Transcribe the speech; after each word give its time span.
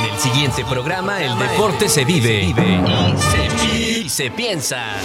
En 0.00 0.14
el 0.14 0.18
siguiente 0.18 0.64
programa, 0.64 1.22
el 1.22 1.38
deporte 1.38 1.86
se 1.88 2.06
vive 2.06 2.42
y 2.42 4.08
se, 4.08 4.30
piensa. 4.30 4.96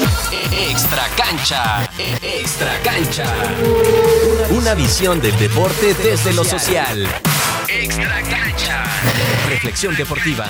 Extra 0.51 1.03
cancha, 1.17 1.89
extra 2.21 2.79
cancha. 2.81 3.25
Una 4.51 4.73
visión 4.73 5.19
del 5.19 5.37
deporte 5.37 5.93
desde 5.95 6.31
lo 6.31 6.45
social. 6.45 7.05
Extra 7.67 8.21
cancha. 8.21 8.83
Reflexión 9.49 9.97
deportiva, 9.97 10.45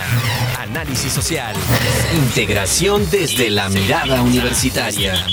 análisis 0.60 1.12
social, 1.12 1.56
integración 2.14 3.10
desde 3.10 3.50
la 3.50 3.68
mirada 3.70 4.22
universitaria. 4.22 5.26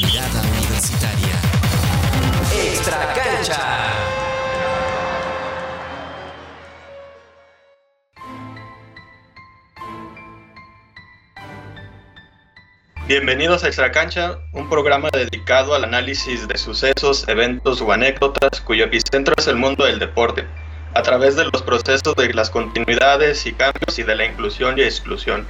Extra 2.54 3.12
cancha. 3.14 3.82
Bienvenidos 13.12 13.62
a 13.62 13.66
Extra 13.66 13.93
Cancha, 13.93 14.39
un 14.52 14.71
programa 14.71 15.11
dedicado 15.12 15.75
al 15.75 15.84
análisis 15.84 16.48
de 16.48 16.57
sucesos, 16.57 17.29
eventos 17.29 17.82
o 17.82 17.93
anécdotas 17.93 18.62
cuyo 18.62 18.86
epicentro 18.86 19.34
es 19.36 19.46
el 19.48 19.57
mundo 19.57 19.84
del 19.84 19.98
deporte, 19.98 20.46
a 20.94 21.03
través 21.03 21.36
de 21.36 21.44
los 21.44 21.61
procesos 21.61 22.17
de 22.17 22.32
las 22.32 22.48
continuidades 22.48 23.44
y 23.44 23.53
cambios 23.53 23.98
y 23.98 24.03
de 24.03 24.17
la 24.17 24.25
inclusión 24.25 24.79
y 24.79 24.82
exclusión. 24.84 25.46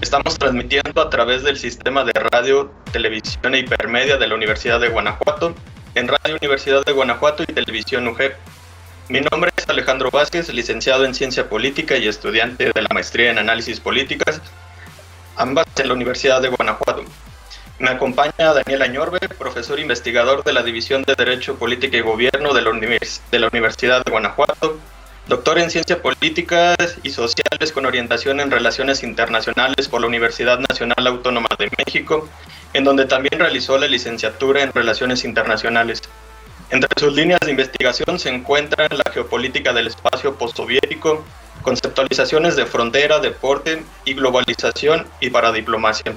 Estamos 0.00 0.38
transmitiendo 0.38 1.02
a 1.02 1.10
través 1.10 1.42
del 1.42 1.58
sistema 1.58 2.04
de 2.04 2.12
radio, 2.12 2.72
televisión 2.92 3.56
e 3.56 3.58
hipermedia 3.58 4.16
de 4.16 4.28
la 4.28 4.36
Universidad 4.36 4.78
de 4.78 4.88
Guanajuato, 4.88 5.56
en 5.96 6.06
Radio 6.06 6.36
Universidad 6.40 6.84
de 6.84 6.92
Guanajuato 6.92 7.42
y 7.42 7.46
Televisión 7.46 8.06
UGEP. 8.06 8.36
Mi 9.08 9.20
nombre 9.22 9.50
es 9.56 9.68
Alejandro 9.68 10.08
Vázquez, 10.12 10.54
licenciado 10.54 11.04
en 11.04 11.16
Ciencia 11.16 11.48
Política 11.48 11.96
y 11.96 12.06
estudiante 12.06 12.70
de 12.72 12.82
la 12.82 12.90
maestría 12.94 13.32
en 13.32 13.38
Análisis 13.38 13.80
Políticas 13.80 14.40
ambas 15.36 15.66
en 15.76 15.88
la 15.88 15.94
Universidad 15.94 16.40
de 16.40 16.48
Guanajuato. 16.48 17.04
Me 17.78 17.90
acompaña 17.90 18.54
Daniel 18.54 18.82
Añorbe, 18.82 19.18
profesor 19.38 19.80
investigador 19.80 20.44
de 20.44 20.52
la 20.52 20.62
División 20.62 21.02
de 21.02 21.14
Derecho, 21.14 21.56
Política 21.56 21.96
y 21.96 22.00
Gobierno 22.00 22.54
de 22.54 22.62
la, 22.62 22.70
de 22.70 23.38
la 23.38 23.48
Universidad 23.48 24.04
de 24.04 24.10
Guanajuato, 24.10 24.78
doctor 25.26 25.58
en 25.58 25.70
Ciencias 25.70 25.98
Políticas 25.98 26.76
y 27.02 27.10
Sociales 27.10 27.72
con 27.72 27.86
orientación 27.86 28.40
en 28.40 28.50
Relaciones 28.50 29.02
Internacionales 29.02 29.88
por 29.88 30.00
la 30.00 30.06
Universidad 30.06 30.58
Nacional 30.60 31.06
Autónoma 31.06 31.48
de 31.58 31.70
México, 31.76 32.28
en 32.72 32.84
donde 32.84 33.06
también 33.06 33.40
realizó 33.40 33.78
la 33.78 33.88
licenciatura 33.88 34.62
en 34.62 34.72
Relaciones 34.72 35.24
Internacionales. 35.24 36.02
Entre 36.70 36.88
sus 36.98 37.12
líneas 37.12 37.40
de 37.40 37.50
investigación 37.50 38.18
se 38.18 38.30
encuentran 38.30 38.88
la 38.92 39.10
geopolítica 39.12 39.72
del 39.72 39.88
espacio 39.88 40.36
postsoviético, 40.36 41.24
conceptualizaciones 41.62 42.56
de 42.56 42.66
frontera, 42.66 43.20
deporte 43.20 43.82
y 44.04 44.14
globalización 44.14 45.06
y 45.20 45.30
para 45.30 45.52
diplomacia. 45.52 46.14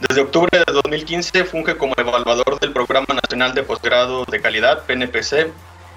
Desde 0.00 0.20
octubre 0.22 0.50
de 0.58 0.72
2015 0.72 1.44
funge 1.44 1.76
como 1.76 1.94
evaluador 1.96 2.58
del 2.60 2.72
Programa 2.72 3.06
Nacional 3.14 3.54
de 3.54 3.62
Posgrado 3.62 4.24
de 4.24 4.40
Calidad, 4.40 4.84
PNPC. 4.84 5.52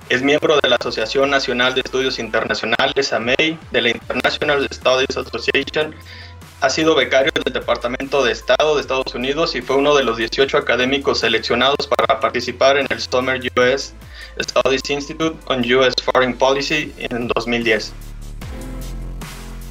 Es 0.09 0.21
miembro 0.21 0.57
de 0.61 0.69
la 0.69 0.77
Asociación 0.77 1.29
Nacional 1.29 1.73
de 1.73 1.81
Estudios 1.81 2.17
Internacionales, 2.19 3.11
AMEI, 3.11 3.59
de 3.71 3.81
la 3.81 3.89
International 3.89 4.67
Studies 4.71 5.17
Association. 5.17 5.93
Ha 6.61 6.69
sido 6.69 6.95
becario 6.95 7.31
del 7.43 7.53
Departamento 7.53 8.23
de 8.23 8.31
Estado 8.31 8.75
de 8.75 8.81
Estados 8.81 9.13
Unidos 9.13 9.55
y 9.55 9.61
fue 9.61 9.75
uno 9.75 9.95
de 9.95 10.03
los 10.03 10.17
18 10.17 10.57
académicos 10.57 11.19
seleccionados 11.19 11.87
para 11.87 12.19
participar 12.19 12.77
en 12.77 12.87
el 12.89 13.01
Summer 13.01 13.41
US 13.57 13.93
Studies 14.39 14.89
Institute 14.89 15.37
on 15.47 15.59
US 15.73 15.93
Foreign 16.03 16.37
Policy 16.37 16.93
en 16.97 17.27
2010. 17.27 17.93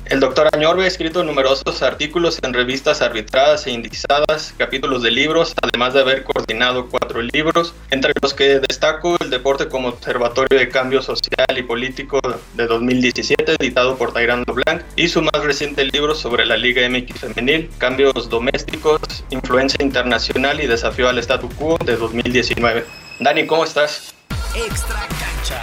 El 0.09 0.21
doctor 0.21 0.49
Añorbe 0.53 0.85
ha 0.85 0.87
escrito 0.87 1.25
numerosos 1.25 1.83
artículos 1.83 2.39
en 2.45 2.55
revistas 2.55 3.03
arbitradas 3.03 3.67
e 3.67 3.73
indizadas, 3.73 4.55
capítulos 4.57 5.03
de 5.03 5.11
libros, 5.11 5.53
además 5.61 5.95
de 5.95 6.01
haber 6.01 6.23
coordinado 6.23 6.89
cuatro 6.89 7.21
libros, 7.23 7.75
entre 7.91 8.13
los 8.23 8.33
que 8.33 8.61
destaco 8.61 9.17
El 9.21 9.31
deporte 9.31 9.67
como 9.67 9.89
observatorio 9.89 10.61
de 10.61 10.69
cambio 10.69 11.03
social 11.03 11.59
y 11.59 11.63
político 11.65 12.21
de 12.55 12.67
2017, 12.69 13.57
editado 13.59 13.97
por 13.97 14.13
Tairando 14.13 14.55
Blanc, 14.55 14.83
y 14.95 15.09
su 15.09 15.23
más 15.23 15.43
reciente 15.43 15.85
libro 15.87 16.15
sobre 16.15 16.47
la 16.47 16.57
Liga 16.57 16.89
MX 16.89 17.19
femenil, 17.19 17.69
Cambios 17.79 18.31
domésticos, 18.31 19.01
influencia 19.31 19.83
internacional 19.85 20.61
y 20.61 20.69
desafío 20.69 21.09
al 21.09 21.19
statu 21.19 21.49
quo 21.49 21.79
de 21.85 21.97
2019. 21.97 22.85
Dani, 23.19 23.45
¿cómo 23.47 23.65
estás? 23.65 24.15
Extra 24.55 25.01
cancha. 25.09 25.61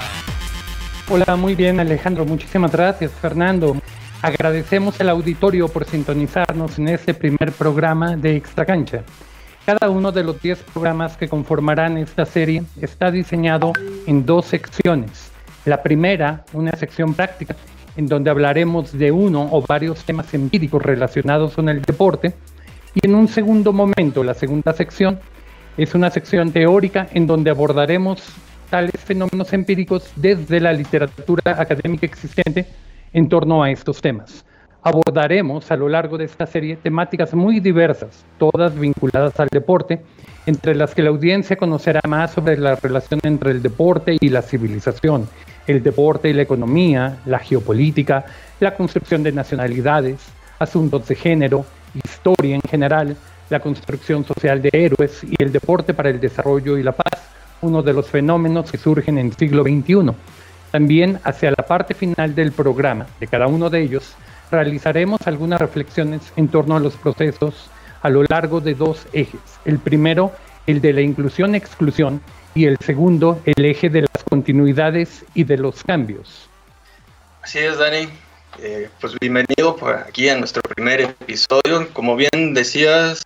Hola, 1.09 1.35
muy 1.37 1.55
bien 1.55 1.79
Alejandro, 1.79 2.25
muchísimas 2.25 2.71
gracias 2.71 3.11
Fernando. 3.21 3.77
Agradecemos 4.23 5.01
al 5.01 5.09
auditorio 5.09 5.67
por 5.67 5.83
sintonizarnos 5.83 6.79
en 6.79 6.87
este 6.87 7.13
primer 7.13 7.51
programa 7.51 8.15
de 8.15 8.37
Extra 8.37 8.65
Cancha. 8.65 9.03
Cada 9.65 9.89
uno 9.89 10.13
de 10.13 10.23
los 10.23 10.41
10 10.41 10.59
programas 10.71 11.17
que 11.17 11.27
conformarán 11.27 11.97
esta 11.97 12.25
serie 12.25 12.63
está 12.79 13.11
diseñado 13.11 13.73
en 14.07 14.25
dos 14.25 14.45
secciones. 14.45 15.29
La 15.65 15.83
primera, 15.83 16.45
una 16.53 16.71
sección 16.71 17.13
práctica, 17.15 17.57
en 17.97 18.07
donde 18.07 18.29
hablaremos 18.29 18.97
de 18.97 19.11
uno 19.11 19.49
o 19.51 19.61
varios 19.61 20.05
temas 20.05 20.33
empíricos 20.33 20.81
relacionados 20.81 21.55
con 21.55 21.67
el 21.67 21.81
deporte. 21.81 22.33
Y 22.95 23.05
en 23.05 23.15
un 23.15 23.27
segundo 23.27 23.73
momento, 23.73 24.23
la 24.23 24.35
segunda 24.35 24.71
sección, 24.71 25.19
es 25.75 25.95
una 25.95 26.09
sección 26.09 26.53
teórica 26.53 27.09
en 27.11 27.27
donde 27.27 27.49
abordaremos 27.49 28.23
tales 28.69 29.01
fenómenos 29.03 29.51
empíricos 29.51 30.13
desde 30.15 30.61
la 30.61 30.71
literatura 30.71 31.59
académica 31.59 32.05
existente 32.05 32.67
en 33.13 33.29
torno 33.29 33.63
a 33.63 33.71
estos 33.71 34.01
temas. 34.01 34.43
Abordaremos 34.81 35.71
a 35.71 35.77
lo 35.77 35.87
largo 35.87 36.17
de 36.17 36.25
esta 36.25 36.45
serie 36.45 36.75
temáticas 36.75 37.33
muy 37.33 37.61
diversas, 37.61 38.25
todas 38.37 38.77
vinculadas 38.77 39.39
al 39.39 39.47
deporte, 39.49 40.01
entre 40.45 40.75
las 40.75 40.93
que 40.93 41.01
la 41.01 41.09
audiencia 41.09 41.55
conocerá 41.55 42.01
más 42.05 42.31
sobre 42.31 42.57
la 42.57 42.75
relación 42.75 43.21
entre 43.23 43.51
el 43.51 43.61
deporte 43.61 44.17
y 44.19 44.27
la 44.27 44.41
civilización, 44.41 45.29
el 45.67 45.81
deporte 45.81 46.29
y 46.29 46.33
la 46.33 46.41
economía, 46.41 47.19
la 47.25 47.39
geopolítica, 47.39 48.25
la 48.59 48.75
construcción 48.75 49.23
de 49.23 49.31
nacionalidades, 49.31 50.19
asuntos 50.59 51.07
de 51.07 51.15
género, 51.15 51.65
historia 52.03 52.55
en 52.55 52.61
general, 52.61 53.15
la 53.49 53.61
construcción 53.61 54.25
social 54.25 54.61
de 54.61 54.69
héroes 54.73 55.23
y 55.23 55.41
el 55.41 55.53
deporte 55.53 55.93
para 55.93 56.09
el 56.09 56.19
desarrollo 56.19 56.77
y 56.77 56.83
la 56.83 56.91
paz, 56.91 57.21
uno 57.61 57.81
de 57.81 57.93
los 57.93 58.09
fenómenos 58.09 58.69
que 58.69 58.77
surgen 58.77 59.17
en 59.17 59.27
el 59.27 59.33
siglo 59.33 59.63
XXI 59.63 60.13
también 60.73 61.19
hacia 61.23 61.51
la 61.51 61.63
parte 61.67 61.93
final 61.93 62.33
del 62.33 62.51
programa 62.51 63.05
de 63.19 63.27
cada 63.27 63.45
uno 63.45 63.69
de 63.69 63.83
ellos 63.83 64.15
realizaremos 64.49 65.19
algunas 65.27 65.61
reflexiones 65.61 66.33
en 66.35 66.47
torno 66.47 66.75
a 66.75 66.79
los 66.79 66.95
procesos 66.95 67.69
a 68.01 68.09
lo 68.09 68.23
largo 68.23 68.59
de 68.59 68.73
dos 68.73 69.05
ejes. 69.13 69.39
El 69.65 69.77
primero, 69.77 70.31
el 70.65 70.81
de 70.81 70.93
la 70.93 71.01
inclusión-exclusión 71.01 72.21
y 72.55 72.65
el 72.65 72.77
segundo, 72.79 73.39
el 73.45 73.63
eje 73.65 73.89
de 73.89 74.01
las 74.01 74.23
continuidades 74.27 75.23
y 75.35 75.43
de 75.43 75.57
los 75.57 75.83
cambios. 75.83 76.49
Así 77.43 77.59
es, 77.59 77.77
Dani. 77.77 78.09
Eh, 78.59 78.89
pues 78.99 79.13
bienvenido 79.19 79.75
por 79.75 79.93
aquí 79.93 80.27
a 80.27 80.37
nuestro 80.37 80.63
primer 80.63 81.01
episodio. 81.01 81.87
Como 81.93 82.15
bien 82.15 82.55
decías, 82.55 83.21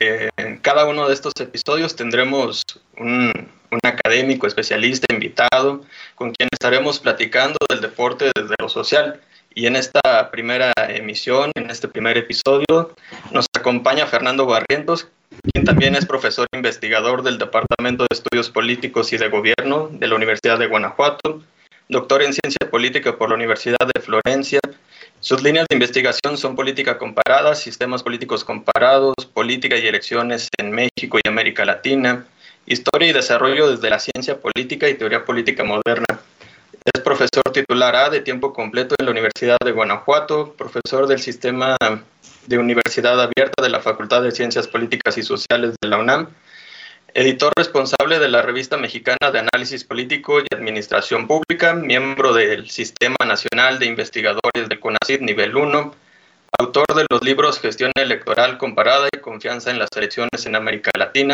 en 0.00 0.58
cada 0.58 0.86
uno 0.86 1.08
de 1.08 1.14
estos 1.14 1.32
episodios 1.40 1.96
tendremos 1.96 2.62
un, 2.98 3.32
un 3.70 3.78
académico 3.82 4.46
especialista 4.46 5.12
invitado 5.12 5.84
con 6.14 6.32
quien 6.32 6.48
estaremos 6.52 6.98
platicando 6.98 7.58
del 7.68 7.80
deporte 7.80 8.30
desde 8.34 8.54
lo 8.58 8.68
social. 8.68 9.20
Y 9.54 9.66
en 9.66 9.76
esta 9.76 10.30
primera 10.30 10.72
emisión, 10.88 11.50
en 11.54 11.70
este 11.70 11.88
primer 11.88 12.18
episodio, 12.18 12.94
nos 13.32 13.46
acompaña 13.56 14.06
Fernando 14.06 14.44
Barrientos, 14.44 15.08
quien 15.52 15.64
también 15.64 15.94
es 15.94 16.04
profesor 16.04 16.46
investigador 16.52 17.22
del 17.22 17.38
Departamento 17.38 18.04
de 18.04 18.14
Estudios 18.14 18.50
Políticos 18.50 19.12
y 19.12 19.16
de 19.16 19.28
Gobierno 19.28 19.88
de 19.90 20.08
la 20.08 20.14
Universidad 20.14 20.58
de 20.58 20.66
Guanajuato, 20.66 21.42
doctor 21.88 22.22
en 22.22 22.34
Ciencia 22.34 22.70
Política 22.70 23.16
por 23.16 23.30
la 23.30 23.34
Universidad 23.34 23.78
de 23.94 24.00
Florencia. 24.00 24.60
Sus 25.26 25.42
líneas 25.42 25.66
de 25.68 25.74
investigación 25.74 26.38
son 26.38 26.54
política 26.54 26.98
comparada, 26.98 27.56
sistemas 27.56 28.04
políticos 28.04 28.44
comparados, 28.44 29.16
política 29.34 29.76
y 29.76 29.84
elecciones 29.84 30.48
en 30.56 30.70
México 30.70 31.18
y 31.18 31.28
América 31.28 31.64
Latina, 31.64 32.24
Historia 32.64 33.08
y 33.08 33.12
Desarrollo 33.12 33.68
desde 33.68 33.90
la 33.90 33.98
Ciencia 33.98 34.40
Política 34.40 34.88
y 34.88 34.94
Teoría 34.94 35.24
Política 35.24 35.64
Moderna. 35.64 36.06
Es 36.94 37.00
profesor 37.00 37.42
titular 37.52 37.96
A 37.96 38.08
de 38.08 38.20
tiempo 38.20 38.52
completo 38.52 38.94
en 39.00 39.06
la 39.06 39.10
Universidad 39.10 39.56
de 39.64 39.72
Guanajuato, 39.72 40.54
profesor 40.56 41.08
del 41.08 41.18
Sistema 41.18 41.76
de 42.46 42.58
Universidad 42.58 43.20
Abierta 43.20 43.60
de 43.60 43.70
la 43.70 43.80
Facultad 43.80 44.22
de 44.22 44.30
Ciencias 44.30 44.68
Políticas 44.68 45.18
y 45.18 45.24
Sociales 45.24 45.74
de 45.82 45.88
la 45.88 45.98
UNAM, 45.98 46.28
editor 47.16 47.50
responsable 47.56 48.18
de 48.18 48.28
la 48.28 48.42
Revista 48.42 48.76
Mexicana 48.76 49.30
de 49.32 49.38
Análisis 49.38 49.84
Político 49.84 50.40
y 50.40 50.54
Administración 50.54 51.26
Pública, 51.26 51.72
miembro 51.72 52.34
del 52.34 52.68
Sistema 52.68 53.16
Nacional 53.24 53.78
de 53.78 53.86
Investigadores 53.86 54.68
del 54.68 54.78
CONACYT 54.78 55.22
Nivel 55.22 55.56
1, 55.56 55.94
autor 56.58 56.84
de 56.94 57.06
los 57.08 57.22
libros 57.22 57.58
Gestión 57.58 57.90
Electoral 57.96 58.58
Comparada 58.58 59.08
y 59.10 59.18
Confianza 59.20 59.70
en 59.70 59.78
las 59.78 59.88
Elecciones 59.96 60.44
en 60.44 60.56
América 60.56 60.90
Latina, 60.94 61.32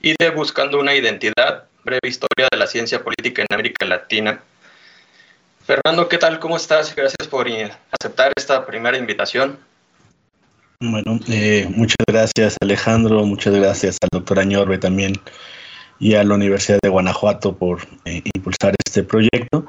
y 0.00 0.14
de 0.16 0.30
Buscando 0.30 0.78
una 0.78 0.94
Identidad, 0.94 1.64
breve 1.82 2.06
historia 2.06 2.46
de 2.48 2.56
la 2.56 2.68
ciencia 2.68 3.02
política 3.02 3.42
en 3.42 3.52
América 3.52 3.84
Latina. 3.84 4.40
Fernando, 5.66 6.08
¿qué 6.08 6.18
tal? 6.18 6.38
¿Cómo 6.38 6.56
estás? 6.56 6.94
Gracias 6.94 7.26
por 7.26 7.48
aceptar 7.90 8.32
esta 8.36 8.64
primera 8.64 8.96
invitación. 8.96 9.58
Bueno, 10.80 11.18
eh, 11.28 11.66
muchas 11.74 11.96
gracias 12.06 12.56
Alejandro, 12.60 13.24
muchas 13.24 13.54
gracias 13.54 13.96
al 14.02 14.08
doctor 14.12 14.38
Añorbe 14.40 14.76
también 14.76 15.14
y 15.98 16.14
a 16.14 16.22
la 16.22 16.34
Universidad 16.34 16.78
de 16.82 16.90
Guanajuato 16.90 17.56
por 17.56 17.80
eh, 18.04 18.22
impulsar 18.34 18.74
este 18.84 19.02
proyecto. 19.02 19.66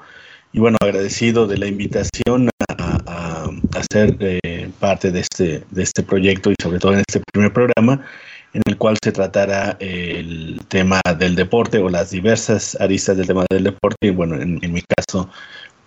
Y 0.51 0.59
bueno, 0.59 0.77
agradecido 0.81 1.47
de 1.47 1.57
la 1.57 1.67
invitación 1.67 2.49
a, 2.67 2.73
a, 3.05 3.83
ser 3.89 4.17
eh, 4.19 4.69
parte 4.81 5.11
de 5.11 5.21
este, 5.21 5.63
de 5.71 5.83
este 5.83 6.03
proyecto 6.03 6.51
y 6.51 6.55
sobre 6.61 6.79
todo 6.79 6.93
en 6.93 6.99
este 7.07 7.21
primer 7.31 7.53
programa 7.53 8.05
en 8.53 8.61
el 8.65 8.77
cual 8.77 8.97
se 9.01 9.13
tratará 9.13 9.77
el 9.79 10.59
tema 10.67 10.99
del 11.17 11.35
deporte 11.35 11.77
o 11.77 11.89
las 11.89 12.11
diversas 12.11 12.75
aristas 12.81 13.15
del 13.15 13.27
tema 13.27 13.45
del 13.49 13.63
deporte. 13.65 14.07
Y 14.07 14.09
bueno, 14.09 14.35
en, 14.35 14.59
en 14.61 14.73
mi 14.73 14.81
caso, 14.81 15.29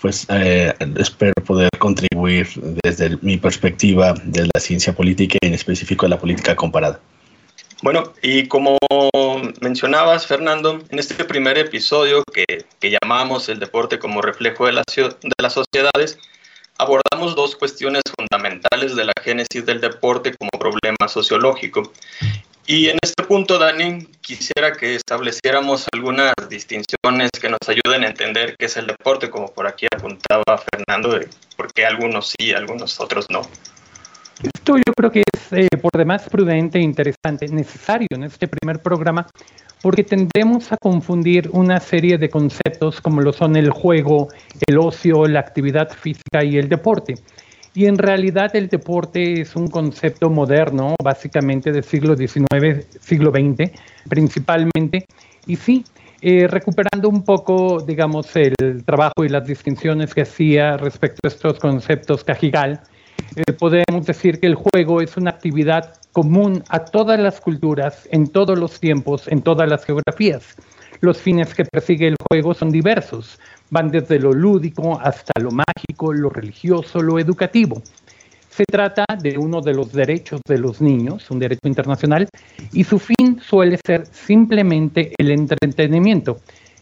pues 0.01 0.27
eh, 0.31 0.73
espero 0.97 1.35
poder 1.45 1.71
contribuir 1.79 2.49
desde 2.83 3.19
mi 3.23 3.37
perspectiva 3.37 4.15
de 4.25 4.49
la 4.53 4.61
ciencia 4.61 4.93
política 4.93 5.39
y 5.41 5.47
en 5.47 5.55
específico 5.55 6.07
de 6.07 6.11
la 6.11 6.19
política 6.19 6.57
comparada. 6.57 7.01
Bueno, 7.83 8.13
y 8.23 8.47
como 8.47 8.77
mencionabas, 9.61 10.27
Fernando, 10.27 10.81
en 10.91 10.99
este 10.99 11.25
primer 11.25 11.57
episodio 11.57 12.23
que, 12.33 12.67
que 12.79 12.97
llamamos 13.01 13.49
el 13.49 13.59
deporte 13.59 13.99
como 13.99 14.21
reflejo 14.21 14.67
de, 14.67 14.73
la, 14.73 14.83
de 14.97 15.35
las 15.41 15.55
sociedades, 15.55 16.19
abordamos 16.77 17.35
dos 17.37 17.57
cuestiones 17.57 18.03
fundamentales 18.19 18.97
de 18.97 19.05
la 19.05 19.13
génesis 19.23 19.65
del 19.65 19.81
deporte 19.81 20.35
como 20.35 20.51
problema 20.59 21.09
sociológico. 21.09 21.93
Y 22.73 22.89
en 22.89 22.99
este 23.03 23.25
punto, 23.25 23.59
Dani, 23.59 24.07
quisiera 24.21 24.71
que 24.71 24.95
estableciéramos 24.95 25.89
algunas 25.93 26.33
distinciones 26.49 27.31
que 27.41 27.49
nos 27.49 27.59
ayuden 27.67 28.05
a 28.05 28.07
entender 28.07 28.55
qué 28.57 28.67
es 28.67 28.77
el 28.77 28.87
deporte, 28.87 29.29
como 29.29 29.49
por 29.49 29.67
aquí 29.67 29.87
apuntaba 29.93 30.45
Fernando, 30.73 31.19
de 31.19 31.29
por 31.57 31.73
qué 31.73 31.85
algunos 31.85 32.33
sí, 32.39 32.53
algunos 32.53 33.01
otros 33.01 33.27
no. 33.29 33.41
Esto 34.41 34.77
yo 34.77 34.93
creo 34.97 35.11
que 35.11 35.25
es 35.35 35.53
eh, 35.53 35.69
por 35.83 35.91
demás 35.99 36.29
prudente 36.31 36.79
e 36.79 36.83
interesante, 36.83 37.49
necesario 37.49 38.07
en 38.13 38.23
este 38.23 38.47
primer 38.47 38.81
programa, 38.81 39.27
porque 39.83 40.05
tendemos 40.05 40.71
a 40.71 40.77
confundir 40.77 41.51
una 41.53 41.81
serie 41.81 42.19
de 42.19 42.31
conceptos 42.31 43.01
como 43.01 43.21
lo 43.21 43.33
son 43.33 43.57
el 43.57 43.71
juego, 43.71 44.29
el 44.69 44.79
ocio, 44.79 45.27
la 45.27 45.41
actividad 45.41 45.91
física 45.91 46.45
y 46.45 46.57
el 46.57 46.69
deporte. 46.69 47.15
Y 47.75 47.87
en 47.87 47.99
realidad 47.99 48.55
el 48.57 48.69
deporte 48.69 49.43
es 49.43 49.55
un 49.55 49.69
concepto 49.69 50.29
moderno, 50.29 50.97
básicamente 51.03 51.71
del 51.71 51.85
siglo 51.85 52.17
XIX, 52.17 52.87
siglo 53.01 53.31
XX, 53.31 53.71
principalmente. 54.09 55.07
Y 55.47 55.57
sí, 55.57 55.85
eh, 56.21 56.49
recuperando 56.49 57.09
un 57.09 57.25
poco, 57.25 57.81
digamos, 57.81 58.35
el 58.35 58.85
trabajo 58.85 59.25
y 59.25 59.29
las 59.29 59.47
distinciones 59.47 60.13
que 60.13 60.23
hacía 60.23 60.77
respecto 60.77 61.21
a 61.25 61.29
estos 61.29 61.59
conceptos 61.61 62.25
Cajigal, 62.25 62.81
eh, 63.37 63.53
podemos 63.53 64.05
decir 64.05 64.41
que 64.41 64.49
el 64.49 64.57
juego 64.57 65.01
es 65.01 65.17
una 65.17 65.31
actividad 65.31 65.95
común 66.13 66.65
a 66.69 66.85
todas 66.85 67.21
las 67.21 67.41
culturas, 67.41 68.09
en 68.11 68.27
todos 68.27 68.59
los 68.59 68.81
tiempos, 68.81 69.29
en 69.29 69.43
todas 69.43 69.69
las 69.69 69.85
geografías. 69.85 70.57
Los 71.01 71.19
fines 71.19 71.55
que 71.55 71.65
persigue 71.65 72.09
el 72.09 72.17
juego 72.29 72.53
son 72.53 72.71
diversos, 72.71 73.39
van 73.71 73.91
desde 73.91 74.19
lo 74.19 74.33
lúdico 74.33 75.01
hasta 75.01 75.33
lo 75.41 75.51
mágico, 75.51 76.13
lo 76.13 76.29
religioso, 76.29 77.01
lo 77.01 77.19
educativo. 77.19 77.83
Se 78.51 78.65
trata 78.67 79.07
de 79.19 79.39
uno 79.39 79.63
de 79.63 79.73
los 79.73 79.93
derechos 79.93 80.43
de 80.47 80.59
los 80.59 80.83
niños, 80.83 81.31
un 81.31 81.39
derecho 81.39 81.67
internacional, 81.67 82.29
y 82.73 82.85
su 82.85 82.99
fin 82.99 83.41
suele 83.41 83.79
ser 83.83 84.05
simplemente 84.07 85.13
el 85.17 85.31
entretenimiento. 85.31 86.41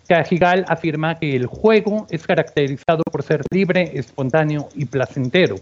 Cajigal 0.09 0.64
afirma 0.67 1.19
que 1.19 1.37
el 1.37 1.47
juego 1.47 2.09
es 2.11 2.26
caracterizado 2.26 3.05
por 3.05 3.23
ser 3.23 3.43
libre, 3.53 3.93
espontáneo 3.94 4.69
y 4.75 4.87
placentero. 4.87 5.56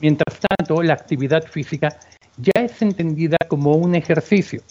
Mientras 0.00 0.40
tanto, 0.40 0.82
la 0.82 0.94
actividad 0.94 1.44
física 1.44 1.96
ya 2.38 2.62
es 2.62 2.82
entendida 2.82 3.36
como 3.46 3.76
un 3.76 3.94
ejercicio, 3.94 4.62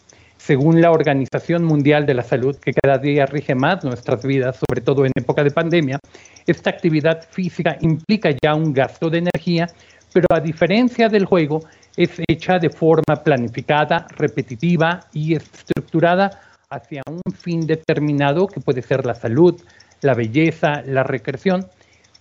según 0.50 0.82
la 0.82 0.90
Organización 0.90 1.64
Mundial 1.64 2.08
de 2.08 2.16
la 2.16 2.24
Salud, 2.24 2.56
que 2.56 2.74
cada 2.74 2.98
día 2.98 3.28
rige 3.28 3.54
más 3.54 3.84
nuestras 3.84 4.26
vidas, 4.26 4.58
sobre 4.58 4.82
todo 4.82 5.06
en 5.06 5.12
época 5.14 5.44
de 5.44 5.52
pandemia, 5.52 6.00
esta 6.48 6.72
actividad 6.72 7.22
física 7.30 7.78
implica 7.82 8.32
ya 8.42 8.56
un 8.56 8.74
gasto 8.74 9.12
de 9.12 9.20
energía, 9.20 9.68
pero 10.12 10.26
a 10.32 10.40
diferencia 10.40 11.08
del 11.08 11.26
juego, 11.26 11.60
es 11.96 12.10
hecha 12.28 12.58
de 12.58 12.72
forma 12.72 13.18
planificada, 13.24 14.08
repetitiva 14.18 15.02
y 15.14 15.36
estructurada 15.36 16.42
hacia 16.72 17.04
un 17.06 17.32
fin 17.32 17.68
determinado 17.68 18.48
que 18.48 18.60
puede 18.60 18.82
ser 18.82 19.06
la 19.06 19.14
salud, 19.14 19.54
la 20.02 20.16
belleza, 20.16 20.82
la 20.84 21.04
recreación, 21.04 21.68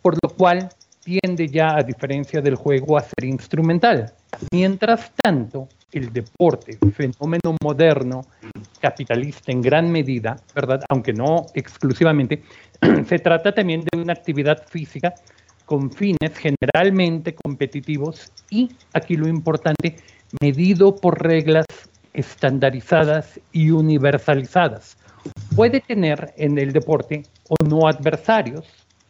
por 0.02 0.19
lo 0.22 0.28
cual 0.28 0.69
tiende 1.08 1.49
ya, 1.49 1.75
a 1.75 1.82
diferencia 1.82 2.43
del 2.43 2.55
juego, 2.55 2.99
a 2.99 3.00
ser 3.00 3.25
instrumental. 3.25 4.12
Mientras 4.52 5.10
tanto, 5.22 5.69
el 5.90 6.12
deporte, 6.12 6.76
fenómeno 6.94 7.56
moderno, 7.62 8.26
capitalista 8.78 9.50
en 9.50 9.62
gran 9.62 9.90
medida, 9.90 10.37
¿verdad? 10.55 10.82
Aunque 10.90 11.14
no 11.14 11.46
exclusivamente, 11.55 12.43
se 13.06 13.19
trata 13.20 13.52
también 13.52 13.84
de 13.90 13.99
una 13.99 14.12
actividad 14.12 14.66
física 14.66 15.14
con 15.64 15.90
fines 15.90 16.32
generalmente 16.37 17.34
competitivos 17.34 18.31
y, 18.50 18.70
aquí 18.93 19.16
lo 19.16 19.28
importante, 19.28 19.96
medido 20.43 20.94
por 20.94 21.22
reglas 21.22 21.64
estandarizadas 22.12 23.40
y 23.52 23.70
universalizadas. 23.70 24.99
Puede 25.56 25.81
tener 25.81 26.34
en 26.37 26.58
el 26.58 26.72
deporte 26.72 27.22
o 27.49 27.56
no 27.66 27.88
adversarios, 27.88 28.66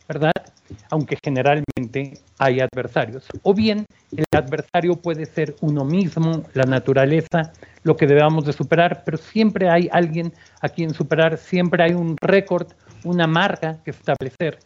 ¿verdad? 0.08 0.32
aunque 0.90 1.18
generalmente 1.22 2.20
hay 2.38 2.60
adversarios. 2.60 3.26
O 3.42 3.54
bien 3.54 3.84
el 4.16 4.24
adversario 4.32 4.96
puede 4.96 5.26
ser 5.26 5.56
uno 5.60 5.84
mismo, 5.84 6.44
la 6.54 6.64
naturaleza, 6.64 7.52
lo 7.82 7.96
que 7.96 8.06
debamos 8.06 8.44
de 8.44 8.52
superar, 8.52 9.02
pero 9.04 9.18
siempre 9.18 9.70
hay 9.70 9.88
alguien 9.92 10.32
a 10.60 10.68
quien 10.68 10.94
superar, 10.94 11.38
siempre 11.38 11.84
hay 11.84 11.92
un 11.92 12.16
récord, 12.20 12.66
una 13.04 13.26
marca 13.26 13.78
que 13.84 13.90
establecer. 13.90 14.58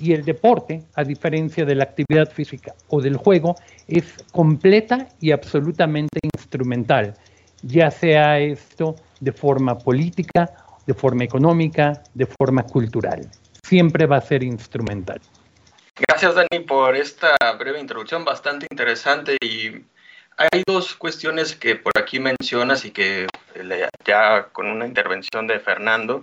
Y 0.00 0.12
el 0.12 0.24
deporte, 0.24 0.84
a 0.94 1.02
diferencia 1.02 1.64
de 1.64 1.74
la 1.74 1.84
actividad 1.84 2.30
física 2.30 2.74
o 2.88 3.00
del 3.00 3.16
juego, 3.16 3.56
es 3.88 4.04
completa 4.30 5.08
y 5.20 5.32
absolutamente 5.32 6.20
instrumental, 6.22 7.14
ya 7.62 7.90
sea 7.90 8.38
esto 8.38 8.94
de 9.18 9.32
forma 9.32 9.76
política, 9.78 10.52
de 10.86 10.94
forma 10.94 11.24
económica, 11.24 12.04
de 12.14 12.26
forma 12.26 12.62
cultural. 12.62 13.28
Siempre 13.72 14.04
va 14.04 14.18
a 14.18 14.20
ser 14.20 14.42
instrumental. 14.42 15.18
Gracias, 15.96 16.34
Dani, 16.34 16.62
por 16.66 16.94
esta 16.94 17.34
breve 17.58 17.80
introducción 17.80 18.22
bastante 18.22 18.66
interesante 18.70 19.38
y 19.40 19.82
hay 20.36 20.62
dos 20.66 20.94
cuestiones 20.94 21.56
que 21.56 21.76
por 21.76 21.92
aquí 21.96 22.20
mencionas 22.20 22.84
y 22.84 22.90
que 22.90 23.26
ya 24.04 24.48
con 24.52 24.66
una 24.66 24.86
intervención 24.86 25.46
de 25.46 25.58
Fernando 25.58 26.22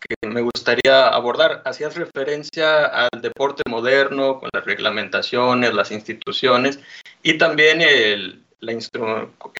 que 0.00 0.26
me 0.26 0.40
gustaría 0.40 1.06
abordar. 1.06 1.62
Hacías 1.66 1.94
referencia 1.94 2.86
al 2.86 3.22
deporte 3.22 3.62
moderno 3.70 4.40
con 4.40 4.50
las 4.52 4.64
reglamentaciones, 4.64 5.72
las 5.72 5.92
instituciones 5.92 6.80
y 7.22 7.38
también 7.38 7.80
el, 7.80 8.42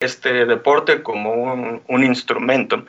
este 0.01 0.45
deporte 0.45 1.05
como 1.05 1.35
un, 1.35 1.83
un 1.87 2.03
instrumento. 2.03 2.85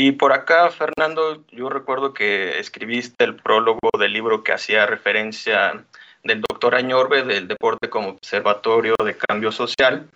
Y 0.00 0.12
por 0.12 0.32
acá, 0.32 0.70
Fernando, 0.70 1.42
yo 1.50 1.68
recuerdo 1.68 2.14
que 2.14 2.60
escribiste 2.60 3.24
el 3.24 3.34
prólogo 3.34 3.90
del 3.98 4.12
libro 4.12 4.44
que 4.44 4.52
hacía 4.52 4.86
referencia 4.86 5.84
del 6.22 6.40
doctor 6.40 6.76
Añorbe 6.76 7.24
del 7.24 7.48
deporte 7.48 7.90
como 7.90 8.10
observatorio 8.10 8.94
de 9.04 9.16
cambio 9.16 9.50
social. 9.50 10.08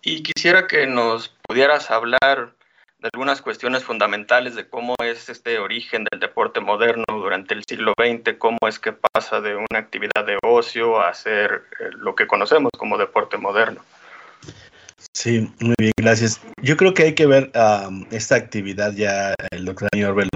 Y 0.00 0.22
quisiera 0.22 0.66
que 0.66 0.86
nos 0.86 1.28
pudieras 1.46 1.90
hablar 1.90 2.54
de 3.00 3.10
algunas 3.12 3.42
cuestiones 3.42 3.84
fundamentales 3.84 4.54
de 4.54 4.66
cómo 4.66 4.94
es 5.04 5.28
este 5.28 5.58
origen 5.58 6.06
del 6.10 6.20
deporte 6.20 6.60
moderno 6.60 7.04
durante 7.08 7.52
el 7.52 7.64
siglo 7.68 7.92
XX, 7.98 8.38
cómo 8.38 8.56
es 8.66 8.78
que 8.78 8.94
pasa 8.94 9.42
de 9.42 9.56
una 9.56 9.78
actividad 9.78 10.24
de 10.24 10.38
ocio 10.42 11.02
a 11.02 11.12
ser 11.12 11.64
eh, 11.80 11.90
lo 11.98 12.14
que 12.14 12.26
conocemos 12.26 12.70
como 12.78 12.96
deporte 12.96 13.36
moderno. 13.36 13.82
Sí, 15.20 15.52
muy 15.58 15.74
bien, 15.80 15.90
gracias. 15.96 16.40
Yo 16.62 16.76
creo 16.76 16.94
que 16.94 17.02
hay 17.02 17.14
que 17.16 17.26
ver 17.26 17.50
esta 18.12 18.36
actividad, 18.36 18.92
ya 18.92 19.34
el 19.50 19.64
doctor 19.64 19.88
Orbe 20.06 20.28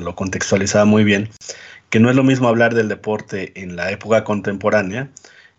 lo, 0.00 0.14
contextualizaba 0.14 0.86
muy 0.86 1.04
bien, 1.04 1.28
que 1.90 2.00
no 2.00 2.08
es 2.08 2.16
lo 2.16 2.24
mismo 2.24 2.48
hablar 2.48 2.74
del 2.74 2.88
deporte 2.88 3.52
en 3.54 3.76
la 3.76 3.90
época 3.90 4.24
contemporánea 4.24 5.10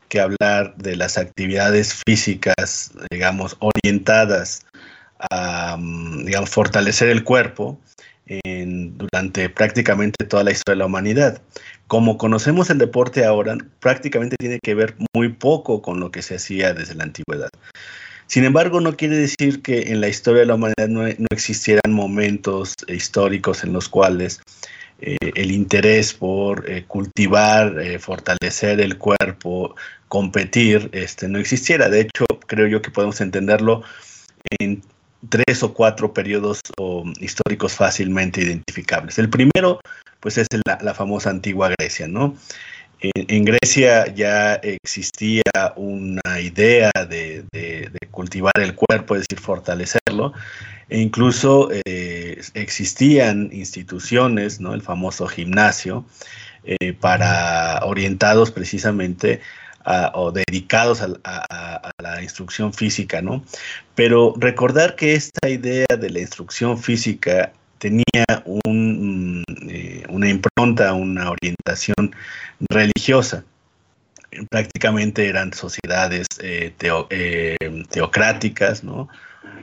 que 0.09 0.19
hablar 0.19 0.75
de 0.77 0.95
las 0.95 1.19
actividades 1.19 2.01
físicas, 2.07 2.91
digamos, 3.11 3.55
orientadas 3.59 4.65
a, 5.29 5.77
fortalecer 6.47 7.09
el 7.09 7.23
cuerpo 7.23 7.79
en, 8.25 8.97
durante 8.97 9.47
prácticamente 9.49 10.25
toda 10.25 10.43
la 10.43 10.53
historia 10.53 10.73
de 10.73 10.79
la 10.79 10.87
humanidad. 10.87 11.39
Como 11.85 12.17
conocemos 12.17 12.71
el 12.71 12.79
deporte 12.79 13.25
ahora, 13.25 13.57
prácticamente 13.79 14.37
tiene 14.39 14.57
que 14.59 14.73
ver 14.73 14.95
muy 15.13 15.29
poco 15.29 15.83
con 15.83 15.99
lo 15.99 16.09
que 16.09 16.23
se 16.23 16.37
hacía 16.37 16.73
desde 16.73 16.95
la 16.95 17.03
antigüedad. 17.03 17.49
Sin 18.31 18.45
embargo, 18.45 18.79
no 18.79 18.95
quiere 18.95 19.17
decir 19.17 19.61
que 19.61 19.91
en 19.91 19.99
la 19.99 20.07
historia 20.07 20.39
de 20.39 20.45
la 20.45 20.55
humanidad 20.55 20.87
no, 20.87 21.05
existieran 21.31 21.91
momentos 21.91 22.75
históricos 22.87 23.65
en 23.65 23.73
los 23.73 23.89
cuales 23.89 24.39
el 25.01 25.51
interés 25.51 26.13
por 26.13 26.65
cultivar, 26.87 27.75
fortalecer 27.99 28.79
el 28.79 28.97
cuerpo, 28.97 29.75
competir, 30.07 30.89
este, 30.93 31.27
no 31.27 31.39
existiera. 31.39 31.89
De 31.89 31.99
hecho, 31.99 32.23
creo 32.47 32.67
yo 32.67 32.81
que 32.81 32.89
podemos 32.89 33.19
entenderlo 33.19 33.83
en 34.59 34.81
tres 35.27 35.61
o 35.61 35.73
cuatro 35.73 36.13
periodos 36.13 36.61
históricos 37.19 37.73
fácilmente 37.73 38.39
identificables. 38.39 39.19
El 39.19 39.29
primero, 39.29 39.81
pues 40.21 40.37
es 40.37 40.47
la, 40.65 40.93
famosa 40.93 41.31
antigua 41.31 41.73
Grecia, 41.77 42.07
¿no? 42.07 42.37
En, 43.01 43.45
Grecia 43.45 44.13
ya 44.13 44.55
existía 44.55 45.41
una 45.75 46.39
idea 46.39 46.91
de, 47.09 47.89
cultivar 48.11 48.53
el 48.59 48.75
cuerpo, 48.75 49.15
es 49.15 49.25
decir, 49.27 49.43
fortalecerlo, 49.43 50.33
e 50.87 50.99
incluso 50.99 51.69
eh, 51.85 52.39
existían 52.53 53.49
instituciones, 53.51 54.59
¿no? 54.59 54.75
El 54.75 54.83
famoso 54.83 55.27
gimnasio, 55.27 56.05
eh, 56.63 56.93
para 56.93 57.79
orientados 57.85 58.51
precisamente 58.51 59.41
o 60.13 60.31
dedicados 60.31 61.01
a, 61.01 61.91
la 61.97 62.21
instrucción 62.21 62.71
física, 62.71 63.21
¿no? 63.23 63.43
Pero 63.95 64.35
recordar 64.37 64.95
que 64.95 65.15
esta 65.15 65.49
idea 65.49 65.87
de 65.99 66.09
la 66.11 66.19
instrucción 66.19 66.77
física 66.77 67.51
tenía 67.79 68.25
un, 68.63 69.30
una 70.09 70.29
impronta, 70.29 70.93
una 70.93 71.31
orientación 71.31 72.15
religiosa. 72.69 73.43
Prácticamente 74.49 75.27
eran 75.27 75.53
sociedades 75.53 76.27
eh, 76.41 76.73
eh, 76.79 77.57
teocráticas, 77.89 78.83
¿no? 78.83 79.09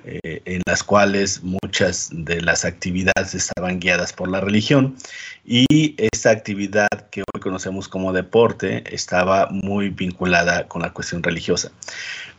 Eh, 0.04 0.42
en 0.44 0.62
las 0.66 0.82
cuales 0.82 1.42
muchas 1.42 2.08
de 2.10 2.40
las 2.40 2.64
actividades 2.64 3.34
estaban 3.34 3.78
guiadas 3.78 4.12
por 4.12 4.28
la 4.28 4.40
religión 4.40 4.96
y 5.44 5.94
esta 5.98 6.30
actividad 6.30 6.88
que 7.10 7.20
hoy 7.20 7.40
conocemos 7.40 7.88
como 7.88 8.12
deporte 8.12 8.82
estaba 8.92 9.48
muy 9.50 9.90
vinculada 9.90 10.66
con 10.66 10.82
la 10.82 10.92
cuestión 10.92 11.22
religiosa. 11.22 11.70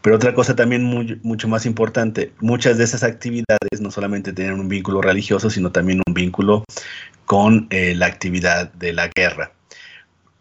Pero 0.02 0.16
otra 0.16 0.34
cosa 0.34 0.56
también 0.56 0.84
mucho 1.22 1.48
más 1.48 1.66
importante, 1.66 2.34
muchas 2.40 2.78
de 2.78 2.86
esas 2.86 3.04
actividades 3.04 3.80
no 3.80 3.92
solamente 3.92 4.34
tenían 4.34 4.60
un 4.60 4.68
vínculo 4.68 5.02
religioso, 5.02 5.50
sino 5.50 5.72
también 5.72 6.02
un 6.08 6.14
vínculo 6.14 6.64
con 7.30 7.68
eh, 7.70 7.94
la 7.94 8.08
actividad 8.08 8.74
de 8.74 8.92
la 8.92 9.08
guerra. 9.16 9.52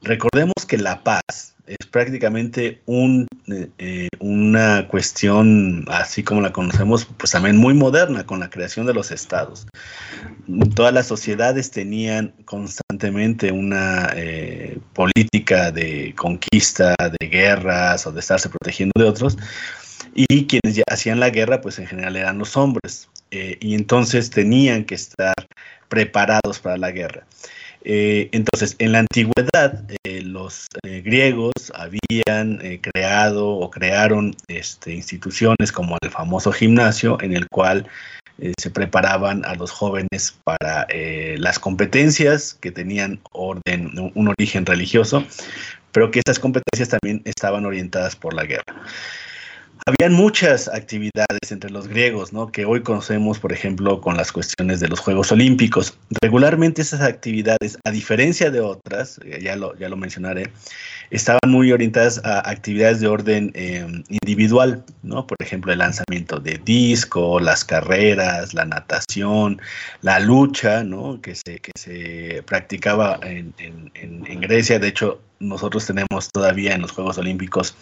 Recordemos 0.01 0.55
que 0.67 0.79
la 0.79 1.05
paz 1.05 1.55
es 1.67 1.87
prácticamente 1.87 2.81
eh, 2.87 3.69
eh, 3.77 4.09
una 4.21 4.89
cuestión, 4.89 5.85
así 5.89 6.23
como 6.23 6.41
la 6.41 6.51
conocemos, 6.51 7.07
pues 7.19 7.33
también 7.33 7.59
muy 7.59 7.75
moderna 7.75 8.25
con 8.25 8.41
la 8.41 8.49
creación 8.49 8.87
de 8.87 8.95
los 8.95 9.11
estados. 9.11 9.67
Todas 10.75 10.95
las 10.95 11.07
sociedades 11.07 11.71
tenían 11.71 12.33
constantemente 12.47 13.53
una 13.53 14.15
política 14.95 15.71
de 15.71 16.15
conquista, 16.17 16.95
de 17.21 17.29
guerras 17.29 18.07
o 18.07 18.13
de 18.13 18.21
estarse 18.21 18.49
protegiendo 18.49 18.95
de 18.97 19.05
otros, 19.05 19.37
y 20.15 20.47
quienes 20.47 20.75
ya 20.75 20.85
hacían 20.91 21.21
la 21.21 21.29
guerra, 21.29 21.61
pues 21.61 21.79
en 21.79 21.87
general 21.87 22.17
eran 22.17 22.39
los 22.39 22.57
hombres, 22.57 23.11
y 23.31 23.75
entonces 23.75 24.31
tenían 24.31 24.85
que 24.85 24.95
estar 24.95 25.35
preparados 25.89 26.59
para 26.59 26.77
la 26.77 26.91
guerra. 26.91 27.25
Eh, 27.85 28.29
entonces, 28.33 28.77
en 28.81 28.93
la 28.93 28.99
antigüedad, 29.01 29.85
eh, 30.05 30.21
los 30.23 30.67
eh, 30.83 31.01
griegos 31.01 31.53
habían 31.75 32.59
creado 32.81 33.49
o 33.49 33.71
crearon 33.71 34.35
este, 34.49 34.93
instituciones 34.93 35.73
como 35.73 35.97
el 36.03 36.11
famoso 36.11 36.53
gimnasio, 36.53 37.19
en 37.23 37.35
el 37.35 37.49
cual 37.49 37.89
se 38.61 38.71
preparaban 38.71 39.45
a 39.45 39.57
los 39.57 39.73
jóvenes 39.73 40.39
para 40.45 40.87
las 41.39 41.59
competencias 41.59 42.55
que 42.55 42.71
tenían 42.71 43.19
orden, 43.33 44.13
un 44.15 44.29
origen 44.29 44.65
religioso, 44.65 45.25
pero 45.91 46.13
que 46.13 46.21
estas 46.21 46.39
competencias 46.39 46.89
también 46.89 47.21
estaban 47.25 47.67
orientadas 47.67 48.15
por 48.15 48.35
la 48.35 48.45
guerra. 48.45 48.77
Habían 49.87 50.13
muchas 50.13 50.69
actividades 50.69 51.51
entre 51.51 51.71
los 51.71 51.89
griegos, 51.89 52.33
¿no? 52.33 52.51
Que 52.53 52.65
hoy 52.65 52.83
conocemos, 52.83 53.39
por 53.39 53.53
ejemplo, 53.53 54.01
con 54.01 54.17
las 54.17 54.33
cuestiones 54.33 54.81
de 54.81 54.89
los 54.89 55.01
Juegos 55.01 55.33
Olímpicos. 55.33 55.97
Regularmente 56.23 56.83
esas 56.83 57.01
actividades, 57.01 57.79
a 57.85 57.91
diferencia 57.91 58.51
de 58.51 58.61
otras, 58.61 59.19
eh, 59.25 59.41
ya 59.43 59.57
lo, 59.57 59.77
ya 59.79 59.89
lo 59.89 59.97
mencionaré, 59.97 60.51
estaban 61.11 61.41
muy 61.47 61.73
orientadas 61.73 62.21
a 62.25 62.49
actividades 62.51 63.01
de 63.01 63.09
orden 63.09 63.51
em, 63.55 64.03
individual, 64.09 64.85
¿no? 65.03 65.27
Por 65.27 65.37
ejemplo, 65.41 65.73
el 65.73 65.79
lanzamiento 65.79 66.39
de 66.39 66.61
disco, 66.65 67.41
las 67.41 67.65
carreras, 67.65 68.55
la 68.55 68.65
natación, 68.65 69.61
la 70.03 70.21
lucha, 70.21 70.85
¿no? 70.85 71.21
Que 71.23 71.35
se, 71.35 71.61
que 71.61 71.73
se 71.77 72.43
practicaba 72.45 73.19
en, 73.23 73.55
en, 73.59 73.91
en 73.95 74.41
Grecia. 74.41 74.79
De 74.79 74.89
hecho, 74.89 75.21
nosotros 75.41 75.87
tenemos 75.87 76.31
todavía 76.33 76.75
en 76.75 76.83
los 76.83 76.93
Juegos 76.93 77.19
Olímpicos 77.19 77.77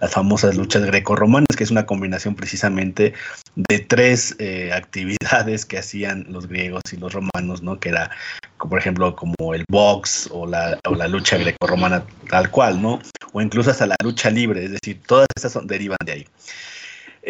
las 0.00 0.12
famosas 0.12 0.56
luchas 0.56 0.84
grecorromanas, 0.84 1.56
que 1.56 1.64
es 1.64 1.70
una 1.70 1.86
combinación 1.86 2.34
precisamente 2.34 3.14
de 3.54 3.78
tres 3.80 4.36
eh, 4.38 4.72
actividades 4.72 5.64
que 5.64 5.78
hacían 5.78 6.26
los 6.28 6.46
griegos 6.48 6.82
y 6.92 6.96
los 6.96 7.12
romanos, 7.12 7.62
¿no? 7.62 7.78
Que 7.80 7.90
era, 7.90 8.10
por 8.58 8.78
ejemplo, 8.78 9.16
como 9.16 9.54
el 9.54 9.64
box 9.68 10.28
o 10.32 10.46
la, 10.46 10.78
o 10.86 10.94
la 10.94 11.08
lucha 11.08 11.38
grecorromana 11.38 12.04
tal 12.28 12.50
cual, 12.50 12.80
¿no? 12.80 13.00
O 13.32 13.40
incluso 13.40 13.70
hasta 13.70 13.86
la 13.86 13.96
lucha 14.02 14.30
libre, 14.30 14.64
es 14.64 14.72
decir, 14.72 15.00
todas 15.06 15.26
estas 15.36 15.52
son, 15.52 15.66
derivan 15.66 15.98
de 16.04 16.12
ahí. 16.12 16.26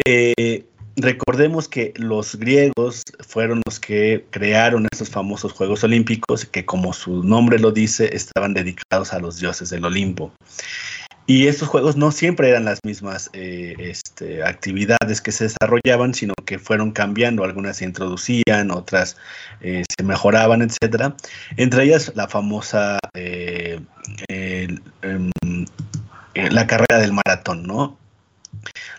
Eh, 0.05 0.65
recordemos 0.95 1.67
que 1.67 1.93
los 1.95 2.35
griegos 2.35 3.03
fueron 3.27 3.61
los 3.65 3.79
que 3.79 4.25
crearon 4.29 4.87
estos 4.91 5.09
famosos 5.09 5.53
Juegos 5.53 5.83
Olímpicos, 5.83 6.45
que 6.45 6.65
como 6.65 6.93
su 6.93 7.23
nombre 7.23 7.59
lo 7.59 7.71
dice, 7.71 8.15
estaban 8.15 8.53
dedicados 8.53 9.13
a 9.13 9.19
los 9.19 9.39
dioses 9.39 9.69
del 9.69 9.85
Olimpo. 9.85 10.31
Y 11.29 11.45
estos 11.45 11.67
juegos 11.67 11.95
no 11.95 12.11
siempre 12.11 12.49
eran 12.49 12.65
las 12.65 12.79
mismas 12.83 13.29
eh, 13.33 13.75
este, 13.77 14.43
actividades 14.43 15.21
que 15.21 15.31
se 15.31 15.43
desarrollaban, 15.43 16.15
sino 16.15 16.33
que 16.43 16.57
fueron 16.57 16.91
cambiando. 16.91 17.43
Algunas 17.43 17.77
se 17.77 17.85
introducían, 17.85 18.71
otras 18.71 19.15
eh, 19.61 19.83
se 19.95 20.03
mejoraban, 20.03 20.63
etc. 20.63 21.13
Entre 21.55 21.83
ellas 21.83 22.11
la 22.15 22.27
famosa 22.27 22.97
eh, 23.13 23.79
em, 24.27 24.81
la 26.33 26.65
carrera 26.65 26.97
del 26.97 27.13
maratón, 27.13 27.61
¿no? 27.61 27.99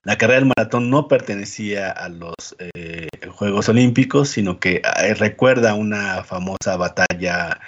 La 0.05 0.17
carrera 0.17 0.41
del 0.41 0.53
maratón 0.57 0.91
no 0.91 1.09
pertenecía 1.09 1.91
a 1.91 2.09
los 2.09 2.57
eh, 2.59 3.09
Juegos 3.31 3.69
Olímpicos, 3.69 4.31
sino 4.31 4.59
que 4.59 4.83
eh, 5.03 5.15
recuerda 5.15 5.75
una 5.75 6.25
famosa 6.25 6.77
batalla 6.77 7.61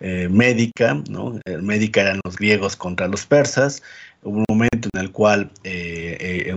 eh, 0.00 0.28
médica, 0.30 0.94
¿no? 1.08 1.38
médica 1.62 2.02
eran 2.02 2.20
los 2.24 2.36
griegos 2.36 2.76
contra 2.76 3.08
los 3.08 3.26
persas. 3.26 3.82
Hubo 4.22 4.38
un 4.38 4.44
momento 4.48 4.88
en 4.92 5.00
el 5.00 5.10
cual 5.10 5.50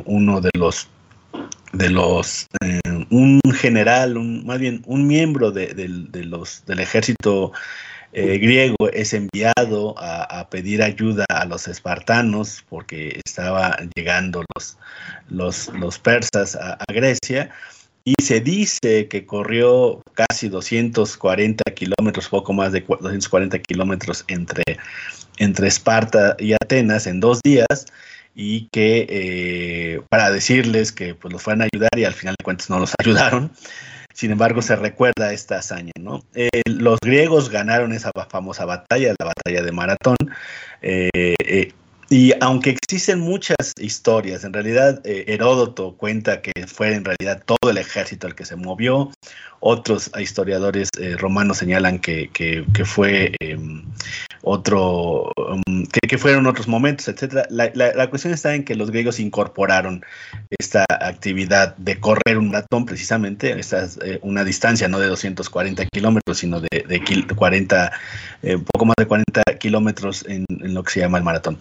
uno 0.06 0.42
de 0.42 0.50
los 0.58 0.90
de 1.72 1.90
los 1.90 2.46
un 3.10 3.42
general, 3.56 4.18
un, 4.18 4.46
más 4.46 4.60
bien 4.60 4.84
un 4.86 5.08
miembro 5.08 5.52
de, 5.52 5.74
de 5.74 6.24
los 6.26 6.66
del 6.66 6.80
ejército 6.80 7.52
eh, 8.14 8.38
griego 8.38 8.90
es 8.94 9.14
enviado 9.14 9.96
a, 9.98 10.48
pedir 10.50 10.84
ayuda 10.84 11.26
a 11.30 11.46
los 11.46 11.68
espartanos 11.68 12.64
porque 12.70 13.20
estaban 13.26 13.90
llegando 13.96 14.44
los, 14.56 14.78
los, 15.74 16.00
persas 16.00 16.56
a, 16.56 16.78
Grecia 16.90 17.50
y 18.04 18.14
se 18.22 18.40
dice 18.42 19.08
que 19.08 19.26
corrió 19.26 20.02
casi 20.14 20.50
240 20.50 21.64
kilómetros, 21.72 22.30
poco 22.30 22.54
más 22.54 22.72
de 22.72 22.82
240 22.82 23.58
kilómetros 23.60 24.26
entre, 24.28 24.64
entre 25.38 25.68
Esparta 25.68 26.36
y 26.38 26.54
Atenas 26.54 27.08
en 27.08 27.20
dos 27.20 27.40
días 27.44 27.88
y 28.36 28.68
que 28.72 29.08
eh, 29.10 30.02
para 30.10 30.32
decirles 30.32 30.92
que 30.92 31.16
pues 31.16 31.32
los 31.32 31.42
fueron 31.42 31.64
a 31.64 31.68
ayudar 31.74 31.92
y 31.96 32.06
al 32.06 32.14
final 32.14 32.36
de 32.38 32.44
cuentas 32.44 32.70
no 32.70 32.80
los 32.80 32.94
ayudaron. 33.00 33.52
Sin 34.14 34.32
embargo, 34.32 34.62
se 34.62 34.76
recuerda 34.76 35.34
esta 35.34 35.58
hazaña, 35.58 35.92
¿no? 36.00 36.24
Eh, 36.36 36.62
los 36.66 37.00
griegos 37.02 37.50
ganaron 37.50 37.94
esa 37.94 38.12
famosa 38.30 38.66
batalla, 38.66 39.16
la 39.20 39.26
batalla 39.26 39.64
de 39.64 39.72
Maratón, 39.72 40.16
eh, 40.82 41.36
eh, 41.44 41.74
y 42.10 42.34
aunque 42.42 42.72
existen 42.72 43.20
muchas 43.20 43.74
historias, 43.80 44.44
en 44.44 44.54
realidad 44.54 45.02
Heródoto 45.06 45.96
cuenta 45.96 46.42
que 46.42 46.52
fue 46.68 46.94
en 46.94 47.06
realidad 47.06 47.44
todo 47.46 47.70
el 47.70 47.78
ejército 47.78 48.28
el 48.28 48.36
que 48.36 48.46
se 48.46 48.56
movió, 48.56 49.12
otros 49.60 50.12
historiadores 50.20 50.90
romanos 51.18 51.58
señalan 51.58 52.00
que, 52.00 52.30
que, 52.34 52.86
fue 52.86 53.34
em, 53.40 53.86
otro, 54.44 55.32
um, 55.38 55.86
que, 55.86 56.18
fueron 56.18 56.48
otros 56.48 56.68
momentos, 56.68 57.08
etcétera. 57.08 57.48
La, 57.50 57.72
la, 57.74 58.10
cuestión 58.10 58.34
está 58.34 58.54
en 58.54 58.66
que 58.66 58.76
los 58.76 58.92
griegos 58.92 59.20
incorporaron 59.20 60.06
esta 60.60 60.86
actividad 60.90 61.78
de 61.78 62.00
correr 62.00 62.38
un 62.38 62.50
maratón, 62.50 62.86
precisamente, 62.86 63.58
esta 63.58 63.84
es 63.84 63.98
eh, 64.04 64.20
una 64.22 64.44
distancia 64.44 64.90
no 64.90 65.00
de 65.00 65.08
240 65.08 65.86
kilómetros, 65.86 66.38
sino 66.38 66.60
de, 66.60 66.68
de 66.70 67.26
40, 67.36 67.92
eh, 68.44 68.58
poco 68.58 68.86
más 68.86 68.96
de 68.98 69.08
40 69.08 69.42
kilómetros 69.58 70.26
en, 70.28 70.46
lo 70.50 70.84
que 70.84 70.92
se 70.92 71.00
llama 71.00 71.18
el 71.18 71.24
maratón. 71.24 71.58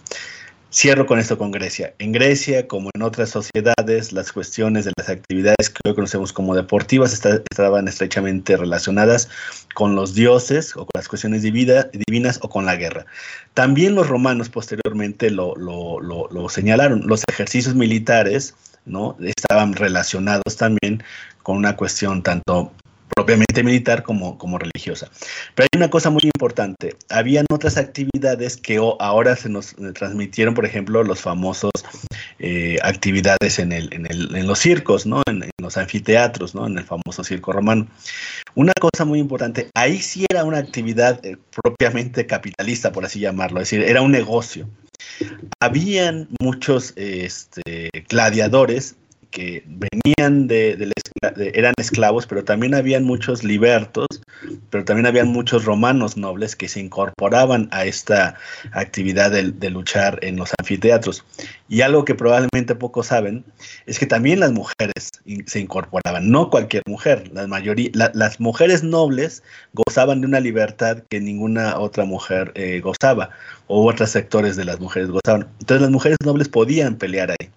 Cierro 0.71 1.05
con 1.05 1.19
esto 1.19 1.37
con 1.37 1.51
Grecia. 1.51 1.93
En 1.99 2.11
Grecia, 2.11 2.67
como 2.67 2.89
en 2.95 3.03
otras 3.03 3.29
sociedades, 3.29 4.11
las 4.11 4.31
cuestiones 4.31 4.85
de 4.85 4.91
las 4.97 5.07
actividades 5.07 5.69
que 5.69 5.87
hoy 5.87 5.93
conocemos 5.93 6.33
como 6.33 6.55
deportivas 6.55 7.13
estaban 7.13 7.87
estrechamente 7.87 8.57
relacionadas 8.57 9.29
con 9.75 9.95
los 9.95 10.15
dioses 10.15 10.75
o 10.75 10.79
con 10.79 10.89
las 10.95 11.07
cuestiones 11.07 11.43
divinas 11.43 12.39
o 12.41 12.49
con 12.49 12.65
la 12.65 12.75
guerra. 12.75 13.05
También 13.53 13.93
los 13.93 14.09
romanos 14.09 14.49
posteriormente 14.49 15.29
lo, 15.29 15.55
lo 15.55 16.49
señalaron. 16.49 17.05
Los 17.05 17.23
ejercicios 17.29 17.75
militares 17.75 18.55
¿no? 18.85 19.15
estaban 19.21 19.73
relacionados 19.73 20.57
también 20.57 21.03
con 21.43 21.57
una 21.57 21.75
cuestión 21.75 22.23
tanto 22.23 22.71
propiamente 23.15 23.63
militar 23.63 24.03
como, 24.03 24.37
como 24.37 24.57
religiosa. 24.57 25.09
Pero 25.55 25.67
hay 25.71 25.77
una 25.77 25.89
cosa 25.89 26.09
muy 26.09 26.21
importante, 26.23 26.95
habían 27.09 27.45
otras 27.51 27.77
actividades 27.77 28.57
que 28.57 28.77
ahora 28.99 29.35
se 29.35 29.49
nos 29.49 29.73
eh, 29.73 29.91
transmitieron, 29.93 30.53
por 30.53 30.65
ejemplo, 30.65 31.03
los 31.03 31.21
famosos 31.21 31.71
eh, 32.39 32.77
actividades 32.83 33.59
en, 33.59 33.71
el, 33.71 33.93
en, 33.93 34.05
el, 34.05 34.35
en, 34.35 34.47
los 34.47 34.59
circos, 34.59 35.05
¿no? 35.05 35.21
En, 35.27 35.43
los 35.61 35.77
anfiteatros, 35.77 36.55
¿no? 36.55 36.67
en 36.67 36.77
el 36.77 36.83
famoso 36.83 37.23
circo 37.23 37.53
romano. 37.53 37.87
Una 38.55 38.73
cosa 38.73 39.05
muy 39.05 39.19
importante, 39.19 39.69
ahí 39.75 39.99
sí 39.99 40.25
era 40.29 40.43
una 40.43 40.57
actividad 40.57 41.25
eh, 41.25 41.37
propiamente 41.61 42.25
capitalista, 42.25 42.91
por 42.91 43.05
así 43.05 43.19
llamarlo, 43.19 43.61
es 43.61 43.69
decir, 43.69 43.87
era 43.87 44.01
un 44.01 44.11
negocio. 44.11 44.67
Habían 45.61 46.27
muchos 46.41 46.93
este, 46.95 47.89
gladiadores 48.09 48.95
que 49.33 49.63
venían 49.65 50.47
de, 50.47 50.93
eran 51.37 51.73
esclavos, 51.77 52.27
pero 52.27 52.43
también 52.43 52.75
habían 52.75 53.03
muchos 53.03 53.43
libertos, 53.43 54.07
pero 54.69 54.85
también 54.85 55.07
habían 55.07 55.27
muchos 55.27 55.65
romanos 55.65 56.17
nobles 56.17 56.55
que 56.55 56.69
se 56.69 56.79
incorporaban 56.79 57.67
a 57.71 57.85
esta 57.85 58.35
actividad 58.73 59.31
de, 59.31 59.69
luchar 59.71 60.19
en 60.21 60.35
los 60.35 60.51
anfiteatros. 60.59 61.25
Y 61.67 61.81
algo 61.81 62.05
que 62.05 62.13
probablemente 62.13 62.75
pocos 62.75 63.07
saben 63.07 63.43
es 63.87 63.97
que 63.97 64.05
también 64.05 64.39
las 64.39 64.51
mujeres 64.51 65.09
se 65.47 65.59
incorporaban, 65.59 66.29
no 66.29 66.51
cualquier 66.51 66.83
mujer, 66.85 67.31
la 67.33 67.47
mayoría, 67.47 67.89
las 67.93 68.39
mujeres 68.39 68.83
nobles 68.83 69.41
gozaban 69.73 70.21
de 70.21 70.27
una 70.27 70.41
libertad 70.41 71.03
que 71.09 71.19
ninguna 71.19 71.79
otra 71.79 72.05
mujer 72.05 72.51
eh, 72.53 72.81
gozaba, 72.81 73.31
o 73.65 73.89
otros 73.89 74.11
sectores 74.11 74.55
de 74.55 74.65
las 74.65 74.79
mujeres 74.79 75.09
gozaban. 75.09 75.47
Entonces 75.59 75.81
las 75.81 75.91
mujeres 75.91 76.17
nobles 76.23 76.49
podían 76.49 76.97
pelear 76.97 77.31
ahí. 77.31 77.49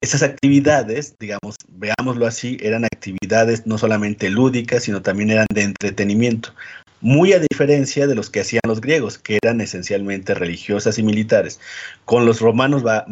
Esas 0.00 0.22
actividades, 0.22 1.14
digamos, 1.18 1.56
veámoslo 1.68 2.26
así, 2.26 2.56
eran 2.60 2.84
actividades 2.84 3.66
no 3.66 3.78
solamente 3.78 4.30
lúdicas, 4.30 4.84
sino 4.84 5.02
también 5.02 5.30
eran 5.30 5.46
de 5.52 5.62
entretenimiento, 5.62 6.54
muy 7.00 7.32
a 7.32 7.38
diferencia 7.38 8.06
de 8.06 8.14
los 8.14 8.30
que 8.30 8.40
hacían 8.40 8.62
los 8.66 8.80
griegos, 8.80 9.18
que 9.18 9.38
eran 9.42 9.60
esencialmente 9.60 10.34
religiosas 10.34 10.98
y 10.98 11.02
militares. 11.02 11.60
Con 12.04 12.26
los 12.26 12.40
romanos 12.40 12.84
va, 12.84 13.06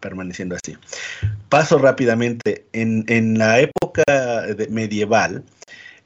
permaneciendo 0.00 0.56
así. 0.56 0.76
Paso 1.48 1.78
rápidamente, 1.78 2.66
en, 2.72 3.38
la 3.38 3.60
época 3.60 4.02
medieval, 4.70 5.44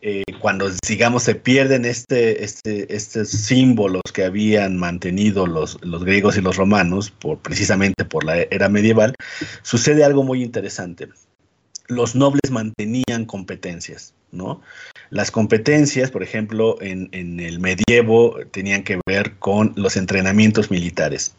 eh, 0.02 0.24
cuando 0.40 0.70
digamos 0.86 1.22
se 1.22 1.34
pierden 1.34 1.84
este, 1.84 2.44
este, 2.44 2.94
estos 2.94 3.28
símbolos 3.28 4.02
que 4.12 4.24
habían 4.24 4.76
mantenido 4.76 5.46
los, 5.46 5.78
los 5.82 6.04
griegos 6.04 6.36
y 6.36 6.42
los 6.42 6.56
romanos, 6.56 7.10
por, 7.10 7.38
precisamente 7.38 8.04
por 8.04 8.24
la 8.24 8.42
era 8.42 8.68
medieval, 8.68 9.14
sucede 9.62 10.04
algo 10.04 10.22
muy 10.22 10.42
interesante. 10.42 11.08
Los 11.88 12.14
nobles 12.14 12.50
mantenían 12.50 13.24
competencias, 13.26 14.12
¿no? 14.32 14.60
Las 15.10 15.30
competencias, 15.30 16.10
por 16.10 16.22
ejemplo, 16.22 16.76
en, 16.80 17.08
en 17.12 17.38
el 17.40 17.60
medievo 17.60 18.36
tenían 18.50 18.82
que 18.82 19.00
ver 19.06 19.36
con 19.38 19.72
los 19.76 19.96
entrenamientos 19.96 20.70
militares. 20.70 21.34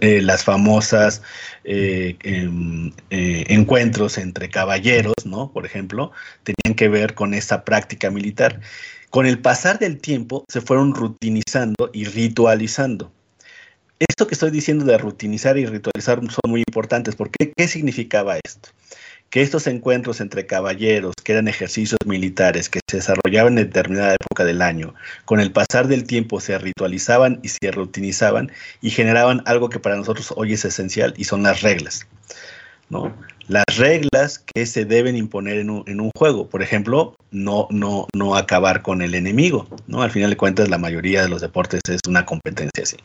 Eh, 0.00 0.20
las 0.22 0.44
famosas 0.44 1.22
eh, 1.64 2.16
em, 2.22 2.90
eh, 3.10 3.44
encuentros 3.48 4.18
entre 4.18 4.48
caballeros, 4.48 5.14
¿no? 5.24 5.52
Por 5.52 5.66
ejemplo, 5.66 6.10
tenían 6.42 6.74
que 6.74 6.88
ver 6.88 7.14
con 7.14 7.34
esta 7.34 7.64
práctica 7.64 8.10
militar. 8.10 8.60
Con 9.10 9.26
el 9.26 9.38
pasar 9.40 9.78
del 9.78 9.98
tiempo 9.98 10.44
se 10.48 10.60
fueron 10.60 10.94
rutinizando 10.94 11.90
y 11.92 12.06
ritualizando. 12.06 13.12
Esto 13.98 14.26
que 14.26 14.34
estoy 14.34 14.50
diciendo 14.50 14.84
de 14.84 14.98
rutinizar 14.98 15.58
y 15.58 15.66
ritualizar 15.66 16.20
son 16.20 16.50
muy 16.50 16.60
importantes 16.60 17.16
porque 17.16 17.52
¿qué 17.56 17.68
significaba 17.68 18.38
esto? 18.44 18.70
Que 19.30 19.42
estos 19.42 19.66
encuentros 19.66 20.20
entre 20.20 20.46
caballeros, 20.46 21.14
que 21.22 21.32
eran 21.32 21.48
ejercicios 21.48 21.98
militares 22.06 22.68
que 22.68 22.80
se 22.88 22.98
desarrollaban 22.98 23.58
en 23.58 23.66
determinada 23.66 24.14
época 24.14 24.44
del 24.44 24.62
año, 24.62 24.94
con 25.24 25.40
el 25.40 25.52
pasar 25.52 25.88
del 25.88 26.04
tiempo 26.04 26.40
se 26.40 26.56
ritualizaban 26.58 27.40
y 27.42 27.48
se 27.48 27.70
rutinizaban 27.70 28.50
y 28.80 28.90
generaban 28.90 29.42
algo 29.46 29.68
que 29.68 29.80
para 29.80 29.96
nosotros 29.96 30.32
hoy 30.36 30.54
es 30.54 30.64
esencial 30.64 31.14
y 31.16 31.24
son 31.24 31.42
las 31.42 31.62
reglas. 31.62 32.06
¿no? 32.90 33.14
Las 33.48 33.64
reglas 33.76 34.38
que 34.38 34.66
se 34.66 34.84
deben 34.84 35.16
imponer 35.16 35.58
en 35.58 35.70
un, 35.70 36.10
juego, 36.16 36.48
por 36.48 36.62
ejemplo, 36.62 37.16
no, 37.30 37.66
no, 37.70 38.06
no 38.14 38.34
acabar 38.34 38.82
con 38.82 39.00
el 39.00 39.14
enemigo, 39.14 39.66
¿no? 39.86 40.02
Al 40.02 40.10
final 40.10 40.30
de 40.30 40.36
cuentas, 40.36 40.68
la 40.68 40.78
mayoría 40.78 41.22
de 41.22 41.28
los 41.28 41.40
deportes 41.40 41.80
es 41.88 42.00
una 42.06 42.26
competencia 42.26 42.82
así. 42.82 42.96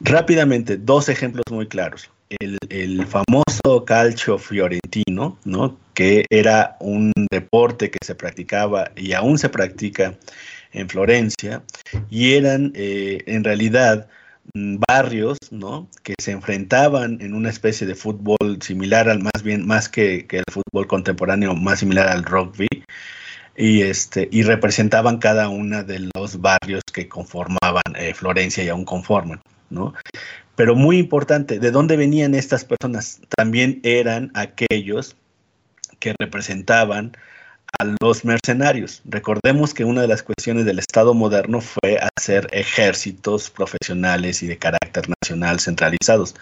Rápidamente, 0.00 0.76
dos 0.76 1.08
ejemplos 1.08 1.44
muy 1.50 1.66
claros 1.68 2.10
el, 2.38 3.06
famoso 3.06 3.84
calcio 3.84 4.38
fiorentino, 4.38 5.38
¿no? 5.44 5.78
que 5.94 6.24
era 6.30 6.76
un 6.80 7.12
deporte 7.30 7.90
que 7.90 7.98
se 8.04 8.14
practicaba 8.14 8.92
y 8.96 9.12
aún 9.12 9.38
se 9.38 9.48
practica 9.48 10.14
en 10.72 10.88
Florencia, 10.88 11.62
y 12.10 12.34
eran 12.34 12.72
eh, 12.76 13.24
en 13.26 13.42
realidad 13.42 14.08
mm, 14.54 14.76
barrios 14.88 15.38
¿no? 15.50 15.88
que 16.04 16.14
se 16.20 16.30
enfrentaban 16.30 17.18
en 17.20 17.34
una 17.34 17.50
especie 17.50 17.86
de 17.86 17.96
fútbol 17.96 18.62
similar 18.62 19.08
al 19.08 19.20
más 19.20 19.42
bien, 19.42 19.66
más 19.66 19.88
que, 19.88 20.26
el 20.30 20.44
fútbol 20.50 20.86
contemporáneo, 20.86 21.54
más 21.54 21.80
similar 21.80 22.08
al 22.08 22.22
rugby, 22.24 22.68
y, 23.56 23.82
este, 23.82 24.28
y 24.30 24.44
representaban 24.44 25.18
cada 25.18 25.48
uno 25.48 25.82
de 25.82 26.08
los 26.14 26.40
barrios 26.40 26.82
que 26.92 27.08
conformaban 27.08 27.82
eh, 27.96 28.14
Florencia 28.14 28.62
y 28.64 28.68
aún 28.68 28.84
conforman. 28.84 29.40
Pero 30.56 30.74
muy 30.74 30.98
importante, 30.98 31.58
¿de 31.58 31.70
dónde 31.70 31.96
venían 31.96 32.34
estas 32.34 32.64
personas? 32.64 33.20
También 33.36 33.80
eran 33.82 34.30
aquellos 34.34 35.16
que 35.98 36.14
representaban 36.18 37.16
a 37.78 37.84
los 38.00 38.24
mercenarios. 38.24 39.02
Recordemos 39.04 39.74
que 39.74 39.84
una 39.84 40.02
de 40.02 40.08
las 40.08 40.22
cuestiones 40.22 40.64
del 40.64 40.78
Estado 40.78 41.14
moderno 41.14 41.60
fue 41.60 41.98
hacer 42.16 42.48
ejércitos 42.52 43.50
profesionales 43.50 44.42
y 44.42 44.48
de 44.48 44.58
carácter 44.58 45.08
nacional 45.22 45.60
centralizados 45.60 46.34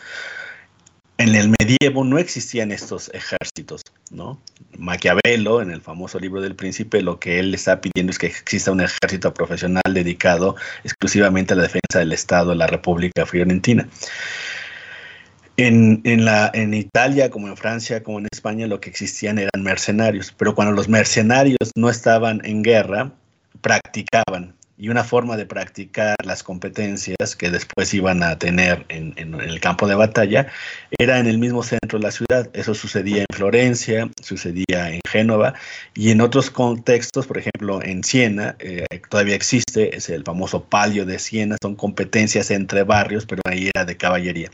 en 1.19 1.35
el 1.35 1.53
medievo 1.61 2.05
no 2.05 2.19
existían 2.19 2.71
estos 2.71 3.11
ejércitos, 3.13 3.83
¿no? 4.11 4.41
Maquiavelo, 4.79 5.61
en 5.61 5.73
el 5.73 5.81
famoso 5.81 6.21
libro 6.21 6.41
del 6.41 6.55
príncipe, 6.55 7.03
lo 7.03 7.19
que 7.19 7.41
él 7.41 7.53
está 7.55 7.81
pidiendo 7.81 8.13
es 8.13 8.19
que 8.19 8.29
exista 8.29 8.71
un 8.71 8.81
ejército 8.81 9.35
profesional 9.35 9.83
dedicado 9.93 10.55
exclusivamente 10.85 11.55
a 11.55 11.57
la 11.57 11.65
defensa 11.65 11.99
del 11.99 12.13
Estado 12.13 12.51
de 12.51 12.57
la 12.57 12.69
República 12.69 13.27
Fiorentina. 13.27 13.89
En, 15.57 16.25
la, 16.25 16.53
en 16.55 16.73
Italia, 16.73 17.31
como 17.31 17.49
en 17.49 17.57
Francia, 17.57 18.05
como 18.05 18.21
en 18.21 18.29
España, 18.33 18.69
lo 18.69 18.79
que 18.79 18.91
existían 18.91 19.39
eran 19.39 19.65
mercenarios, 19.65 20.33
pero 20.39 20.55
cuando 20.55 20.73
los 20.73 20.89
mercenarios 20.89 21.73
no 21.75 21.91
estaban 21.91 22.41
en 22.45 22.63
guerra, 22.63 23.11
practicaban, 23.61 24.55
y 24.79 24.89
una 24.89 25.03
forma 25.03 25.37
de 25.37 25.45
practicar 25.45 26.15
las 26.25 26.45
competencias 26.45 27.35
que 27.37 27.51
después 27.51 27.93
iban 27.93 28.23
a 28.23 28.39
tener 28.39 28.87
en, 28.89 29.15
el 29.19 29.61
campo 29.61 29.89
de 29.89 29.97
batalla 29.97 30.47
era 30.97 31.19
en 31.19 31.27
el 31.27 31.39
mismo 31.39 31.65
centro 31.65 31.99
de 31.99 32.05
la 32.05 32.13
ciudad. 32.13 32.49
Eso 32.53 32.75
sucedía 32.75 33.23
en 33.23 33.27
Florencia, 33.35 34.09
sucedía 34.23 34.93
en 34.93 35.01
Génova 35.09 35.55
y 35.95 36.11
en 36.11 36.21
otros 36.21 36.51
contextos, 36.51 37.27
por 37.27 37.39
ejemplo 37.39 37.83
en 37.83 38.05
Siena, 38.05 38.55
eh, 38.61 38.87
todavía 39.11 39.35
existe, 39.35 39.97
es 39.97 40.09
el 40.11 40.23
famoso 40.23 40.63
palio 40.63 41.05
de 41.05 41.19
Siena, 41.19 41.57
son 41.61 41.75
competencias 41.75 42.53
entre 42.53 42.85
barrios, 42.85 43.27
pero 43.27 43.43
ahí 43.47 43.71
era 43.75 43.85
de 43.85 43.97
caballería. 43.97 44.51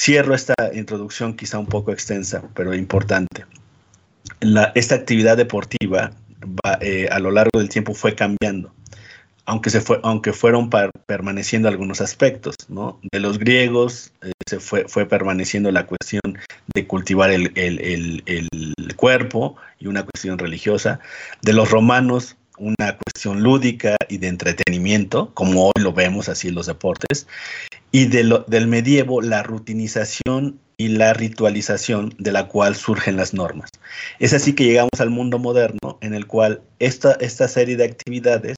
Cierro 0.00 0.34
esta 0.34 0.54
introducción 0.72 1.34
quizá 1.34 1.58
un 1.58 1.66
poco 1.66 1.92
extensa, 1.92 2.42
pero 2.54 2.74
importante. 2.74 3.44
esta 4.74 4.94
actividad 4.94 5.36
deportiva 5.36 6.12
eh, 6.80 7.08
a 7.10 7.18
lo 7.18 7.30
largo 7.30 7.58
del 7.58 7.68
tiempo 7.68 7.94
fue 7.94 8.14
cambiando 8.14 8.72
aunque, 9.48 9.70
se 9.70 9.80
fue, 9.80 9.98
aunque 10.02 10.34
fueron 10.34 10.68
permaneciendo 11.06 11.68
algunos 11.68 12.02
aspectos, 12.02 12.54
¿no? 12.68 13.00
De 13.10 13.18
los 13.18 13.38
griegos 13.38 14.12
eh, 14.22 14.30
se 14.46 14.60
fue, 14.60 14.86
fue 14.86 15.06
permaneciendo 15.06 15.72
la 15.72 15.86
cuestión 15.86 16.20
de 16.74 16.86
cultivar 16.86 17.30
el, 17.30 17.50
cuerpo 18.96 19.56
y 19.78 19.86
una 19.86 20.04
cuestión 20.04 20.38
religiosa. 20.38 21.00
De 21.40 21.54
los 21.54 21.70
romanos, 21.70 22.36
una 22.58 22.98
cuestión 22.98 23.42
lúdica 23.42 23.96
y 24.10 24.18
de 24.18 24.28
entretenimiento, 24.28 25.32
como 25.32 25.68
hoy 25.68 25.82
lo 25.82 25.94
vemos 25.94 26.28
así 26.28 26.48
en 26.48 26.54
los 26.54 26.66
deportes. 26.66 27.26
Y 27.90 28.04
de 28.04 28.44
del 28.48 28.66
medievo, 28.66 29.22
la 29.22 29.42
rutinización 29.42 30.60
y 30.76 30.88
la 30.88 31.14
ritualización 31.14 32.14
de 32.18 32.32
la 32.32 32.48
cual 32.48 32.76
surgen 32.76 33.16
las 33.16 33.32
normas. 33.32 33.70
Es 34.18 34.34
así 34.34 34.52
que 34.52 34.64
llegamos 34.64 35.00
al 35.00 35.08
mundo 35.08 35.38
moderno 35.38 35.98
en 36.02 36.12
el 36.12 36.26
cual 36.26 36.60
esta, 36.78 37.12
esta 37.14 37.48
serie 37.48 37.76
de 37.76 37.84
actividades 37.84 38.56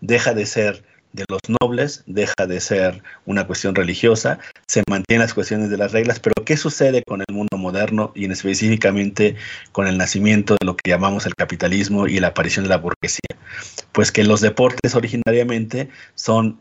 deja 0.00 0.34
de 0.34 0.46
ser 0.46 0.84
de 1.12 1.24
los 1.28 1.40
nobles, 1.60 2.02
deja 2.06 2.46
de 2.46 2.60
ser 2.60 3.02
una 3.24 3.46
cuestión 3.46 3.74
religiosa, 3.74 4.38
se 4.66 4.82
mantienen 4.88 5.22
las 5.22 5.34
cuestiones 5.34 5.70
de 5.70 5.78
las 5.78 5.92
reglas, 5.92 6.20
pero 6.20 6.44
¿qué 6.44 6.56
sucede 6.56 7.02
con 7.02 7.22
el 7.26 7.34
mundo 7.34 7.56
moderno 7.56 8.12
y 8.14 8.26
en 8.26 8.32
específicamente 8.32 9.36
con 9.72 9.86
el 9.86 9.96
nacimiento 9.96 10.56
de 10.60 10.66
lo 10.66 10.76
que 10.76 10.90
llamamos 10.90 11.24
el 11.26 11.34
capitalismo 11.34 12.06
y 12.06 12.20
la 12.20 12.28
aparición 12.28 12.64
de 12.64 12.70
la 12.70 12.76
burguesía? 12.76 13.36
Pues 13.92 14.12
que 14.12 14.22
los 14.22 14.40
deportes 14.40 14.94
originariamente 14.94 15.88
son 16.14 16.58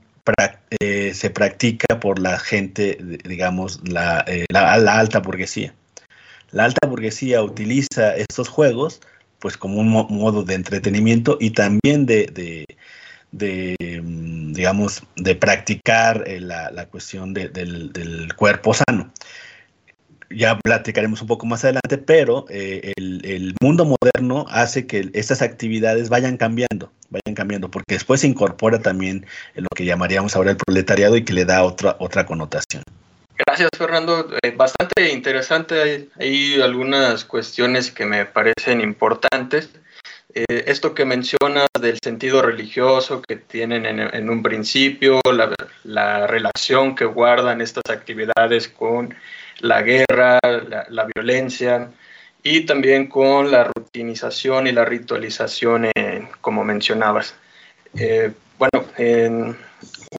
eh, 0.81 1.13
se 1.13 1.29
practica 1.29 1.99
por 2.01 2.19
la 2.19 2.37
gente, 2.37 2.97
digamos, 3.23 3.79
la, 3.87 4.25
eh, 4.27 4.45
la, 4.49 4.73
alta 4.73 5.19
burguesía. 5.19 5.73
La 6.51 6.65
alta 6.65 6.85
burguesía 6.87 7.41
utiliza 7.41 8.15
estos 8.15 8.49
juegos 8.49 9.01
pues 9.39 9.55
como 9.55 9.79
un 9.79 9.89
modo 9.89 10.43
de 10.43 10.55
entretenimiento 10.55 11.37
y 11.39 11.51
también 11.51 12.05
de, 12.05 12.65
mm, 13.31 14.53
digamos, 14.53 15.03
de 15.15 15.35
practicar 15.35 16.23
eh, 16.27 16.39
la, 16.39 16.71
la, 16.71 16.87
cuestión 16.87 17.33
del, 17.33 18.33
cuerpo 18.35 18.73
sano. 18.73 19.11
Ya 20.29 20.57
platicaremos 20.59 21.21
un 21.21 21.27
poco 21.27 21.45
más 21.45 21.63
adelante, 21.63 21.97
pero 21.97 22.45
eh, 22.49 22.93
el, 22.97 23.55
mundo 23.61 23.85
moderno 23.85 24.45
hace 24.49 24.85
que 24.85 25.09
estas 25.13 25.41
actividades 25.41 26.09
vayan 26.09 26.35
cambiando, 26.37 26.91
vayan 27.09 27.35
cambiando, 27.35 27.71
porque 27.71 27.95
después 27.95 28.21
se 28.21 28.27
incorpora 28.27 28.79
también 28.79 29.25
lo 29.55 29.69
que 29.73 29.85
llamaríamos 29.85 30.35
ahora 30.35 30.51
el 30.51 30.57
proletariado 30.57 31.15
y 31.15 31.23
que 31.23 31.33
le 31.33 31.45
da 31.45 31.63
otra, 31.63 31.95
otra 31.99 32.25
connotación. 32.25 32.83
Gracias, 33.45 33.69
Fernando. 33.77 34.27
Eh, 34.41 34.51
bastante 34.51 35.11
interesante. 35.11 36.09
Hay, 36.19 36.59
algunas 36.61 37.23
cuestiones 37.23 37.91
que 37.91 38.05
me 38.05 38.25
parecen 38.25 38.81
importantes. 38.81 39.69
Eh, 40.33 40.65
esto 40.67 40.93
que 40.93 41.05
mencionas 41.05 41.67
del 41.79 41.99
sentido 42.03 42.41
religioso 42.41 43.21
que 43.21 43.37
tienen 43.37 43.85
en, 43.85 44.29
un 44.29 44.43
principio, 44.43 45.21
la, 45.83 46.27
relación 46.27 46.95
que 46.95 47.05
guardan 47.05 47.61
estas 47.61 47.83
actividades 47.89 48.67
con 48.67 49.15
la 49.59 49.81
guerra, 49.81 50.39
la, 50.43 51.07
violencia 51.15 51.91
y 52.43 52.65
también 52.65 53.07
con 53.07 53.51
la 53.51 53.71
rutinización 53.75 54.67
y 54.67 54.73
la 54.73 54.85
ritualización, 54.85 55.89
como 56.41 56.63
mencionabas. 56.63 57.35
Eh, 57.95 58.31
bueno, 58.59 58.85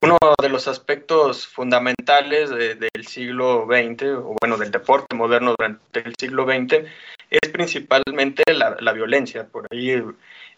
uno 0.01 0.17
de 0.41 0.49
los 0.49 0.67
aspectos 0.67 1.47
fundamentales 1.47 2.49
del 2.49 3.07
siglo 3.07 3.67
XX, 3.67 4.03
o 4.17 4.35
bueno, 4.39 4.57
del 4.57 4.71
deporte 4.71 5.15
moderno 5.15 5.55
durante 5.57 5.99
el 5.99 6.15
siglo 6.17 6.45
XX, 6.45 6.85
es 7.29 7.49
principalmente 7.51 8.43
la, 8.53 8.91
violencia. 8.93 9.47
Por 9.47 9.67
ahí 9.71 10.01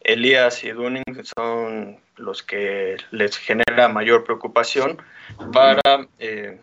Elías 0.02 0.64
y 0.64 0.72
Dunning 0.72 1.04
son 1.36 2.00
los 2.18 2.44
que 2.44 2.98
les 3.12 3.38
genera 3.38 3.88
mayor 3.90 4.24
preocupación 4.24 5.02
para, 5.52 6.08
eh, 6.20 6.60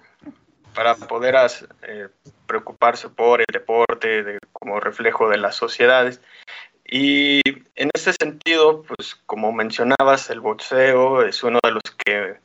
para 0.75 0.94
poder 0.94 1.37
eh, 1.83 2.09
preocuparse 2.47 3.09
por 3.09 3.40
el 3.40 3.47
deporte 3.53 4.38
como 4.53 4.81
reflejo 4.81 5.29
de 5.29 5.38
las 5.38 5.57
sociedades. 5.57 6.21
Y 6.90 7.42
en 7.75 7.90
ese 7.92 8.14
sentido, 8.14 8.83
pues 8.83 9.14
como 9.27 9.53
mencionabas, 9.53 10.31
el 10.31 10.40
boxeo 10.40 11.23
es 11.23 11.42
uno 11.42 11.59
de 11.62 11.73
los 11.73 11.83
que 11.99 12.37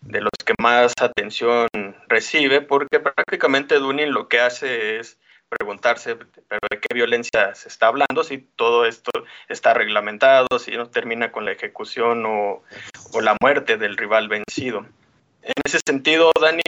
de 0.00 0.20
los 0.20 0.32
que 0.44 0.54
más 0.60 0.92
atención 1.00 1.68
recibe, 2.08 2.60
porque 2.60 2.98
prácticamente 2.98 3.78
Dunning 3.78 4.12
lo 4.12 4.26
que 4.26 4.40
hace 4.40 4.98
es 4.98 5.16
preguntarse, 5.58 6.16
pero 6.16 6.60
de 6.70 6.80
qué 6.80 6.94
violencia 6.94 7.54
se 7.54 7.68
está 7.68 7.88
hablando, 7.88 8.24
si 8.24 8.38
todo 8.56 8.86
esto 8.86 9.10
está 9.48 9.74
reglamentado, 9.74 10.46
si 10.58 10.72
no 10.72 10.86
termina 10.86 11.30
con 11.30 11.44
la 11.44 11.52
ejecución 11.52 12.24
o, 12.26 12.62
la 13.20 13.36
muerte 13.40 13.76
del 13.76 13.96
rival 13.96 14.28
vencido. 14.28 14.86
En 15.42 15.52
ese 15.64 15.80
sentido, 15.86 16.30
Dani, 16.40 16.62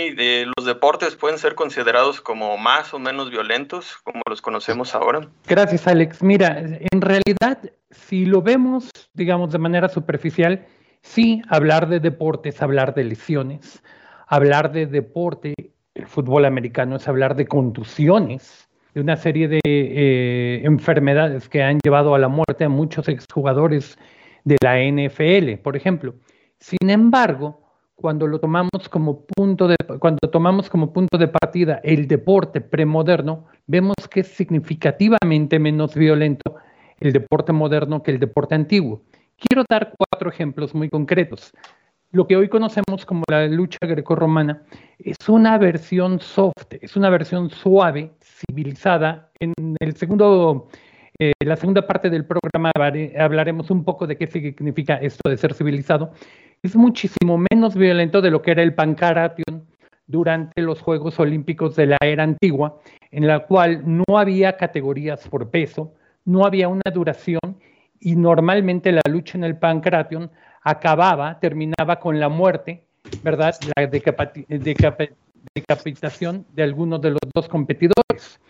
los 0.57 0.66
deportes 0.66 1.16
pueden 1.16 1.38
ser 1.38 1.55
considerados 1.55 2.20
como 2.20 2.59
más 2.59 2.92
o 2.92 2.99
menos 2.99 3.31
violentos, 3.31 3.97
como 4.03 4.20
los 4.29 4.42
conocemos 4.42 4.94
ahora. 4.94 5.29
Gracias, 5.47 5.87
Alex. 5.87 6.23
Mira, 6.23 6.59
en 6.59 7.01
realidad, 7.01 7.59
si 7.90 8.27
lo 8.27 8.42
vemos, 8.42 8.90
digamos, 9.14 9.53
de 9.53 9.59
manera 9.59 9.88
superficial, 9.88 10.66
sí, 11.03 11.40
hablar 11.49 11.88
de 11.88 12.01
deportes, 12.01 12.61
hablar 12.61 12.94
de 12.94 13.05
lesiones, 13.05 13.83
hablar 14.27 14.73
de 14.73 14.87
deporte, 14.87 15.55
el 15.94 16.07
fútbol 16.07 16.44
americano 16.44 16.97
es 16.97 17.07
hablar 17.07 17.37
de 17.37 17.47
contusiones, 17.47 18.68
de 18.94 19.00
una 19.00 19.16
serie 19.16 19.48
de 19.48 19.61
eh, 19.64 20.62
enfermedades 20.64 21.48
que 21.48 21.62
han 21.62 21.78
llevado 21.85 22.14
a 22.14 22.18
la 22.18 22.28
muerte 22.28 22.64
a 22.64 22.68
muchos 22.68 23.09
exjugadores 23.09 23.98
de 24.44 24.57
la 24.62 24.78
NFL, 24.78 25.61
por 25.62 25.76
ejemplo. 25.76 26.14
Sin 26.59 26.88
embargo, 26.88 27.61
cuando 27.96 28.26
lo 28.26 28.38
tomamos 28.38 28.88
como 28.90 29.24
punto 29.24 29.68
de 29.68 29.76
cuando 29.98 30.28
tomamos 30.30 30.70
como 30.70 30.92
punto 30.92 31.18
de 31.18 31.28
partida 31.28 31.80
el 31.83 32.07
deporte 32.07 32.61
premoderno, 32.61 33.46
vemos 33.66 33.96
que 34.11 34.20
es 34.20 34.28
significativamente 34.28 35.59
menos 35.59 35.94
violento 35.94 36.57
el 37.00 37.12
deporte 37.12 37.52
moderno 37.52 38.02
que 38.02 38.12
el 38.12 38.20
deporte 38.20 38.54
antiguo. 38.54 39.02
Quiero 39.37 39.64
dar 39.68 39.92
cuatro 39.96 40.30
ejemplos 40.30 40.74
muy 40.74 40.88
concretos. 40.88 41.52
Lo 42.14 42.29
que 42.29 42.37
hoy 42.37 42.48
conocemos 42.48 43.05
como 43.05 43.24
la 43.29 43.48
lucha 43.48 43.79
grecorromana 43.83 44.62
es 45.00 45.29
una 45.29 45.59
versión 45.59 46.20
soft, 46.20 46.74
es 46.81 46.94
una 46.94 47.11
versión 47.11 47.50
suave, 47.50 48.12
civilizada. 48.22 49.33
En 49.40 49.53
el 49.81 49.96
segundo, 49.96 50.68
eh, 51.18 51.33
la 51.44 51.57
segunda 51.57 51.85
parte 51.85 52.11
del 52.11 52.24
programa 52.24 52.70
hablaremos 53.18 53.68
un 53.72 53.83
poco 53.83 54.07
de 54.07 54.16
qué 54.16 54.29
significa 54.29 54.94
esto 54.94 55.29
de 55.29 55.37
ser 55.37 55.55
civilizado. 55.55 56.12
Es 56.62 56.77
muchísimo 56.77 57.37
menos 57.50 57.74
violento 57.74 58.22
de 58.22 58.31
lo 58.31 58.42
que 58.42 58.53
era 58.53 58.62
el 58.62 58.74
Pancaration 58.74 59.66
durante 60.07 60.62
los 60.62 60.81
Juegos 60.81 61.18
Olímpicos 61.18 61.74
de 61.74 61.87
la 61.87 61.98
era 62.00 62.22
antigua, 62.22 62.79
en 63.11 63.27
la 63.27 63.40
cual 63.40 63.83
no 63.85 64.16
había 64.16 64.57
categorías 64.57 65.27
por 65.27 65.50
peso, 65.50 65.94
no 66.24 66.46
había 66.46 66.68
una 66.68 66.92
duración 66.94 67.40
y 67.98 68.14
normalmente 68.14 68.92
la 68.92 69.03
lucha 69.11 69.37
en 69.37 69.42
el 69.42 69.57
Pancration 69.57 70.31
acababa, 70.64 71.38
terminaba 71.38 72.00
con 72.00 72.18
la 72.18 72.29
muerte, 72.29 72.83
¿verdad? 73.22 73.55
La 73.77 73.87
decapitación 75.55 76.46
de 76.55 76.62
algunos 76.62 77.00
de 77.03 77.11
los 77.11 77.20
dos 77.35 77.48
competidores. 77.48 78.40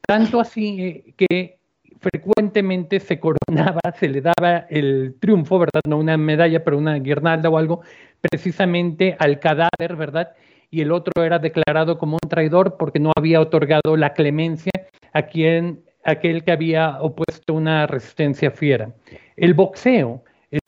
Tanto 0.00 0.40
así 0.40 0.82
eh, 0.82 1.14
que 1.16 1.58
frecuentemente 2.00 2.98
se 2.98 3.20
coronaba, 3.20 3.80
se 3.98 4.08
le 4.08 4.20
daba 4.22 4.66
el 4.70 5.14
triunfo, 5.20 5.58
¿verdad? 5.58 5.82
No 5.86 5.98
una 5.98 6.16
medalla, 6.16 6.64
pero 6.64 6.78
una 6.78 6.98
guirnalda 6.98 7.48
o 7.48 7.58
algo, 7.58 7.82
precisamente 8.20 9.14
al 9.18 9.38
cadáver, 9.38 9.96
¿verdad? 9.96 10.32
Y 10.70 10.80
el 10.80 10.90
otro 10.90 11.22
era 11.22 11.38
declarado 11.38 11.98
como 11.98 12.14
un 12.20 12.28
traidor 12.28 12.76
porque 12.78 12.98
no 12.98 13.12
había 13.14 13.40
otorgado 13.40 13.96
la 13.96 14.14
clemencia 14.14 14.72
a 15.12 15.22
quien, 15.22 15.82
aquel 16.02 16.42
que 16.42 16.52
había 16.52 17.00
opuesto 17.00 17.52
una 17.54 17.86
resistencia 17.86 18.50
fiera. 18.50 18.90
El 19.36 19.54
boxeo, 19.54 20.24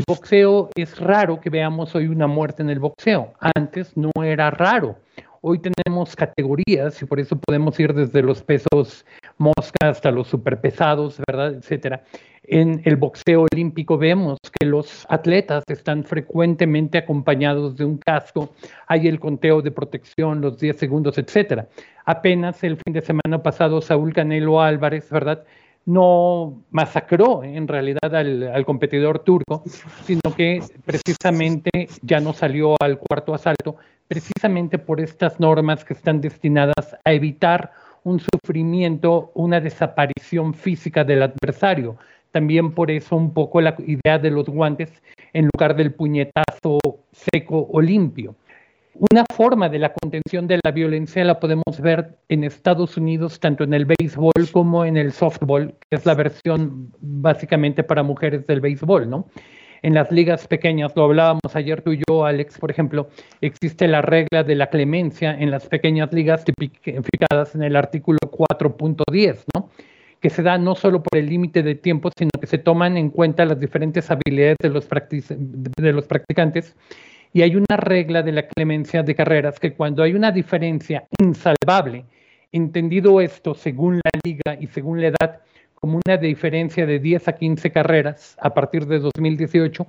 boxeo 0.07 0.71
es 0.75 0.99
raro 0.99 1.41
que 1.41 1.51
veamos 1.51 1.95
hoy 1.95 2.09
una 2.09 2.27
muerte 2.27 2.63
en 2.63 2.71
el 2.71 2.79
boxeo. 2.79 3.33
Antes 3.55 3.97
no 3.97 4.11
era 4.23 4.51
raro. 4.51 4.97
Hoy 5.41 5.61
tenemos 5.61 6.17
categorías 6.17 7.01
y 7.03 7.05
por 7.05 7.21
eso 7.21 7.39
podemos 7.39 7.79
ir 7.79 7.93
desde 7.93 8.23
los 8.23 8.43
pesos 8.43 9.05
mosca 9.37 9.91
hasta 9.91 10.11
los 10.11 10.29
superpesados, 10.29 11.21
¿verdad? 11.29 11.55
Etcétera. 11.55 12.03
En 12.45 12.83
el 12.85 12.97
boxeo 12.97 13.47
olímpico 13.51 13.97
vemos 13.97 14.39
que 14.59 14.67
los 14.67 15.07
atletas 15.09 15.65
están 15.69 16.05
frecuentemente 16.05 16.99
acompañados 16.99 17.77
de 17.77 17.85
un 17.85 17.99
casco, 17.99 18.55
hay 18.87 19.09
el 19.09 19.19
conteo 19.19 19.63
de 19.63 19.71
protección, 19.71 20.41
los 20.41 20.59
10 20.59 20.77
segundos, 20.77 21.19
etcétera. 21.19 21.69
Apenas 22.05 22.63
el 22.65 22.77
fin 22.77 22.93
de 22.93 23.03
semana 23.03 23.43
pasado 23.43 23.81
Saúl 23.81 24.13
Canelo 24.13 24.61
Álvarez, 24.61 25.09
¿verdad? 25.11 25.45
No 25.87 26.63
masacró 26.71 27.45
en 27.45 27.69
realidad 27.69 28.15
al, 28.15 28.65
competidor 28.65 29.21
turco, 29.21 29.63
sino 30.05 30.21
que 30.37 30.63
precisamente 30.85 31.89
ya 32.03 32.21
no 32.21 32.33
salió 32.33 32.77
al 32.81 32.99
cuarto 32.99 33.35
asalto, 33.35 33.77
precisamente 34.09 34.79
por 34.79 35.01
estas 35.01 35.41
normas 35.41 35.85
que 35.85 35.95
están 35.95 36.21
destinadas 36.21 36.97
a 37.05 37.13
evitar 37.13 37.73
un 38.03 38.21
sufrimiento, 38.21 39.31
una 39.35 39.61
desaparición 39.61 40.55
física 40.55 41.05
del 41.05 41.23
adversario. 41.23 41.97
También 42.31 42.73
por 42.73 42.91
eso 42.91 43.17
un 43.17 43.33
poco 43.33 43.61
la 43.61 43.77
idea 43.87 44.19
de 44.19 44.31
los 44.31 44.47
guantes 44.47 44.91
en 45.33 45.49
lugar 45.53 45.77
del 45.77 45.93
puñetazo 45.93 46.79
seco 47.13 47.69
o 47.71 47.81
limpio. 47.81 48.35
Una 49.11 49.25
forma 49.35 49.69
de 49.69 49.81
la 49.81 49.93
contención 49.93 50.47
de 50.47 50.61
la 50.63 50.71
violencia 50.71 51.25
la 51.25 51.41
podemos 51.41 51.81
ver 51.81 52.17
en 52.29 52.45
Estados 52.45 52.97
Unidos, 52.97 53.41
tanto 53.41 53.65
en 53.65 53.75
el 53.75 53.87
béisbol 53.87 54.33
como 54.53 54.85
en 54.85 54.97
el 54.97 55.13
softball, 55.13 55.75
que 55.91 55.97
es 55.97 56.07
la 56.07 56.15
versión 56.15 56.93
básicamente 57.01 57.83
para 57.83 58.05
mujeres 58.05 58.47
del 58.47 58.61
béisbol, 58.61 59.11
¿no? 59.11 59.27
en 59.85 59.93
las 59.93 60.11
ligas 60.11 60.47
pequeñas, 60.47 60.93
lo 60.97 61.05
hablábamos 61.05 61.55
ayer 61.55 61.83
tú 61.83 61.93
y 61.93 62.01
yo, 62.09 62.25
Alex, 62.25 62.57
por 62.57 62.71
ejemplo, 62.71 63.11
existe 63.43 63.87
la 63.87 64.01
regla 64.01 64.43
de 64.43 64.55
la 64.55 64.71
clemencia 64.71 65.39
en 65.39 65.51
las 65.51 65.67
pequeñas 65.67 66.11
ligas 66.11 66.43
tipificadas 66.43 67.55
en 67.55 67.65
el 67.65 67.77
artículo 67.77 68.19
4.10, 68.23 69.45
¿no? 69.55 69.69
que 70.21 70.31
se 70.31 70.43
da 70.43 70.57
no 70.57 70.75
solo 70.75 71.03
por 71.03 71.19
el 71.19 71.27
límite 71.27 71.63
de 71.63 71.75
tiempo, 71.75 72.11
sino 72.17 72.31
que 72.41 72.47
se 72.47 72.57
toman 72.57 72.97
en 72.97 73.11
cuenta 73.11 73.45
las 73.45 73.61
diferentes 73.61 74.11
habilidades 74.11 74.57
de 74.63 74.71
los, 74.71 74.89
de 74.89 75.93
los 75.93 76.07
practicantes 76.07 76.75
Y 77.35 77.43
hay 77.43 77.57
una 77.57 77.77
regla 77.77 78.23
de 78.23 78.31
la 78.31 78.47
clemencia 78.47 79.03
de 79.03 79.17
carreras 79.17 79.59
que 79.59 79.75
cuando 79.75 80.05
hay 80.05 80.15
una 80.15 80.31
diferencia 80.31 81.05
insalvable, 81.21 82.05
entendido 82.53 83.21
esto 83.21 83.55
según 83.55 83.97
la 83.97 84.11
liga 84.25 84.57
y 84.61 84.69
según 84.69 85.01
la 85.01 85.09
edad, 85.09 85.41
como 85.75 86.01
una 86.07 86.17
diferencia 86.17 86.87
de 86.87 87.01
10 87.01 87.27
a 87.27 87.33
15 87.33 87.73
carreras 87.73 88.37
a 88.41 88.55
partir 88.55 88.87
de 88.87 89.01
2018, 89.01 89.85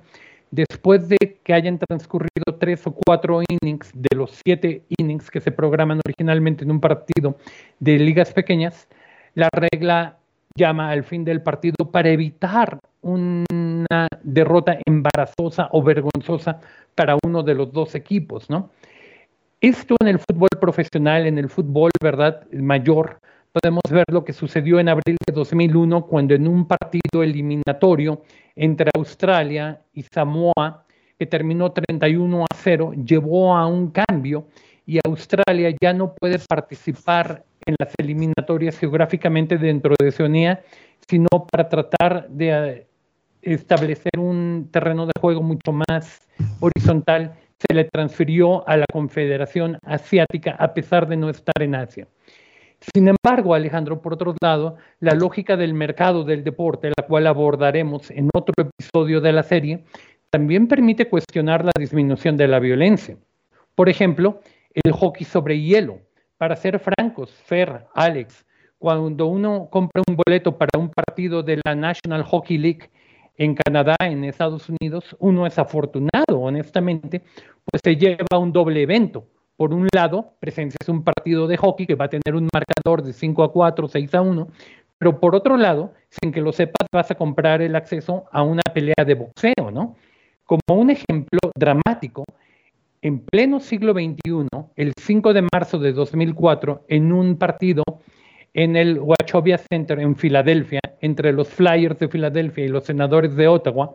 después 0.50 1.08
de 1.08 1.38
que 1.44 1.54
hayan 1.54 1.78
transcurrido 1.78 2.58
tres 2.58 2.84
o 2.88 2.92
cuatro 2.92 3.40
innings 3.48 3.92
de 3.94 4.16
los 4.16 4.40
siete 4.44 4.82
innings 4.98 5.30
que 5.30 5.40
se 5.40 5.52
programan 5.52 6.00
originalmente 6.04 6.64
en 6.64 6.72
un 6.72 6.80
partido 6.80 7.38
de 7.78 7.96
ligas 8.00 8.32
pequeñas, 8.32 8.88
la 9.34 9.48
regla 9.52 10.18
llama 10.56 10.90
al 10.90 11.04
fin 11.04 11.24
del 11.24 11.42
partido 11.42 11.92
para 11.92 12.10
evitar 12.10 12.80
una 13.90 14.08
derrota 14.22 14.78
embarazosa 14.86 15.68
o 15.72 15.82
vergonzosa 15.82 16.60
para 16.94 17.16
uno 17.24 17.42
de 17.42 17.54
los 17.54 17.72
dos 17.72 17.94
equipos, 17.94 18.48
¿no? 18.50 18.70
Esto 19.60 19.96
en 20.00 20.08
el 20.08 20.18
fútbol 20.18 20.50
profesional, 20.60 21.26
en 21.26 21.38
el 21.38 21.48
fútbol, 21.48 21.90
¿verdad? 22.02 22.46
Mayor, 22.52 23.18
podemos 23.52 23.82
ver 23.90 24.04
lo 24.10 24.22
que 24.24 24.32
sucedió 24.32 24.78
en 24.78 24.88
abril 24.88 25.16
de 25.26 25.32
2001 25.32 26.06
cuando 26.06 26.34
en 26.34 26.46
un 26.46 26.66
partido 26.66 27.22
eliminatorio 27.22 28.22
entre 28.54 28.90
Australia 28.94 29.80
y 29.94 30.02
Samoa, 30.02 30.84
que 31.18 31.26
terminó 31.26 31.72
31 31.72 32.44
a 32.44 32.54
0, 32.54 32.92
llevó 33.04 33.56
a 33.56 33.66
un 33.66 33.90
cambio 33.90 34.46
y 34.84 34.98
Australia 35.04 35.74
ya 35.80 35.92
no 35.92 36.14
puede 36.14 36.38
participar 36.38 37.44
en 37.64 37.74
las 37.78 37.92
eliminatorias 37.98 38.78
geográficamente 38.78 39.58
dentro 39.58 39.94
de 39.98 40.08
Oceanía, 40.08 40.62
sino 41.08 41.28
para 41.50 41.68
tratar 41.68 42.28
de 42.28 42.85
establecer 43.54 44.18
un 44.18 44.68
terreno 44.70 45.06
de 45.06 45.12
juego 45.20 45.42
mucho 45.42 45.72
más 45.72 46.28
horizontal, 46.60 47.34
se 47.58 47.74
le 47.74 47.84
transfirió 47.84 48.68
a 48.68 48.76
la 48.76 48.86
Confederación 48.92 49.78
Asiática 49.82 50.56
a 50.58 50.74
pesar 50.74 51.08
de 51.08 51.16
no 51.16 51.30
estar 51.30 51.60
en 51.60 51.74
Asia. 51.74 52.06
Sin 52.94 53.08
embargo, 53.08 53.54
Alejandro, 53.54 54.02
por 54.02 54.14
otro 54.14 54.34
lado, 54.40 54.76
la 55.00 55.14
lógica 55.14 55.56
del 55.56 55.72
mercado 55.72 56.24
del 56.24 56.44
deporte, 56.44 56.92
la 56.96 57.06
cual 57.06 57.26
abordaremos 57.26 58.10
en 58.10 58.28
otro 58.34 58.52
episodio 58.58 59.20
de 59.20 59.32
la 59.32 59.42
serie, 59.42 59.84
también 60.30 60.68
permite 60.68 61.08
cuestionar 61.08 61.64
la 61.64 61.72
disminución 61.78 62.36
de 62.36 62.48
la 62.48 62.58
violencia. 62.58 63.16
Por 63.74 63.88
ejemplo, 63.88 64.40
el 64.74 64.92
hockey 64.92 65.24
sobre 65.24 65.60
hielo. 65.60 66.00
Para 66.36 66.56
ser 66.56 66.78
francos, 66.78 67.30
Fer, 67.30 67.86
Alex, 67.94 68.44
cuando 68.78 69.26
uno 69.26 69.68
compra 69.70 70.02
un 70.06 70.16
boleto 70.16 70.58
para 70.58 70.78
un 70.78 70.90
partido 70.90 71.42
de 71.42 71.60
la 71.64 71.74
National 71.74 72.22
Hockey 72.24 72.58
League 72.58 72.90
en 73.36 73.54
Canadá, 73.54 73.96
en 74.00 74.24
Estados 74.24 74.68
Unidos, 74.68 75.16
uno 75.18 75.46
es 75.46 75.58
afortunado, 75.58 76.40
honestamente, 76.40 77.22
pues 77.64 77.80
se 77.84 77.96
lleva 77.96 78.38
un 78.38 78.52
doble 78.52 78.82
evento 78.82 79.26
por 79.56 79.72
un 79.72 79.88
lado, 79.94 80.34
presencias 80.38 80.88
un 80.88 81.02
partido 81.02 81.46
de 81.46 81.56
hockey 81.56 81.86
que 81.86 81.94
va 81.94 82.06
a 82.06 82.10
tener 82.10 82.34
un 82.34 82.48
marcador 82.52 83.02
de 83.02 83.12
5 83.12 83.42
a 83.42 83.52
4, 83.52 83.88
6 83.88 84.14
a 84.14 84.20
1, 84.20 84.48
pero 84.98 85.18
por 85.18 85.34
otro 85.34 85.56
lado, 85.56 85.92
sin 86.10 86.32
que 86.32 86.40
lo 86.40 86.52
sepas, 86.52 86.86
vas 86.92 87.10
a 87.10 87.14
comprar 87.14 87.62
el 87.62 87.74
acceso 87.74 88.24
a 88.32 88.42
una 88.42 88.62
pelea 88.72 89.04
de 89.06 89.14
boxeo, 89.14 89.70
¿no? 89.72 89.96
Como 90.44 90.60
un 90.68 90.90
ejemplo 90.90 91.38
dramático, 91.56 92.24
en 93.02 93.20
pleno 93.20 93.60
siglo 93.60 93.92
XXI, 93.92 94.46
el 94.76 94.92
5 94.98 95.32
de 95.32 95.46
marzo 95.52 95.78
de 95.78 95.92
2004, 95.92 96.84
en 96.88 97.12
un 97.12 97.36
partido 97.36 97.82
en 98.56 98.74
el 98.74 98.98
Wachovia 98.98 99.58
Center 99.58 100.00
en 100.00 100.16
Filadelfia, 100.16 100.80
entre 101.02 101.30
los 101.34 101.50
Flyers 101.50 101.98
de 101.98 102.08
Filadelfia 102.08 102.64
y 102.64 102.68
los 102.68 102.86
senadores 102.86 103.36
de 103.36 103.46
Ottawa, 103.46 103.94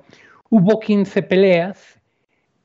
hubo 0.51 0.79
15 0.79 1.23
peleas, 1.23 1.99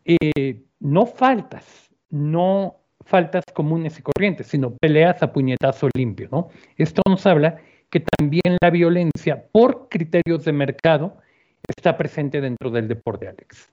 eh, 0.04 0.62
no 0.78 1.06
faltas, 1.06 1.90
no 2.10 2.76
faltas 3.06 3.44
comunes 3.54 3.98
y 3.98 4.02
corrientes, 4.02 4.46
sino 4.48 4.74
peleas 4.76 5.22
a 5.22 5.32
puñetazo 5.32 5.88
limpio. 5.96 6.28
¿no? 6.30 6.50
Esto 6.76 7.00
nos 7.08 7.24
habla 7.24 7.56
que 7.88 8.04
también 8.18 8.58
la 8.60 8.68
violencia 8.68 9.46
por 9.50 9.88
criterios 9.88 10.44
de 10.44 10.52
mercado 10.52 11.16
está 11.66 11.96
presente 11.96 12.42
dentro 12.42 12.70
del 12.70 12.88
deporte, 12.88 13.26
Alex. 13.26 13.70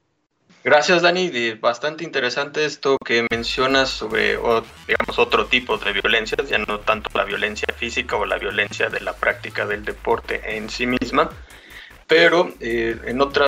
Gracias, 0.64 1.02
Dani. 1.02 1.30
Bastante 1.60 2.06
interesante 2.06 2.64
esto 2.64 2.98
que 3.04 3.28
mencionas 3.30 3.90
sobre, 3.90 4.38
digamos, 4.88 5.18
otro 5.18 5.46
tipo 5.48 5.78
de 5.78 5.92
violencia, 5.92 6.38
ya 6.50 6.58
no 6.58 6.80
tanto 6.80 7.10
la 7.14 7.26
violencia 7.26 7.68
física 7.76 8.16
o 8.16 8.26
la 8.26 8.38
violencia 8.38 8.90
de 8.90 9.02
la 9.02 9.14
práctica 9.14 9.66
del 9.66 9.84
deporte 9.84 10.56
en 10.56 10.70
sí 10.70 10.86
misma. 10.86 11.30
Pero 12.08 12.54
eh, 12.60 12.98
en 13.06 13.22
otra, 13.22 13.48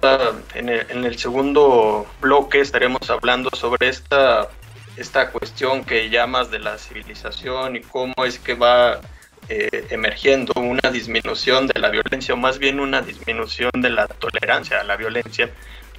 en 0.56 0.70
en 0.70 1.06
el 1.06 1.18
segundo 1.18 2.06
bloque 2.20 2.60
estaremos 2.60 3.10
hablando 3.10 3.50
sobre 3.54 3.90
esta 3.90 4.50
esta 4.98 5.32
cuestión 5.32 5.84
que 5.84 6.10
llamas 6.10 6.52
de 6.52 6.60
la 6.60 6.78
civilización 6.78 7.76
y 7.76 7.82
cómo 7.82 8.14
es 8.26 8.40
que 8.40 8.54
va 8.54 9.02
eh, 9.50 9.88
emergiendo 9.90 10.54
una 10.56 10.90
disminución 10.90 11.68
de 11.68 11.80
la 11.80 11.90
violencia 11.90 12.34
o 12.34 12.38
más 12.38 12.60
bien 12.60 12.80
una 12.80 13.02
disminución 13.02 13.72
de 13.76 13.90
la 13.90 14.08
tolerancia 14.08 14.80
a 14.80 14.84
la 14.84 14.96
violencia 14.96 15.52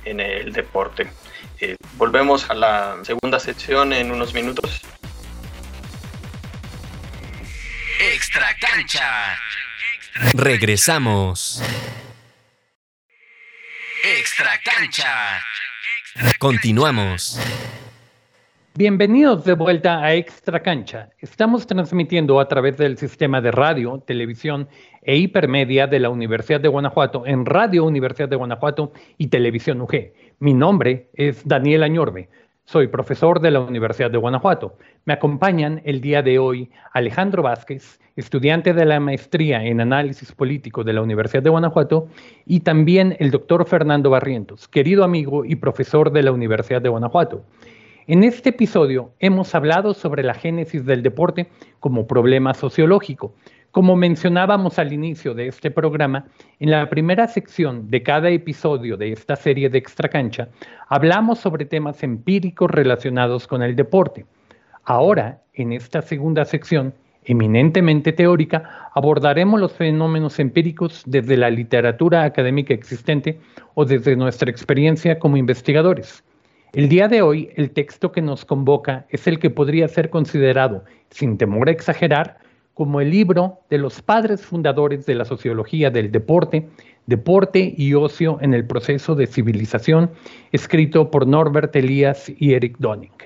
en 0.06 0.20
el 0.20 0.52
deporte. 0.52 1.10
Eh, 1.60 1.76
volvemos 1.94 2.48
a 2.48 2.54
la 2.54 2.96
segunda 3.02 3.38
sección 3.38 3.92
en 3.92 4.10
unos 4.10 4.32
minutos. 4.32 4.80
Extra 8.00 8.54
cancha. 8.60 9.38
Regresamos. 10.34 11.62
Extra 14.04 14.58
cancha. 14.62 15.42
Continuamos. 16.38 17.38
Bienvenidos 18.78 19.46
de 19.46 19.54
vuelta 19.54 20.04
a 20.04 20.14
Extra 20.16 20.60
Cancha. 20.60 21.08
Estamos 21.20 21.66
transmitiendo 21.66 22.38
a 22.38 22.46
través 22.46 22.76
del 22.76 22.98
sistema 22.98 23.40
de 23.40 23.50
radio, 23.50 24.02
televisión 24.06 24.68
e 25.00 25.16
hipermedia 25.16 25.86
de 25.86 25.98
la 25.98 26.10
Universidad 26.10 26.60
de 26.60 26.68
Guanajuato 26.68 27.26
en 27.26 27.46
Radio 27.46 27.86
Universidad 27.86 28.28
de 28.28 28.36
Guanajuato 28.36 28.92
y 29.16 29.28
Televisión 29.28 29.80
UG. 29.80 30.12
Mi 30.40 30.52
nombre 30.52 31.08
es 31.14 31.48
Daniel 31.48 31.84
Añorbe. 31.84 32.28
Soy 32.66 32.88
profesor 32.88 33.40
de 33.40 33.50
la 33.50 33.60
Universidad 33.60 34.10
de 34.10 34.18
Guanajuato. 34.18 34.76
Me 35.06 35.14
acompañan 35.14 35.80
el 35.86 36.02
día 36.02 36.20
de 36.20 36.38
hoy 36.38 36.70
Alejandro 36.92 37.42
Vázquez, 37.42 37.98
estudiante 38.14 38.74
de 38.74 38.84
la 38.84 39.00
maestría 39.00 39.64
en 39.64 39.80
análisis 39.80 40.32
político 40.32 40.84
de 40.84 40.92
la 40.92 41.00
Universidad 41.00 41.42
de 41.42 41.48
Guanajuato, 41.48 42.08
y 42.44 42.60
también 42.60 43.16
el 43.20 43.30
doctor 43.30 43.66
Fernando 43.66 44.10
Barrientos, 44.10 44.68
querido 44.68 45.02
amigo 45.02 45.46
y 45.46 45.56
profesor 45.56 46.12
de 46.12 46.24
la 46.24 46.32
Universidad 46.32 46.82
de 46.82 46.90
Guanajuato. 46.90 47.42
En 48.08 48.22
este 48.22 48.50
episodio 48.50 49.10
hemos 49.18 49.52
hablado 49.56 49.92
sobre 49.92 50.22
la 50.22 50.34
génesis 50.34 50.86
del 50.86 51.02
deporte 51.02 51.48
como 51.80 52.06
problema 52.06 52.54
sociológico. 52.54 53.34
Como 53.72 53.96
mencionábamos 53.96 54.78
al 54.78 54.92
inicio 54.92 55.34
de 55.34 55.48
este 55.48 55.72
programa, 55.72 56.26
en 56.60 56.70
la 56.70 56.88
primera 56.88 57.26
sección 57.26 57.90
de 57.90 58.04
cada 58.04 58.30
episodio 58.30 58.96
de 58.96 59.10
esta 59.10 59.34
serie 59.34 59.70
de 59.70 59.78
Extra 59.78 60.08
Cancha, 60.08 60.50
hablamos 60.88 61.40
sobre 61.40 61.64
temas 61.64 62.04
empíricos 62.04 62.70
relacionados 62.70 63.48
con 63.48 63.60
el 63.64 63.74
deporte. 63.74 64.24
Ahora, 64.84 65.42
en 65.52 65.72
esta 65.72 66.00
segunda 66.00 66.44
sección, 66.44 66.94
eminentemente 67.24 68.12
teórica, 68.12 68.88
abordaremos 68.94 69.58
los 69.58 69.72
fenómenos 69.72 70.38
empíricos 70.38 71.02
desde 71.06 71.36
la 71.36 71.50
literatura 71.50 72.22
académica 72.22 72.72
existente 72.72 73.40
o 73.74 73.84
desde 73.84 74.14
nuestra 74.14 74.48
experiencia 74.48 75.18
como 75.18 75.36
investigadores. 75.36 76.22
El 76.76 76.90
día 76.90 77.08
de 77.08 77.22
hoy, 77.22 77.48
el 77.56 77.70
texto 77.70 78.12
que 78.12 78.20
nos 78.20 78.44
convoca 78.44 79.06
es 79.08 79.26
el 79.26 79.38
que 79.38 79.48
podría 79.48 79.88
ser 79.88 80.10
considerado, 80.10 80.84
sin 81.08 81.38
temor 81.38 81.68
a 81.68 81.72
exagerar, 81.72 82.36
como 82.74 83.00
el 83.00 83.10
libro 83.12 83.60
de 83.70 83.78
los 83.78 84.02
padres 84.02 84.44
fundadores 84.44 85.06
de 85.06 85.14
la 85.14 85.24
sociología 85.24 85.88
del 85.88 86.12
deporte, 86.12 86.68
Deporte 87.06 87.72
y 87.78 87.94
Ocio 87.94 88.36
en 88.42 88.52
el 88.52 88.66
Proceso 88.66 89.14
de 89.14 89.26
Civilización, 89.26 90.10
escrito 90.52 91.10
por 91.10 91.26
Norbert 91.26 91.74
Elias 91.74 92.30
y 92.36 92.52
Eric 92.52 92.76
Donning. 92.76 93.16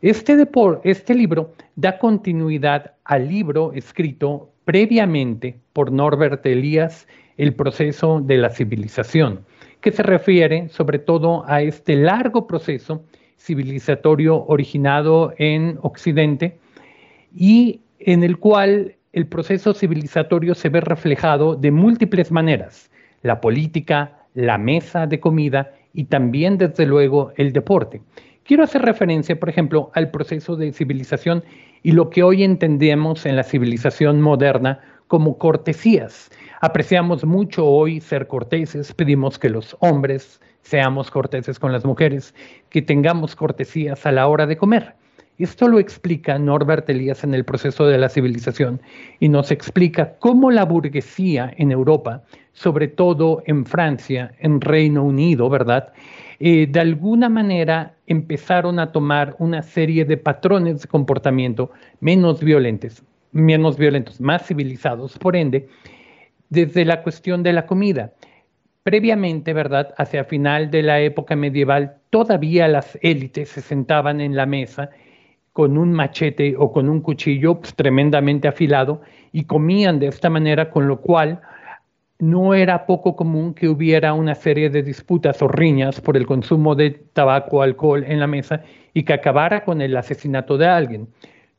Este, 0.00 0.48
este 0.84 1.14
libro 1.14 1.52
da 1.76 1.98
continuidad 1.98 2.92
al 3.04 3.28
libro 3.28 3.74
escrito 3.74 4.48
previamente 4.64 5.54
por 5.74 5.92
Norbert 5.92 6.46
Elias, 6.46 7.06
El 7.36 7.52
Proceso 7.52 8.22
de 8.22 8.38
la 8.38 8.48
Civilización, 8.48 9.44
que 9.80 9.92
se 9.92 10.02
refiere 10.02 10.68
sobre 10.68 10.98
todo 10.98 11.44
a 11.46 11.62
este 11.62 11.96
largo 11.96 12.46
proceso 12.46 13.02
civilizatorio 13.38 14.44
originado 14.46 15.32
en 15.38 15.78
Occidente 15.82 16.58
y 17.34 17.80
en 17.98 18.22
el 18.22 18.38
cual 18.38 18.96
el 19.12 19.26
proceso 19.26 19.74
civilizatorio 19.74 20.54
se 20.54 20.68
ve 20.68 20.80
reflejado 20.80 21.56
de 21.56 21.70
múltiples 21.70 22.30
maneras, 22.30 22.90
la 23.22 23.40
política, 23.40 24.18
la 24.34 24.58
mesa 24.58 25.06
de 25.06 25.20
comida 25.20 25.72
y 25.92 26.04
también, 26.04 26.58
desde 26.58 26.86
luego, 26.86 27.32
el 27.36 27.52
deporte. 27.52 28.02
Quiero 28.44 28.64
hacer 28.64 28.82
referencia, 28.82 29.38
por 29.38 29.48
ejemplo, 29.48 29.90
al 29.94 30.10
proceso 30.10 30.56
de 30.56 30.72
civilización 30.72 31.42
y 31.82 31.92
lo 31.92 32.10
que 32.10 32.22
hoy 32.22 32.44
entendemos 32.44 33.26
en 33.26 33.36
la 33.36 33.42
civilización 33.42 34.20
moderna 34.20 34.80
como 35.10 35.36
cortesías, 35.36 36.30
Apreciamos 36.62 37.24
mucho 37.24 37.64
hoy 37.64 38.02
ser 38.02 38.26
corteses, 38.26 38.92
pedimos 38.92 39.38
que 39.38 39.48
los 39.48 39.78
hombres 39.80 40.42
seamos 40.60 41.10
corteses 41.10 41.58
con 41.58 41.72
las 41.72 41.86
mujeres, 41.86 42.34
que 42.68 42.82
tengamos 42.82 43.34
cortesías 43.34 44.04
a 44.04 44.12
la 44.12 44.28
hora 44.28 44.46
de 44.46 44.58
comer. 44.58 44.94
Esto 45.38 45.68
lo 45.68 45.78
explica 45.78 46.38
Norbert 46.38 46.86
Elias 46.90 47.24
en 47.24 47.32
el 47.32 47.46
proceso 47.46 47.86
de 47.86 47.96
la 47.96 48.10
civilización 48.10 48.82
y 49.20 49.30
nos 49.30 49.50
explica 49.50 50.16
cómo 50.18 50.50
la 50.50 50.66
burguesía 50.66 51.50
en 51.56 51.72
Europa, 51.72 52.24
sobre 52.52 52.88
todo 52.88 53.42
en 53.46 53.64
Francia, 53.64 54.34
en 54.38 54.60
Reino 54.60 55.02
Unido, 55.02 55.48
¿verdad? 55.48 55.94
Eh, 56.40 56.66
de 56.70 56.80
alguna 56.80 57.30
manera 57.30 57.94
empezaron 58.06 58.78
a 58.78 58.92
tomar 58.92 59.34
una 59.38 59.62
serie 59.62 60.04
de 60.04 60.18
patrones 60.18 60.82
de 60.82 60.88
comportamiento 60.88 61.70
menos 62.00 62.40
violentos, 62.40 63.02
menos 63.32 63.76
violentos, 63.76 64.20
más 64.20 64.46
civilizados, 64.46 65.18
por 65.18 65.36
ende, 65.36 65.68
desde 66.48 66.84
la 66.84 67.02
cuestión 67.02 67.42
de 67.42 67.52
la 67.52 67.66
comida. 67.66 68.12
Previamente, 68.82 69.52
¿verdad? 69.52 69.94
Hacia 69.98 70.24
final 70.24 70.70
de 70.70 70.82
la 70.82 71.00
época 71.00 71.36
medieval, 71.36 71.96
todavía 72.10 72.66
las 72.66 72.98
élites 73.02 73.50
se 73.50 73.60
sentaban 73.60 74.20
en 74.20 74.34
la 74.34 74.46
mesa 74.46 74.90
con 75.52 75.76
un 75.76 75.92
machete 75.92 76.54
o 76.56 76.72
con 76.72 76.88
un 76.88 77.00
cuchillo 77.00 77.60
pues, 77.60 77.74
tremendamente 77.74 78.48
afilado 78.48 79.02
y 79.32 79.44
comían 79.44 79.98
de 79.98 80.06
esta 80.06 80.30
manera, 80.30 80.70
con 80.70 80.88
lo 80.88 81.00
cual 81.00 81.40
no 82.18 82.54
era 82.54 82.86
poco 82.86 83.16
común 83.16 83.54
que 83.54 83.68
hubiera 83.68 84.12
una 84.12 84.34
serie 84.34 84.70
de 84.70 84.82
disputas 84.82 85.40
o 85.42 85.48
riñas 85.48 86.00
por 86.00 86.16
el 86.16 86.26
consumo 86.26 86.74
de 86.74 86.90
tabaco 86.90 87.58
o 87.58 87.62
alcohol 87.62 88.04
en 88.06 88.20
la 88.20 88.26
mesa 88.26 88.62
y 88.94 89.04
que 89.04 89.12
acabara 89.12 89.64
con 89.64 89.80
el 89.80 89.96
asesinato 89.96 90.58
de 90.58 90.66
alguien. 90.66 91.08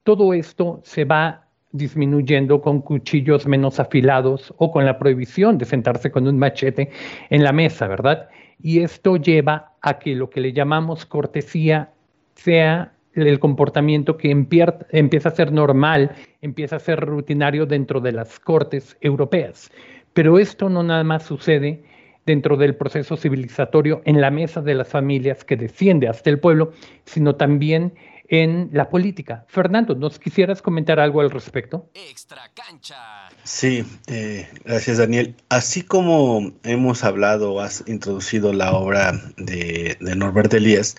Todo 0.04 0.34
esto 0.34 0.80
se 0.84 1.06
va 1.06 1.48
disminuyendo 1.72 2.62
con 2.62 2.82
cuchillos 2.82 3.48
menos 3.48 3.80
afilados 3.80 4.54
o 4.58 4.72
con 4.72 4.86
la 4.86 5.00
prohibición 5.00 5.58
de 5.58 5.66
sentarse 5.66 6.12
con 6.12 6.28
un 6.28 6.38
machete 6.38 6.90
en 7.30 7.44
la 7.44 7.52
mesa, 7.52 7.88
¿verdad? 7.88 8.30
Y 8.62 8.82
esto 8.82 9.18
lleva 9.18 9.74
a 9.82 10.00
que 10.00 10.16
lo 10.16 10.30
que 10.30 10.42
le 10.42 10.54
llamamos 10.54 11.06
cortesía 11.06 11.92
sea 12.36 12.94
el 13.14 13.40
comportamiento 13.40 14.18
que 14.18 14.32
empieza 14.32 15.30
a 15.30 15.36
ser 15.36 15.52
normal, 15.52 16.12
empieza 16.42 16.78
a 16.78 16.80
ser 16.80 17.00
rutinario 17.00 17.66
dentro 17.66 18.00
de 18.00 18.14
las 18.14 18.40
cortes 18.40 18.98
europeas. 19.02 19.72
Pero 20.14 20.40
esto 20.40 20.70
no 20.70 20.84
nada 20.84 21.04
más 21.04 21.24
sucede 21.24 21.84
dentro 22.26 22.56
del 22.56 22.76
proceso 22.76 23.18
civilizatorio 23.18 24.02
en 24.06 24.22
la 24.22 24.30
mesa 24.30 24.62
de 24.62 24.76
las 24.76 24.90
familias 24.90 25.44
que 25.44 25.58
desciende 25.58 26.08
hasta 26.08 26.30
el 26.30 26.40
pueblo, 26.40 26.72
sino 27.06 27.36
también 27.36 27.94
en 28.32 28.70
la 28.72 28.90
política. 28.90 29.46
Fernando, 29.50 29.94
¿nos 29.94 30.18
quisieras 30.18 30.62
comentar 30.62 31.02
algo 31.02 31.20
al 31.20 31.30
respecto? 31.30 31.90
Extra 31.94 32.50
cancha. 32.54 32.96
Sí, 33.44 33.86
eh, 34.08 34.50
gracias 34.64 34.98
Daniel. 34.98 35.36
Así 35.50 35.84
como 35.84 36.54
hemos 36.64 37.04
hablado, 37.04 37.60
has 37.60 37.84
introducido 37.88 38.54
la 38.54 38.72
obra 38.72 39.12
de, 39.36 39.98
de 40.00 40.16
Norbert 40.16 40.54
Elias, 40.54 40.96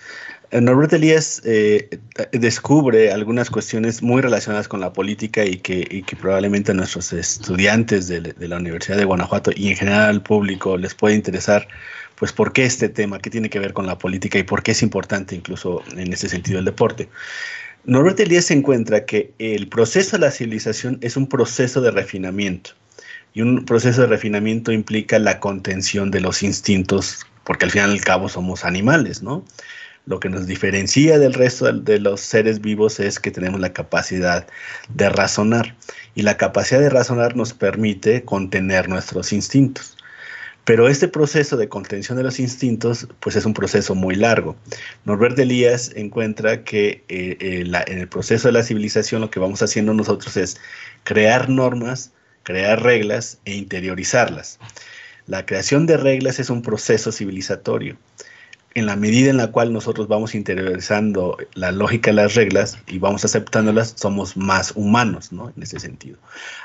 Norbert 0.61 0.93
Elias 0.93 1.41
eh, 1.45 1.99
descubre 2.31 3.11
algunas 3.11 3.49
cuestiones 3.49 4.03
muy 4.03 4.21
relacionadas 4.21 4.67
con 4.67 4.79
la 4.79 4.93
política 4.93 5.45
y 5.45 5.57
que, 5.57 6.03
probablemente 6.21 6.71
a 6.71 6.75
nuestros 6.75 7.11
estudiantes 7.13 8.07
de, 8.07 8.35
la 8.47 8.57
Universidad 8.57 8.97
de 8.97 9.05
Guanajuato 9.05 9.51
y 9.55 9.69
en 9.69 9.75
general 9.75 10.09
al 10.09 10.21
público 10.21 10.77
les 10.77 10.93
puede 10.93 11.15
interesar, 11.15 11.67
pues 12.15 12.31
por 12.31 12.53
qué 12.53 12.65
este 12.65 12.89
tema, 12.89 13.19
qué 13.19 13.29
tiene 13.29 13.49
que 13.49 13.59
ver 13.59 13.73
con 13.73 13.85
la 13.85 13.97
política 13.97 14.39
y 14.39 14.43
por 14.43 14.63
qué 14.63 14.71
es 14.71 14.81
importante 14.81 15.35
incluso 15.35 15.81
en 15.95 16.13
ese 16.13 16.29
sentido 16.29 16.59
el 16.59 16.65
deporte. 16.65 17.09
Norbert 17.85 18.19
Elias 18.19 18.49
encuentra 18.51 19.05
que 19.05 19.33
el 19.39 19.67
proceso 19.67 20.15
de 20.17 20.21
la 20.21 20.31
civilización 20.31 20.97
es 21.01 21.17
un 21.17 21.27
proceso 21.27 21.81
de 21.81 21.91
refinamiento 21.91 22.71
y 23.33 23.41
un 23.41 23.65
proceso 23.65 24.01
de 24.01 24.07
refinamiento 24.07 24.71
implica 24.71 25.19
la 25.19 25.39
contención 25.39 26.11
de 26.11 26.21
los 26.21 26.43
instintos, 26.43 27.25
porque 27.43 27.65
al 27.65 27.71
fin 27.71 27.81
y 27.81 27.85
al 27.85 28.01
cabo 28.01 28.29
somos 28.29 28.63
animales, 28.63 29.21
¿no? 29.23 29.43
Lo 30.05 30.19
que 30.19 30.29
nos 30.29 30.47
diferencia 30.47 31.17
del 31.17 31.33
resto 31.33 31.71
de 31.71 31.99
los 31.99 32.21
seres 32.21 32.61
vivos 32.61 32.99
es 32.99 33.19
que 33.19 33.31
tenemos 33.31 33.59
la 33.59 33.73
capacidad 33.73 34.45
de 34.89 35.09
razonar 35.09 35.75
y 36.13 36.21
la 36.21 36.37
capacidad 36.37 36.79
de 36.79 36.89
razonar 36.89 37.35
nos 37.35 37.53
permite 37.53 38.23
contener 38.23 38.89
nuestros 38.89 39.33
instintos. 39.33 39.97
Pero 40.65 40.87
este 40.87 41.07
proceso 41.07 41.57
de 41.57 41.67
contención 41.67 42.17
de 42.17 42.23
los 42.23 42.39
instintos, 42.39 43.07
pues 43.19 43.35
es 43.35 43.45
un 43.45 43.53
proceso 43.53 43.95
muy 43.95 44.15
largo. 44.15 44.55
Norbert 45.03 45.37
Elías 45.37 45.91
encuentra 45.95 46.63
que 46.63 47.03
eh, 47.09 47.37
eh, 47.39 47.83
en 47.87 47.97
el 47.97 48.07
proceso 48.07 48.47
de 48.47 48.53
la 48.53 48.63
civilización 48.63 49.21
lo 49.21 49.29
que 49.29 49.39
vamos 49.39 49.61
haciendo 49.61 49.93
nosotros 49.93 50.37
es 50.37 50.57
crear 51.03 51.49
normas, 51.49 52.11
crear 52.43 52.81
reglas 52.81 53.39
e 53.43 53.55
interiorizarlas. 53.55 54.59
La 55.27 55.45
creación 55.45 55.85
de 55.85 55.97
reglas 55.97 56.39
es 56.39 56.49
un 56.49 56.61
proceso 56.61 57.11
civilizatorio 57.11 57.97
en 58.75 58.85
la 58.85 58.95
medida 58.95 59.29
en 59.29 59.37
la 59.37 59.51
cual 59.51 59.71
nosotros 59.71 60.07
vamos 60.07 60.33
interiorizando 60.33 61.37
la 61.53 61.71
lógica 61.71 62.11
de 62.11 62.15
las 62.15 62.35
reglas 62.35 62.79
y 62.87 62.97
vamos 62.99 63.23
aceptándolas, 63.23 63.93
somos 63.97 64.35
más 64.35 64.73
humanos, 64.75 65.31
¿no? 65.31 65.51
En 65.55 65.61
ese 65.61 65.79
sentido. 65.79 66.17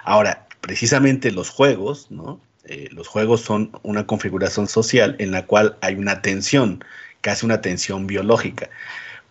Ahora, 0.05 0.47
precisamente 0.61 1.31
los 1.31 1.51
juegos, 1.51 2.11
¿no? 2.11 2.41
Eh, 2.69 2.89
los 2.93 3.09
juegos 3.09 3.41
son 3.41 3.71
una 3.83 4.07
configuración 4.07 4.69
social 4.69 5.17
en 5.19 5.31
la 5.31 5.47
cual 5.47 5.77
hay 5.81 5.95
una 5.95 6.23
tensión, 6.23 6.85
casi 7.21 7.47
una 7.47 7.61
tensión 7.61 8.07
biológica. 8.07 8.69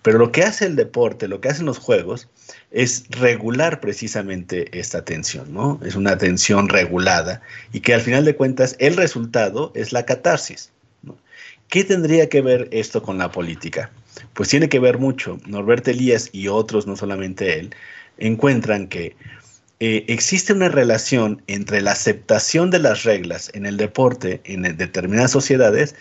Pero 0.01 0.19
lo 0.19 0.31
que 0.31 0.43
hace 0.43 0.65
el 0.65 0.75
deporte, 0.75 1.27
lo 1.27 1.41
que 1.41 1.49
hacen 1.49 1.65
los 1.65 1.77
juegos, 1.77 2.29
es 2.71 3.05
regular 3.09 3.79
precisamente 3.79 4.77
esta 4.77 5.03
tensión, 5.03 5.53
¿no? 5.53 5.79
Es 5.83 5.95
una 5.95 6.17
tensión 6.17 6.69
regulada 6.69 7.41
y 7.73 7.81
que 7.81 7.93
al 7.93 8.01
final 8.01 8.25
de 8.25 8.35
cuentas 8.35 8.75
el 8.79 8.95
resultado 8.95 9.71
es 9.75 9.91
la 9.91 10.05
catarsis. 10.05 10.71
¿Qué 11.69 11.83
tendría 11.83 12.29
que 12.29 12.41
ver 12.41 12.69
esto 12.71 13.03
con 13.03 13.17
la 13.17 13.29
política? 13.29 13.91
Pues 14.33 14.47
tiene 14.49 14.69
que 14.69 14.79
ver 14.79 14.97
mucho. 14.97 15.37
Norbert 15.45 15.87
Elías 15.87 16.29
y 16.31 16.47
otros, 16.47 16.87
no 16.87 16.95
solamente 16.95 17.59
él, 17.59 17.75
encuentran 18.17 18.87
que 18.87 19.15
eh, 19.79 20.05
existe 20.07 20.53
una 20.53 20.69
relación 20.69 21.43
entre 21.47 21.81
la 21.81 21.91
aceptación 21.91 22.71
de 22.71 22.79
las 22.79 23.03
reglas 23.03 23.51
en 23.53 23.65
el 23.65 23.77
deporte 23.77 24.41
en 24.45 24.63
determinadas 24.77 25.31
sociedades 25.31 25.95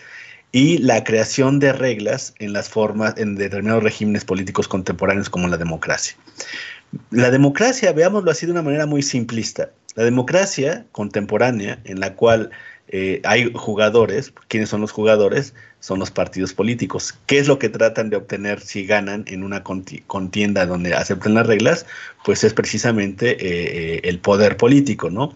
y 0.51 0.79
la 0.79 1.03
creación 1.03 1.59
de 1.59 1.73
reglas 1.73 2.33
en 2.39 2.53
las 2.53 2.69
formas 2.69 3.15
en 3.17 3.35
determinados 3.35 3.83
regímenes 3.83 4.25
políticos 4.25 4.67
contemporáneos 4.67 5.29
como 5.29 5.47
la 5.47 5.57
democracia. 5.57 6.17
La 7.11 7.29
democracia, 7.29 7.91
veámoslo 7.91 8.31
así 8.31 8.45
de 8.45 8.53
una 8.53 8.61
manera 8.61 8.85
muy 8.85 9.03
simplista. 9.03 9.69
La 9.95 10.03
democracia 10.03 10.85
contemporánea, 10.91 11.79
en 11.83 11.99
la 11.99 12.15
cual 12.15 12.49
eh, 12.87 13.21
hay 13.25 13.51
jugadores, 13.53 14.33
¿quiénes 14.47 14.69
son 14.69 14.81
los 14.81 14.91
jugadores? 14.91 15.53
Son 15.79 15.99
los 15.99 16.09
partidos 16.11 16.53
políticos. 16.53 17.13
¿Qué 17.27 17.37
es 17.39 17.47
lo 17.47 17.59
que 17.59 17.69
tratan 17.69 18.09
de 18.09 18.17
obtener 18.17 18.59
si 18.61 18.85
ganan 18.85 19.23
en 19.27 19.43
una 19.43 19.63
contienda 19.63 20.65
donde 20.65 20.93
aceptan 20.93 21.35
las 21.35 21.45
reglas? 21.45 21.85
Pues 22.25 22.43
es 22.43 22.53
precisamente 22.53 23.31
eh, 23.31 23.37
eh, 23.95 24.01
el 24.03 24.19
poder 24.19 24.57
político, 24.57 25.09
¿no? 25.09 25.33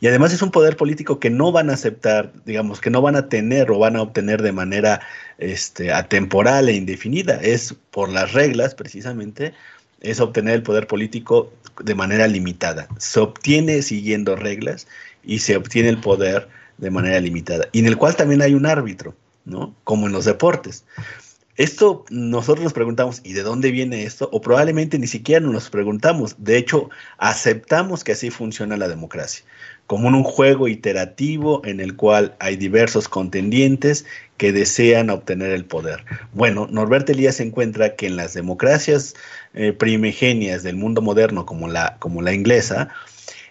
Y 0.00 0.06
además 0.06 0.32
es 0.32 0.40
un 0.42 0.50
poder 0.50 0.76
político 0.76 1.20
que 1.20 1.30
no 1.30 1.52
van 1.52 1.70
a 1.70 1.74
aceptar, 1.74 2.32
digamos, 2.46 2.80
que 2.80 2.90
no 2.90 3.02
van 3.02 3.16
a 3.16 3.28
tener 3.28 3.70
o 3.70 3.78
van 3.78 3.96
a 3.96 4.02
obtener 4.02 4.40
de 4.42 4.52
manera 4.52 5.00
este, 5.38 5.92
atemporal 5.92 6.68
e 6.68 6.72
indefinida. 6.72 7.38
Es 7.42 7.74
por 7.90 8.08
las 8.08 8.32
reglas, 8.32 8.74
precisamente, 8.74 9.52
es 10.00 10.20
obtener 10.20 10.54
el 10.54 10.62
poder 10.62 10.86
político 10.86 11.52
de 11.82 11.94
manera 11.94 12.26
limitada. 12.26 12.88
Se 12.98 13.20
obtiene 13.20 13.82
siguiendo 13.82 14.36
reglas 14.36 14.86
y 15.22 15.38
se 15.38 15.56
obtiene 15.56 15.88
el 15.90 15.98
poder 15.98 16.48
de 16.78 16.90
manera 16.90 17.20
limitada, 17.20 17.68
y 17.72 17.78
en 17.78 17.86
el 17.86 17.96
cual 17.96 18.16
también 18.16 18.42
hay 18.42 18.54
un 18.54 18.66
árbitro, 18.66 19.14
¿no? 19.44 19.74
Como 19.84 20.06
en 20.06 20.12
los 20.12 20.24
deportes. 20.24 20.84
Esto 21.56 22.06
nosotros 22.08 22.64
nos 22.64 22.72
preguntamos, 22.72 23.20
¿y 23.24 23.34
de 23.34 23.42
dónde 23.42 23.70
viene 23.70 24.04
esto? 24.04 24.30
O 24.32 24.40
probablemente 24.40 24.98
ni 24.98 25.06
siquiera 25.06 25.44
nos 25.46 25.68
preguntamos. 25.68 26.34
De 26.38 26.56
hecho, 26.56 26.88
aceptamos 27.18 28.04
que 28.04 28.12
así 28.12 28.30
funciona 28.30 28.78
la 28.78 28.88
democracia, 28.88 29.44
como 29.86 30.08
en 30.08 30.14
un 30.14 30.24
juego 30.24 30.66
iterativo 30.66 31.60
en 31.66 31.80
el 31.80 31.94
cual 31.94 32.34
hay 32.40 32.56
diversos 32.56 33.06
contendientes 33.06 34.06
que 34.38 34.50
desean 34.50 35.10
obtener 35.10 35.50
el 35.50 35.66
poder. 35.66 36.04
Bueno, 36.32 36.68
Norbert 36.70 37.10
Elías 37.10 37.38
encuentra 37.38 37.96
que 37.96 38.06
en 38.06 38.16
las 38.16 38.32
democracias 38.32 39.14
eh, 39.52 39.74
primigenias 39.74 40.62
del 40.62 40.76
mundo 40.76 41.02
moderno, 41.02 41.44
como 41.44 41.68
la, 41.68 41.98
como 41.98 42.22
la 42.22 42.32
inglesa, 42.32 42.88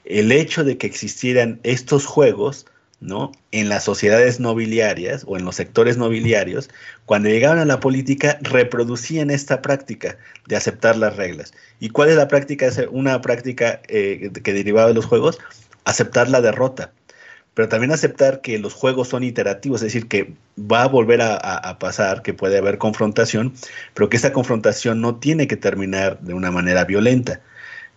el 0.05 0.31
hecho 0.31 0.63
de 0.63 0.77
que 0.79 0.87
existieran 0.87 1.59
estos 1.61 2.07
juegos 2.07 2.65
¿no? 3.01 3.31
En 3.51 3.67
las 3.67 3.83
sociedades 3.83 4.39
nobiliarias 4.39 5.25
o 5.27 5.35
en 5.35 5.43
los 5.43 5.55
sectores 5.55 5.97
nobiliarios, 5.97 6.69
cuando 7.05 7.29
llegaban 7.29 7.57
a 7.59 7.65
la 7.65 7.79
política, 7.79 8.37
reproducían 8.41 9.31
esta 9.31 9.61
práctica 9.61 10.17
de 10.47 10.55
aceptar 10.55 10.95
las 10.95 11.17
reglas. 11.17 11.53
¿Y 11.79 11.89
cuál 11.89 12.09
es 12.09 12.15
la 12.15 12.27
práctica? 12.27 12.69
Una 12.91 13.19
práctica 13.21 13.81
eh, 13.87 14.31
que 14.43 14.53
derivaba 14.53 14.87
de 14.87 14.93
los 14.93 15.05
juegos, 15.05 15.39
aceptar 15.83 16.29
la 16.29 16.41
derrota. 16.41 16.93
Pero 17.53 17.67
también 17.67 17.91
aceptar 17.91 18.39
que 18.39 18.57
los 18.59 18.73
juegos 18.73 19.09
son 19.09 19.23
iterativos, 19.23 19.81
es 19.81 19.91
decir, 19.91 20.07
que 20.07 20.35
va 20.57 20.83
a 20.83 20.87
volver 20.87 21.21
a 21.21 21.77
pasar, 21.79 22.21
que 22.21 22.33
puede 22.33 22.57
haber 22.57 22.77
confrontación, 22.77 23.53
pero 23.93 24.07
que 24.07 24.15
esta 24.15 24.31
confrontación 24.31 25.01
no 25.01 25.15
tiene 25.15 25.47
que 25.47 25.57
terminar 25.57 26.19
de 26.21 26.33
una 26.33 26.49
manera 26.49 26.85
violenta 26.85 27.41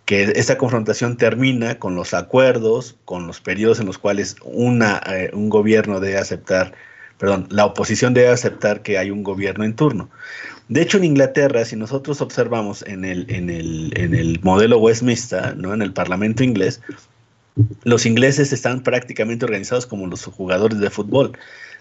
que 0.05 0.23
esta 0.35 0.57
confrontación 0.57 1.17
termina 1.17 1.79
con 1.79 1.95
los 1.95 2.13
acuerdos, 2.13 2.97
con 3.05 3.27
los 3.27 3.41
periodos 3.41 3.79
en 3.79 3.87
los 3.87 3.97
cuales 3.97 4.35
una, 4.43 5.01
eh, 5.07 5.31
un 5.33 5.49
gobierno 5.49 5.99
debe 5.99 6.17
aceptar 6.17 6.73
perdón, 7.17 7.47
la 7.49 7.65
oposición 7.65 8.13
debe 8.13 8.29
aceptar 8.29 8.81
que 8.81 8.97
hay 8.97 9.11
un 9.11 9.23
gobierno 9.23 9.63
en 9.63 9.75
turno. 9.75 10.09
De 10.67 10.81
hecho, 10.81 10.97
en 10.97 11.03
Inglaterra, 11.03 11.63
si 11.65 11.75
nosotros 11.75 12.21
observamos 12.21 12.81
en 12.87 13.05
el, 13.05 13.25
en 13.29 13.49
el, 13.49 13.93
en 13.95 14.15
el 14.15 14.39
modelo 14.41 14.79
Westminster, 14.79 15.55
¿no? 15.55 15.73
en 15.73 15.81
el 15.81 15.93
Parlamento 15.93 16.43
inglés, 16.43 16.81
los 17.83 18.05
ingleses 18.05 18.51
están 18.51 18.81
prácticamente 18.81 19.45
organizados 19.45 19.85
como 19.85 20.07
los 20.07 20.25
jugadores 20.25 20.79
de 20.79 20.89
fútbol. 20.89 21.37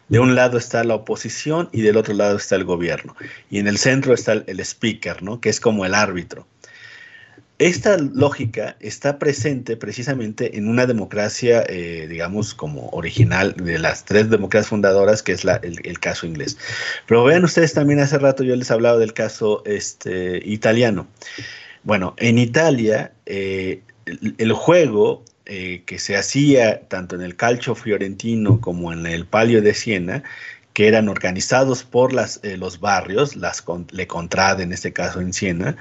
De 0.09 0.20
un 0.20 0.35
lado 0.35 0.59
está 0.59 0.85
la 0.85 0.97
oposición 0.97 1.70
y 1.72 1.81
del 1.81 1.97
otro 1.97 2.12
lado 2.12 2.37
está 2.37 2.57
el 2.57 2.64
gobierno. 2.64 3.16
Y 3.51 3.59
en 3.59 3.66
el 3.66 3.79
centro 3.79 4.12
está 4.12 4.35
el, 4.35 4.45
el 4.47 4.61
speaker, 4.61 5.22
¿no? 5.22 5.41
que 5.41 5.49
es 5.49 5.61
como 5.61 5.87
el 5.87 5.95
árbitro. 5.95 6.47
Esta 7.59 7.99
lógica 7.99 8.77
está 8.81 9.21
presente 9.21 9.77
precisamente 9.77 10.59
en 10.59 10.69
una 10.69 10.87
democracia, 10.87 11.65
eh, 11.69 12.09
digamos, 12.09 12.53
como 12.53 12.89
original 12.89 13.55
de 13.55 13.79
las 13.79 14.05
tres 14.05 14.29
democracias 14.29 14.71
fundadoras, 14.71 15.23
que 15.23 15.33
es 15.33 15.45
el, 15.45 16.01
caso 16.01 16.27
inglés. 16.27 16.59
Pero 17.07 17.23
vean 17.23 17.45
ustedes 17.45 17.73
también 17.73 18.01
hace 18.01 18.19
rato 18.19 18.43
yo 18.43 18.57
les 18.57 18.73
hablaba 18.73 18.99
del 18.99 19.13
caso 19.13 19.63
este, 19.67 20.43
italiano. 20.45 21.07
Bueno, 21.85 22.15
en 22.19 22.39
Italia 22.39 23.13
eh, 23.25 23.83
el, 24.05 24.53
juego 24.53 25.23
eh, 25.47 25.85
que 25.87 26.01
se 26.01 26.17
hacía 26.17 26.81
tanto 26.89 27.15
en 27.15 27.23
el 27.23 27.37
calcio 27.37 27.77
fiorentino 27.77 28.61
como 28.61 28.93
en 28.93 29.07
el 29.07 29.27
palio 29.27 29.63
de 29.63 29.75
Siena, 29.75 30.25
que 30.73 30.89
eran 30.89 31.09
organizados 31.09 31.85
por 31.85 32.13
las, 32.13 32.41
los 32.43 32.81
barrios, 32.81 33.37
las 33.37 33.63
Le 33.93 34.09
Contrade 34.09 34.65
en 34.65 34.73
este 34.73 34.93
caso 34.93 35.21
en 35.21 35.33
Siena, 35.33 35.77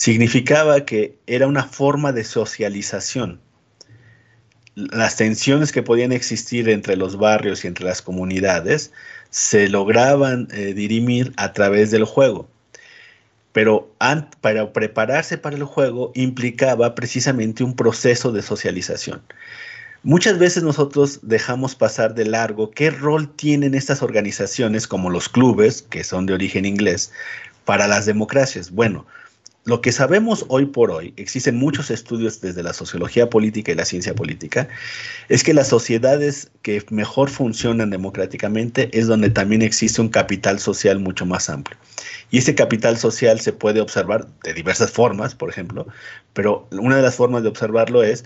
significaba 0.00 0.86
que 0.86 1.18
era 1.26 1.46
una 1.46 1.62
forma 1.62 2.10
de 2.10 2.24
socialización. 2.24 3.38
Las 4.74 5.16
tensiones 5.16 5.72
que 5.72 5.82
podían 5.82 6.10
existir 6.10 6.70
entre 6.70 6.96
los 6.96 7.18
barrios 7.18 7.62
y 7.62 7.68
entre 7.68 7.84
las 7.84 8.00
comunidades 8.00 8.92
se 9.28 9.68
lograban 9.68 10.48
eh, 10.52 10.72
dirimir 10.72 11.34
a 11.36 11.52
través 11.52 11.90
del 11.90 12.04
juego. 12.04 12.48
Pero 13.52 13.94
para 14.40 14.72
prepararse 14.72 15.36
para 15.36 15.56
el 15.56 15.64
juego 15.64 16.12
implicaba 16.14 16.94
precisamente 16.94 17.62
un 17.62 17.76
proceso 17.76 18.32
de 18.32 18.40
socialización. 18.40 19.20
Muchas 20.02 20.38
veces 20.38 20.62
nosotros 20.62 21.18
dejamos 21.20 21.74
pasar 21.74 22.14
de 22.14 22.24
largo 22.24 22.70
qué 22.70 22.88
rol 22.88 23.28
tienen 23.36 23.74
estas 23.74 24.02
organizaciones 24.02 24.86
como 24.86 25.10
los 25.10 25.28
clubes, 25.28 25.82
que 25.82 26.04
son 26.04 26.24
de 26.24 26.32
origen 26.32 26.64
inglés, 26.64 27.12
para 27.66 27.86
las 27.86 28.06
democracias. 28.06 28.70
Bueno, 28.70 29.04
lo 29.70 29.82
que 29.82 29.92
sabemos 29.92 30.44
hoy 30.48 30.66
por 30.66 30.90
hoy, 30.90 31.14
existen 31.16 31.54
muchos 31.54 31.92
estudios 31.92 32.40
desde 32.40 32.64
la 32.64 32.72
sociología 32.72 33.30
política 33.30 33.70
y 33.70 33.76
la 33.76 33.84
ciencia 33.84 34.16
política, 34.16 34.66
es 35.28 35.44
que 35.44 35.54
las 35.54 35.68
sociedades 35.68 36.50
que 36.62 36.84
mejor 36.90 37.30
funcionan 37.30 37.88
democráticamente 37.88 38.90
es 38.98 39.06
donde 39.06 39.30
también 39.30 39.62
existe 39.62 40.00
un 40.00 40.08
capital 40.08 40.58
social 40.58 40.98
mucho 40.98 41.24
más 41.24 41.48
amplio. 41.48 41.78
Y 42.32 42.38
ese 42.38 42.56
capital 42.56 42.98
social 42.98 43.38
se 43.38 43.52
puede 43.52 43.80
observar 43.80 44.26
de 44.42 44.54
diversas 44.54 44.90
formas, 44.90 45.36
por 45.36 45.50
ejemplo, 45.50 45.86
pero 46.32 46.66
una 46.72 46.96
de 46.96 47.02
las 47.02 47.14
formas 47.14 47.44
de 47.44 47.50
observarlo 47.50 48.02
es 48.02 48.24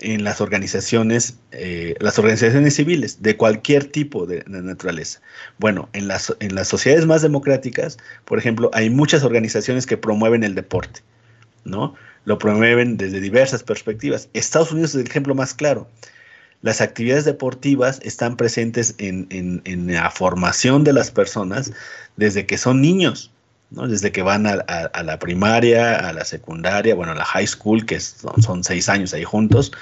en 0.00 0.24
las 0.24 0.40
organizaciones, 0.40 1.38
eh, 1.52 1.94
las 2.00 2.18
organizaciones 2.18 2.74
civiles 2.74 3.22
de 3.22 3.36
cualquier 3.36 3.84
tipo 3.84 4.26
de, 4.26 4.44
naturaleza. 4.46 5.20
Bueno, 5.58 5.88
en 5.92 6.08
las, 6.08 6.34
en 6.40 6.54
las 6.54 6.68
sociedades 6.68 7.06
más 7.06 7.22
democráticas, 7.22 7.96
por 8.24 8.38
ejemplo, 8.38 8.70
hay 8.74 8.90
muchas 8.90 9.24
organizaciones 9.24 9.86
que 9.86 9.96
promueven 9.96 10.44
el 10.44 10.54
deporte, 10.54 11.00
¿no? 11.64 11.94
Lo 12.24 12.38
promueven 12.38 12.96
desde 12.96 13.20
diversas 13.20 13.62
perspectivas. 13.62 14.28
Estados 14.34 14.72
Unidos 14.72 14.90
es 14.90 15.00
el 15.02 15.06
ejemplo 15.06 15.34
más 15.34 15.54
claro. 15.54 15.88
Las 16.62 16.80
actividades 16.80 17.24
deportivas 17.24 18.00
están 18.02 18.36
presentes 18.36 18.94
en, 18.98 19.28
en 19.30 19.92
la 19.92 20.10
formación 20.10 20.84
de 20.84 20.92
las 20.92 21.10
personas 21.10 21.72
desde 22.16 22.46
que 22.46 22.58
son 22.58 22.80
niños. 22.80 23.30
Desde 23.70 24.12
que 24.12 24.22
van 24.22 24.46
a, 24.46 25.02
la 25.02 25.18
primaria, 25.18 26.08
a 26.08 26.12
la 26.12 26.24
secundaria, 26.24 26.94
bueno, 26.94 27.12
a 27.12 27.16
la 27.16 27.24
high 27.24 27.46
school, 27.46 27.84
que 27.84 27.98
son, 27.98 28.62
seis 28.62 28.88
años 28.88 29.12
ahí 29.12 29.24
juntos, 29.24 29.72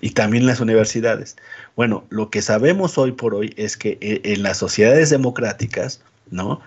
y 0.00 0.10
también 0.10 0.46
las 0.46 0.60
universidades. 0.60 1.36
Bueno, 1.74 2.04
lo 2.10 2.30
que 2.30 2.40
sabemos 2.40 2.98
hoy 2.98 3.12
por 3.12 3.34
hoy 3.34 3.52
es 3.56 3.76
que 3.76 3.98
eh, 4.00 4.20
en 4.24 4.42
las 4.44 4.58
sociedades 4.58 5.10
democráticas, 5.10 6.02
¿no? 6.30 6.60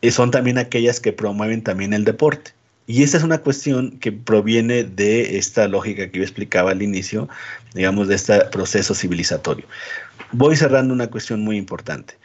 Eh, 0.00 0.10
son 0.10 0.30
también 0.30 0.58
aquellas 0.58 0.98
que 0.98 1.12
promueven 1.12 1.62
también 1.62 1.92
el 1.92 2.04
deporte. 2.04 2.52
Y 2.86 3.02
esa 3.02 3.16
es 3.16 3.22
una 3.22 3.38
cuestión 3.38 3.98
que 3.98 4.12
proviene 4.12 4.84
de 4.84 5.38
esta 5.38 5.68
lógica 5.68 6.10
que 6.10 6.18
yo 6.18 6.24
explicaba 6.24 6.70
al 6.70 6.82
inicio, 6.82 7.28
digamos, 7.74 8.08
de 8.08 8.14
este 8.14 8.44
proceso 8.46 8.94
civilizatorio. 8.94 9.66
Voy 10.32 10.56
cerrando 10.56 10.92
una 10.92 11.08
cuestión 11.08 11.40
muy 11.40 11.56
importante 11.56 12.16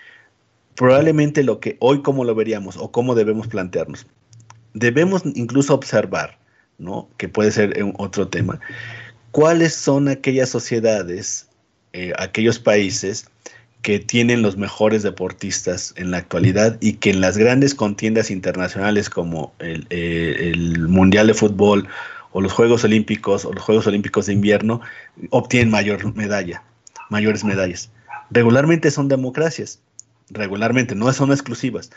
probablemente 0.79 1.43
lo 1.43 1.59
que 1.59 1.75
hoy 1.81 2.01
como 2.03 2.23
lo 2.23 2.33
veríamos 2.33 2.77
o 2.77 2.89
cómo 2.89 3.13
debemos 3.13 3.47
plantearnos. 3.47 4.07
Debemos 4.73 5.23
incluso 5.35 5.73
observar, 5.73 6.37
¿no? 6.77 7.09
Que 7.17 7.27
puede 7.27 7.51
ser 7.51 7.75
otro 7.97 8.29
tema. 8.29 8.61
¿Cuáles 9.31 9.75
son 9.75 10.07
aquellas 10.07 10.47
sociedades, 10.47 11.49
eh, 11.91 12.13
aquellos 12.17 12.59
países 12.59 13.25
que 13.81 13.99
tienen 13.99 14.41
los 14.41 14.55
mejores 14.55 15.03
deportistas 15.03 15.93
en 15.97 16.11
la 16.11 16.17
actualidad 16.19 16.77
y 16.79 16.93
que 16.93 17.09
en 17.09 17.19
las 17.19 17.37
grandes 17.37 17.75
contiendas 17.75 18.31
internacionales 18.31 19.09
como 19.09 19.51
el, 19.59 19.85
eh, 19.89 20.53
el 20.53 20.87
Mundial 20.87 21.27
de 21.27 21.33
Fútbol 21.33 21.89
o 22.31 22.39
los 22.39 22.53
Juegos 22.53 22.85
Olímpicos 22.85 23.43
o 23.43 23.51
los 23.51 23.63
Juegos 23.65 23.85
Olímpicos 23.85 24.27
de 24.27 24.33
Invierno 24.33 24.79
obtienen 25.31 25.71
mayor 25.71 26.15
medalla, 26.15 26.63
mayores 27.09 27.43
medallas? 27.43 27.91
Regularmente 28.31 28.91
son 28.91 29.09
democracias 29.09 29.81
regularmente, 30.31 30.95
no 30.95 31.11
son 31.13 31.31
exclusivas, 31.31 31.91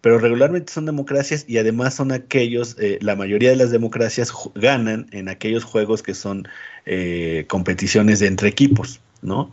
pero 0.00 0.18
regularmente 0.18 0.72
son 0.72 0.86
democracias 0.86 1.44
y 1.48 1.58
además 1.58 1.94
son 1.94 2.12
aquellos, 2.12 2.76
eh, 2.78 2.98
la 3.00 3.16
mayoría 3.16 3.50
de 3.50 3.56
las 3.56 3.70
democracias 3.70 4.32
ganan 4.54 5.08
en 5.12 5.28
aquellos 5.28 5.64
juegos 5.64 6.02
que 6.02 6.14
son 6.14 6.46
eh, 6.84 7.44
competiciones 7.48 8.20
de 8.20 8.28
entre 8.28 8.48
equipos, 8.48 9.00
¿no? 9.22 9.50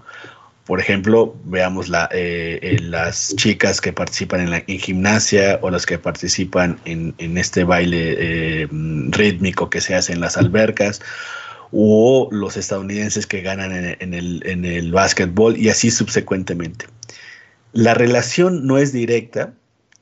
Por 0.66 0.80
ejemplo, 0.80 1.36
veamos 1.44 1.92
eh, 2.12 2.78
las 2.84 3.36
chicas 3.36 3.82
que 3.82 3.92
participan 3.92 4.42
en, 4.42 4.52
la, 4.52 4.60
gimnasia 4.62 5.60
o 5.62 5.70
las 5.70 5.86
que 5.86 6.00
participan 6.00 6.80
en, 6.86 7.38
este 7.38 7.66
baile 7.66 8.70
rítmico 9.10 9.70
que 9.70 9.82
se 9.82 9.94
hace 9.94 10.14
en 10.14 10.22
las 10.22 10.38
albercas 10.38 11.02
o 11.74 12.30
los 12.32 12.56
estadounidenses 12.56 13.28
que 13.28 13.42
ganan 13.42 13.74
en, 13.74 14.14
el, 14.14 14.42
en 14.46 14.64
el 14.64 14.94
básquetbol 14.94 15.58
y 15.58 15.68
así 15.68 15.92
subsecuentemente. 15.92 16.86
La 17.74 17.94
relación 17.96 18.66
no 18.68 18.78
es 18.78 18.94
directa, 18.94 19.54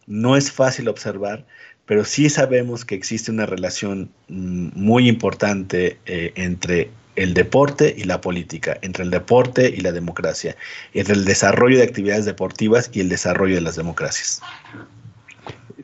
no 0.05 0.35
es 0.35 0.51
fácil 0.51 0.89
observar, 0.89 1.45
pero 1.85 2.03
sí 2.03 2.29
sabemos 2.29 2.85
que 2.85 2.95
existe 2.95 3.31
una 3.31 3.45
relación 3.45 4.09
mm, 4.27 4.69
muy 4.75 5.07
importante 5.07 5.97
eh, 6.05 6.33
entre 6.35 6.89
el 7.15 7.33
deporte 7.33 7.93
y 7.97 8.03
la 8.03 8.21
política, 8.21 8.77
entre 8.81 9.03
el 9.03 9.09
deporte 9.09 9.69
y 9.69 9.81
la 9.81 9.91
democracia, 9.91 10.55
entre 10.93 11.15
el 11.15 11.25
desarrollo 11.25 11.77
de 11.77 11.83
actividades 11.83 12.25
deportivas 12.25 12.89
y 12.93 13.01
el 13.01 13.09
desarrollo 13.09 13.55
de 13.55 13.61
las 13.61 13.75
democracias. 13.75 14.41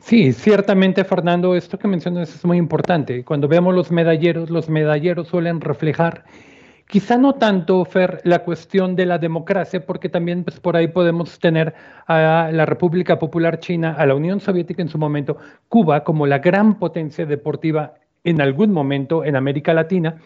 Sí, 0.02 0.32
ciertamente, 0.32 1.04
Fernando, 1.04 1.56
esto 1.56 1.78
que 1.78 1.88
mencionas 1.88 2.34
es 2.34 2.44
muy 2.44 2.56
importante. 2.56 3.24
Cuando 3.24 3.48
vemos 3.48 3.74
los 3.74 3.90
medalleros, 3.90 4.48
los 4.48 4.68
medalleros 4.68 5.28
suelen 5.28 5.60
reflejar 5.60 6.24
Quizá 6.88 7.18
no 7.18 7.34
tanto, 7.34 7.84
Fer, 7.84 8.22
la 8.24 8.38
cuestión 8.38 8.96
de 8.96 9.04
la 9.04 9.18
democracia, 9.18 9.84
porque 9.84 10.08
también 10.08 10.42
pues, 10.42 10.58
por 10.58 10.74
ahí 10.74 10.88
podemos 10.88 11.38
tener 11.38 11.74
a 12.06 12.48
la 12.50 12.64
República 12.64 13.18
Popular 13.18 13.58
China, 13.58 13.94
a 13.98 14.06
la 14.06 14.14
Unión 14.14 14.40
Soviética 14.40 14.80
en 14.80 14.88
su 14.88 14.96
momento, 14.96 15.36
Cuba 15.68 16.02
como 16.02 16.26
la 16.26 16.38
gran 16.38 16.78
potencia 16.78 17.26
deportiva 17.26 17.92
en 18.24 18.40
algún 18.40 18.72
momento 18.72 19.22
en 19.22 19.36
América 19.36 19.74
Latina, 19.74 20.16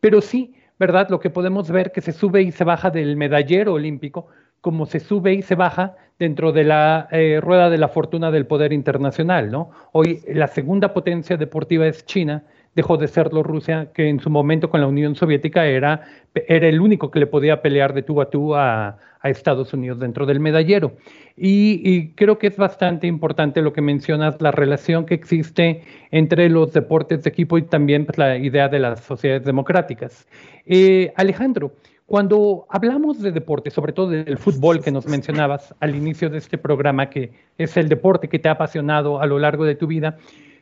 pero 0.00 0.20
sí, 0.20 0.54
¿verdad? 0.76 1.08
Lo 1.08 1.20
que 1.20 1.30
podemos 1.30 1.70
ver 1.70 1.92
que 1.92 2.00
se 2.00 2.10
sube 2.10 2.42
y 2.42 2.50
se 2.50 2.64
baja 2.64 2.90
del 2.90 3.16
medallero 3.16 3.74
olímpico, 3.74 4.26
como 4.60 4.86
se 4.86 4.98
sube 4.98 5.34
y 5.34 5.42
se 5.42 5.54
baja 5.54 5.94
dentro 6.18 6.50
de 6.50 6.64
la 6.64 7.06
eh, 7.12 7.38
rueda 7.40 7.70
de 7.70 7.78
la 7.78 7.86
fortuna 7.86 8.32
del 8.32 8.46
poder 8.46 8.72
internacional, 8.72 9.52
¿no? 9.52 9.70
Hoy 9.92 10.22
la 10.26 10.48
segunda 10.48 10.92
potencia 10.92 11.36
deportiva 11.36 11.86
es 11.86 12.04
China, 12.06 12.42
dejó 12.78 12.96
de 12.96 13.08
serlo 13.08 13.42
Rusia, 13.42 13.88
que 13.92 14.08
en 14.08 14.20
su 14.20 14.30
momento 14.30 14.70
con 14.70 14.80
la 14.80 14.86
Unión 14.86 15.16
Soviética 15.16 15.66
era, 15.66 16.02
era 16.46 16.68
el 16.68 16.80
único 16.80 17.10
que 17.10 17.18
le 17.18 17.26
podía 17.26 17.60
pelear 17.60 17.92
de 17.92 18.04
tú 18.04 18.20
a 18.20 18.30
tú 18.30 18.54
a, 18.54 18.98
Estados 19.24 19.74
Unidos 19.74 19.98
dentro 19.98 20.26
del 20.26 20.38
medallero. 20.38 20.92
Y, 21.36 22.12
creo 22.12 22.38
que 22.38 22.46
es 22.46 22.56
bastante 22.56 23.08
importante 23.08 23.60
lo 23.62 23.72
que 23.72 23.82
mencionas, 23.82 24.40
la 24.40 24.52
relación 24.52 25.06
que 25.06 25.14
existe 25.14 25.82
entre 26.12 26.48
los 26.48 26.72
deportes 26.72 27.24
de 27.24 27.30
equipo 27.30 27.58
y 27.58 27.62
también 27.62 28.06
pues, 28.06 28.16
la 28.16 28.38
idea 28.38 28.68
de 28.68 28.78
las 28.78 29.00
sociedades 29.00 29.44
democráticas. 29.44 30.28
Eh, 30.64 31.12
Alejandro, 31.16 31.72
cuando 32.06 32.64
hablamos 32.70 33.20
de 33.20 33.32
deporte, 33.32 33.70
sobre 33.70 33.92
todo 33.92 34.10
del 34.10 34.38
fútbol 34.38 34.80
que 34.80 34.92
nos 34.92 35.06
mencionabas 35.06 35.74
al 35.80 35.96
inicio 35.96 36.30
de 36.30 36.38
este 36.38 36.56
programa, 36.56 37.10
que 37.10 37.32
es 37.58 37.76
el 37.76 37.88
deporte 37.88 38.28
que 38.28 38.38
te 38.38 38.48
ha 38.48 38.52
apasionado 38.52 39.20
a 39.20 39.26
lo 39.26 39.38
largo 39.40 39.64
de 39.64 39.74
tu 39.74 39.88
vida, 39.88 40.16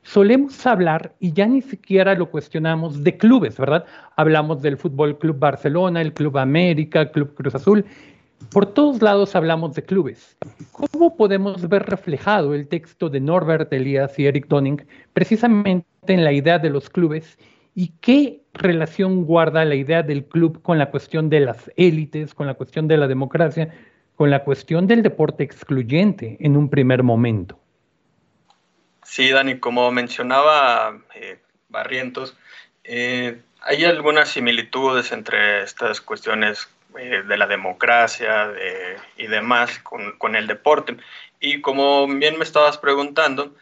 solemos 0.06 0.64
hablar, 0.66 1.14
y 1.18 1.32
ya 1.32 1.46
ni 1.46 1.60
siquiera 1.60 2.14
lo 2.14 2.30
cuestionamos, 2.30 3.02
de 3.02 3.16
clubes, 3.16 3.58
¿verdad? 3.58 3.84
Hablamos 4.16 4.62
del 4.62 4.76
Fútbol 4.76 5.18
Club 5.18 5.38
Barcelona, 5.38 6.00
el 6.00 6.12
Club 6.12 6.38
América, 6.38 7.10
Club 7.10 7.34
Cruz 7.34 7.54
Azul, 7.54 7.84
Por 8.50 8.66
todos 8.66 9.02
lados 9.02 9.34
hablamos 9.34 9.74
de 9.74 9.82
clubes. 9.82 10.36
¿Cómo 10.72 11.16
podemos 11.16 11.68
ver 11.68 11.84
reflejado 11.84 12.54
el 12.54 12.68
texto 12.68 13.08
de 13.08 13.18
Norbert 13.18 13.72
Elias 13.72 14.18
y 14.18 14.26
Eric 14.26 14.46
Donning 14.46 14.86
precisamente 15.12 15.86
en 16.06 16.22
la 16.22 16.32
idea 16.32 16.58
de 16.58 16.70
los 16.70 16.88
clubes 16.88 17.38
y 17.74 17.88
qué 18.00 18.42
relación 18.54 19.24
guarda 19.24 19.64
la 19.64 19.74
idea 19.74 20.02
del 20.02 20.24
club 20.24 20.62
con 20.62 20.78
la 20.78 20.90
cuestión 20.90 21.28
de 21.28 21.40
las 21.40 21.70
élites, 21.76 22.34
con 22.34 22.46
la 22.46 22.54
cuestión 22.54 22.86
de 22.86 22.98
la 22.98 23.08
democracia, 23.08 23.70
con 24.14 24.30
la 24.30 24.44
cuestión 24.44 24.86
del 24.86 25.02
deporte 25.02 25.42
excluyente 25.42 26.36
en 26.40 26.56
un 26.56 26.68
primer 26.68 27.02
momento? 27.02 27.58
Sí, 29.06 29.30
Dani, 29.30 29.60
como 29.60 29.90
mencionaba 29.92 30.98
eh, 31.14 31.38
Barrientos, 31.68 32.36
eh, 32.82 33.40
hay 33.62 33.84
algunas 33.84 34.28
similitudes 34.30 35.12
entre 35.12 35.62
estas 35.62 36.00
cuestiones 36.00 36.68
eh, 36.98 37.22
de 37.22 37.36
la 37.38 37.46
democracia 37.46 38.52
y 39.16 39.28
demás 39.28 39.78
con, 39.78 40.34
el 40.34 40.48
deporte. 40.48 40.96
Y 41.38 41.60
como 41.60 42.08
bien 42.08 42.36
me 42.36 42.44
estabas 42.44 42.78
preguntando, 42.78 43.54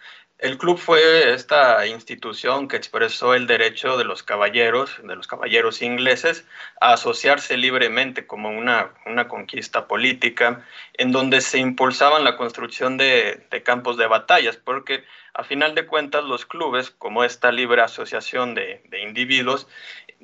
el 0.45 0.59
club 0.59 0.79
fue 0.79 1.33
esta 1.33 1.87
institución 1.87 2.69
que 2.69 2.77
expresó 2.77 3.35
el 3.35 3.47
derecho 3.47 3.97
de 3.97 4.05
los 4.05 4.23
caballeros, 4.23 5.01
de 5.03 5.17
los 5.17 5.27
caballeros 5.27 5.83
ingleses, 5.83 6.47
a 6.81 6.93
asociarse 6.93 7.57
libremente 7.57 8.27
como 8.27 8.51
una, 8.51 8.91
una 9.07 9.27
conquista 9.27 9.87
política, 9.89 10.65
en 10.95 11.13
donde 11.13 11.41
se 11.41 11.59
impulsaban 11.59 12.25
la 12.25 12.37
construcción 12.37 12.97
de, 12.97 13.47
de 13.51 13.63
campos 13.63 13.97
de 13.97 14.07
batallas, 14.07 14.57
porque 14.57 15.05
a 15.33 15.45
final 15.45 15.75
de 15.75 15.87
cuentas 15.87 16.25
los 16.25 16.47
clubes, 16.47 16.91
como 16.91 17.25
esta 17.25 17.51
libre 17.51 17.83
asociación 17.83 18.55
de, 18.55 18.83
de 18.89 19.03
individuos, 19.03 19.67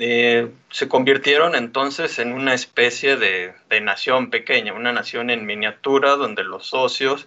eh, 0.03 0.51
se 0.71 0.89
convirtieron 0.89 1.55
entonces 1.55 2.19
en 2.19 2.33
una 2.33 2.55
especie 2.55 3.17
de, 3.17 3.55
nación 3.83 4.31
pequeña, 4.31 4.73
una 4.73 4.93
nación 4.93 5.31
en 5.31 5.45
miniatura 5.45 6.17
donde 6.17 6.45
los 6.45 6.67
socios 6.67 7.27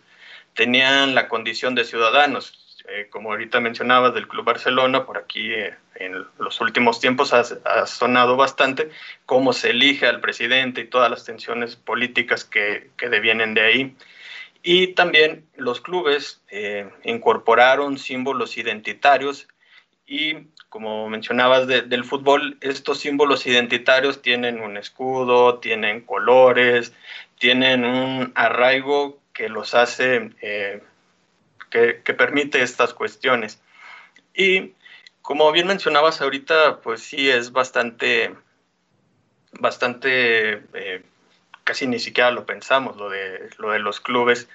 tenían 0.56 1.14
la 1.14 1.28
condición 1.28 1.76
de 1.76 1.84
ciudadanos. 1.84 2.63
Eh, 2.88 3.08
como 3.10 3.32
ahorita 3.32 3.60
mencionabas 3.60 4.14
del 4.14 4.28
Club 4.28 4.46
Barcelona, 4.46 5.06
por 5.06 5.18
aquí 5.18 5.54
eh, 5.54 5.76
en 5.96 6.26
los 6.38 6.60
últimos 6.60 7.00
tiempos 7.00 7.34
ha, 7.34 7.86
sonado 7.86 8.36
bastante 8.36 8.90
cómo 9.26 9.54
se 9.54 9.70
elige 9.70 10.06
al 10.06 10.20
presidente 10.20 10.82
y 10.82 10.88
todas 10.88 11.10
las 11.10 11.24
tensiones 11.24 11.76
políticas 11.76 12.44
que, 12.44 12.90
que 12.98 13.10
devienen 13.10 13.54
de 13.54 13.62
ahí. 13.62 13.96
Y 14.64 14.88
también 14.88 15.46
los 15.58 15.82
clubes 15.82 16.42
incorporaron 17.04 17.98
símbolos 17.98 18.58
identitarios 18.58 19.50
y 20.08 20.48
como 20.74 21.08
mencionabas 21.08 21.68
del 21.68 22.04
fútbol, 22.04 22.58
estos 22.60 23.00
símbolos 23.00 23.46
identitarios 23.46 24.24
tienen 24.24 24.60
un 24.60 24.76
escudo, 24.76 25.60
tienen 25.60 26.02
colores, 26.02 26.94
tienen 27.38 27.86
un 27.86 28.32
arraigo 28.34 29.20
que 29.34 29.50
los 29.50 29.76
hace, 29.76 30.32
eh, 30.42 30.82
que, 31.74 32.14
permite 32.14 32.62
estas 32.62 32.94
cuestiones. 32.94 33.60
Y 34.36 34.74
como 35.22 35.52
bien 35.52 35.68
mencionabas 35.68 36.22
ahorita, 36.22 36.82
pues 36.82 37.02
sí 37.02 37.30
es 37.30 37.52
bastante, 37.52 38.36
bastante, 39.60 40.64
eh, 40.74 41.04
casi 41.64 41.88
ni 41.88 42.00
siquiera 42.00 42.32
lo 42.32 42.46
pensamos, 42.46 42.98
lo 42.98 43.10
de, 43.10 43.50
lo 43.58 43.72
de 43.72 43.80
los 43.80 44.00
clubes. 44.00 44.48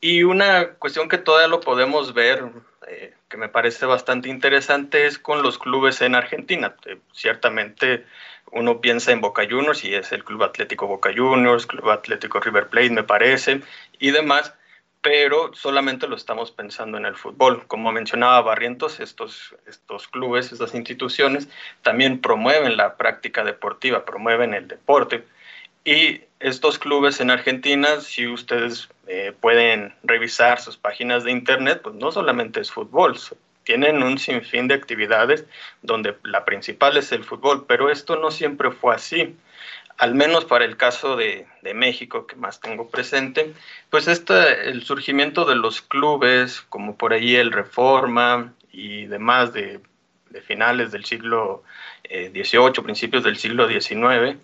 Y 0.00 0.24
una 0.24 0.70
cuestión 0.74 1.08
que 1.08 1.18
todavía 1.18 1.48
lo 1.48 1.60
podemos 1.60 2.12
ver 2.12 2.44
eh, 2.86 3.14
que 3.28 3.36
me 3.36 3.48
parece 3.48 3.86
bastante 3.86 4.28
interesante 4.28 5.06
es 5.06 5.18
con 5.18 5.42
los 5.42 5.58
clubes 5.58 6.00
en 6.02 6.14
Argentina. 6.14 6.74
Eh, 6.84 6.98
ciertamente 7.12 8.04
uno 8.52 8.80
piensa 8.80 9.12
en 9.12 9.20
Boca 9.20 9.44
Juniors 9.48 9.84
y 9.84 9.94
es 9.94 10.12
el 10.12 10.24
Club 10.24 10.44
Atlético 10.44 10.86
Boca 10.86 11.10
Juniors, 11.14 11.66
Club 11.66 11.90
Atlético 11.90 12.40
River 12.40 12.68
Plate 12.68 12.90
me 12.90 13.02
parece 13.02 13.62
y 13.98 14.10
demás, 14.10 14.54
pero 15.06 15.54
solamente 15.54 16.08
lo 16.08 16.16
estamos 16.16 16.50
pensando 16.50 16.98
en 16.98 17.06
el 17.06 17.14
fútbol. 17.14 17.64
Como 17.68 17.92
mencionaba 17.92 18.40
Barrientos, 18.40 18.98
estos, 18.98 19.54
estos 19.64 20.08
clubes, 20.08 20.50
estas 20.50 20.74
instituciones 20.74 21.48
también 21.82 22.20
promueven 22.20 22.76
la 22.76 22.96
práctica 22.96 23.44
deportiva, 23.44 24.04
promueven 24.04 24.52
el 24.52 24.66
deporte 24.66 25.24
y 25.84 26.22
estos 26.40 26.80
clubes 26.80 27.20
en 27.20 27.30
Argentina, 27.30 28.00
si 28.00 28.26
ustedes 28.26 28.88
eh, 29.06 29.32
pueden 29.40 29.94
revisar 30.02 30.60
sus 30.60 30.76
páginas 30.76 31.22
de 31.22 31.30
internet, 31.30 31.82
pues 31.84 31.94
no 31.94 32.10
solamente 32.10 32.60
es 32.60 32.72
fútbol, 32.72 33.16
tienen 33.62 34.02
un 34.02 34.18
sinfín 34.18 34.66
de 34.66 34.74
actividades 34.74 35.44
donde 35.82 36.16
la 36.24 36.44
principal 36.44 36.96
es 36.96 37.12
el 37.12 37.22
fútbol, 37.22 37.64
pero 37.68 37.90
esto 37.90 38.16
no 38.16 38.32
siempre 38.32 38.72
fue 38.72 38.96
así. 38.96 39.36
Al 39.98 40.14
menos 40.14 40.44
para 40.44 40.64
el 40.64 40.76
caso 40.76 41.16
de, 41.16 41.46
México, 41.74 42.26
que 42.26 42.36
más 42.36 42.60
tengo 42.60 42.88
presente, 42.90 43.54
pues 43.90 44.08
este, 44.08 44.68
el 44.68 44.82
surgimiento 44.84 45.44
de 45.44 45.56
los 45.56 45.82
clubes, 45.82 46.60
como 46.68 46.96
por 46.96 47.12
ahí 47.12 47.34
el 47.34 47.50
Reforma 47.50 48.52
y 48.70 49.06
demás 49.06 49.52
de, 49.52 49.80
finales 50.42 50.92
del 50.92 51.04
siglo 51.04 51.64
XVIII, 52.04 52.68
eh, 52.68 52.82
principios 52.82 53.24
del 53.24 53.36
siglo 53.36 53.68
XIX, 53.68 54.38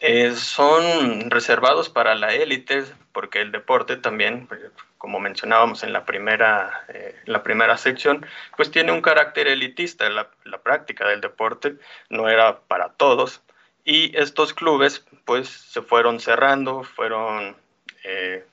eh, 0.00 0.32
son 0.34 1.30
reservados 1.30 1.90
para 1.90 2.14
la 2.14 2.32
élite, 2.34 2.84
porque 3.12 3.42
el 3.42 3.52
deporte 3.52 3.98
también, 3.98 4.48
como 4.96 5.20
mencionábamos 5.20 5.82
en 5.82 5.92
la 5.92 6.06
primera, 6.06 6.84
eh, 6.88 7.14
la 7.26 7.42
primera 7.42 7.76
sección, 7.76 8.24
pues 8.56 8.70
tiene 8.70 8.92
un 8.92 9.02
carácter 9.02 9.46
elitista. 9.48 10.08
La, 10.08 10.30
práctica 10.62 11.06
del 11.06 11.20
deporte 11.20 11.76
no 12.08 12.28
era 12.28 12.60
para 12.60 12.90
todos. 12.94 13.42
Y 13.84 14.16
estos 14.16 14.54
clubes, 14.54 15.04
pues, 15.24 15.48
se 15.48 15.82
fueron 15.82 16.20
cerrando, 16.20 16.82
fueron 16.82 17.56
eh, 18.04 18.44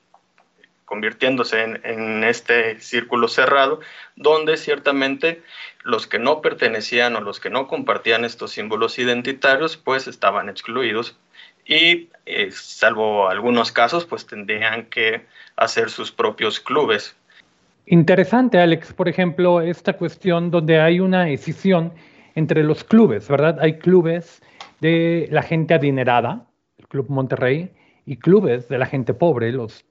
convirtiéndose 0.88 1.62
en, 1.62 2.24
este 2.24 2.80
círculo 2.80 3.28
cerrado, 3.28 3.80
donde 4.16 4.56
ciertamente 4.56 5.42
los 5.82 6.06
que 6.06 6.18
no 6.18 6.40
pertenecían 6.40 7.14
o 7.14 7.20
los 7.20 7.40
que 7.40 7.50
no 7.50 7.68
compartían 7.68 8.24
estos 8.24 8.52
símbolos 8.52 8.98
identitarios, 8.98 9.76
pues 9.76 10.08
estaban 10.08 10.48
excluidos 10.48 11.18
y 11.66 12.08
eh, 12.24 12.50
salvo 12.50 13.28
algunos 13.28 13.70
casos, 13.70 14.06
pues 14.06 14.26
tendrían 14.26 14.86
que 14.86 15.26
hacer 15.56 15.90
sus 15.90 16.10
propios 16.10 16.58
clubes. 16.58 17.14
Interesante, 17.84 18.58
Alex, 18.58 18.92
por 18.94 19.08
ejemplo, 19.08 19.60
esta 19.60 19.92
cuestión 19.92 20.50
donde 20.50 20.80
hay 20.80 21.00
una 21.00 21.28
escisión 21.28 21.92
entre 22.38 22.62
los 22.62 22.84
clubes, 22.84 23.28
¿verdad? 23.28 23.58
Hay 23.60 23.78
clubes 23.78 24.40
de 24.80 25.28
la 25.32 25.42
gente 25.42 25.74
adinerada, 25.74 26.46
el 26.78 26.86
Club 26.86 27.06
Monterrey, 27.08 27.72
y 28.06 28.16
clubes 28.16 28.68
de 28.68 28.78
la 28.78 28.86
gente 28.86 29.12
pobre, 29.12 29.50
los 29.50 29.84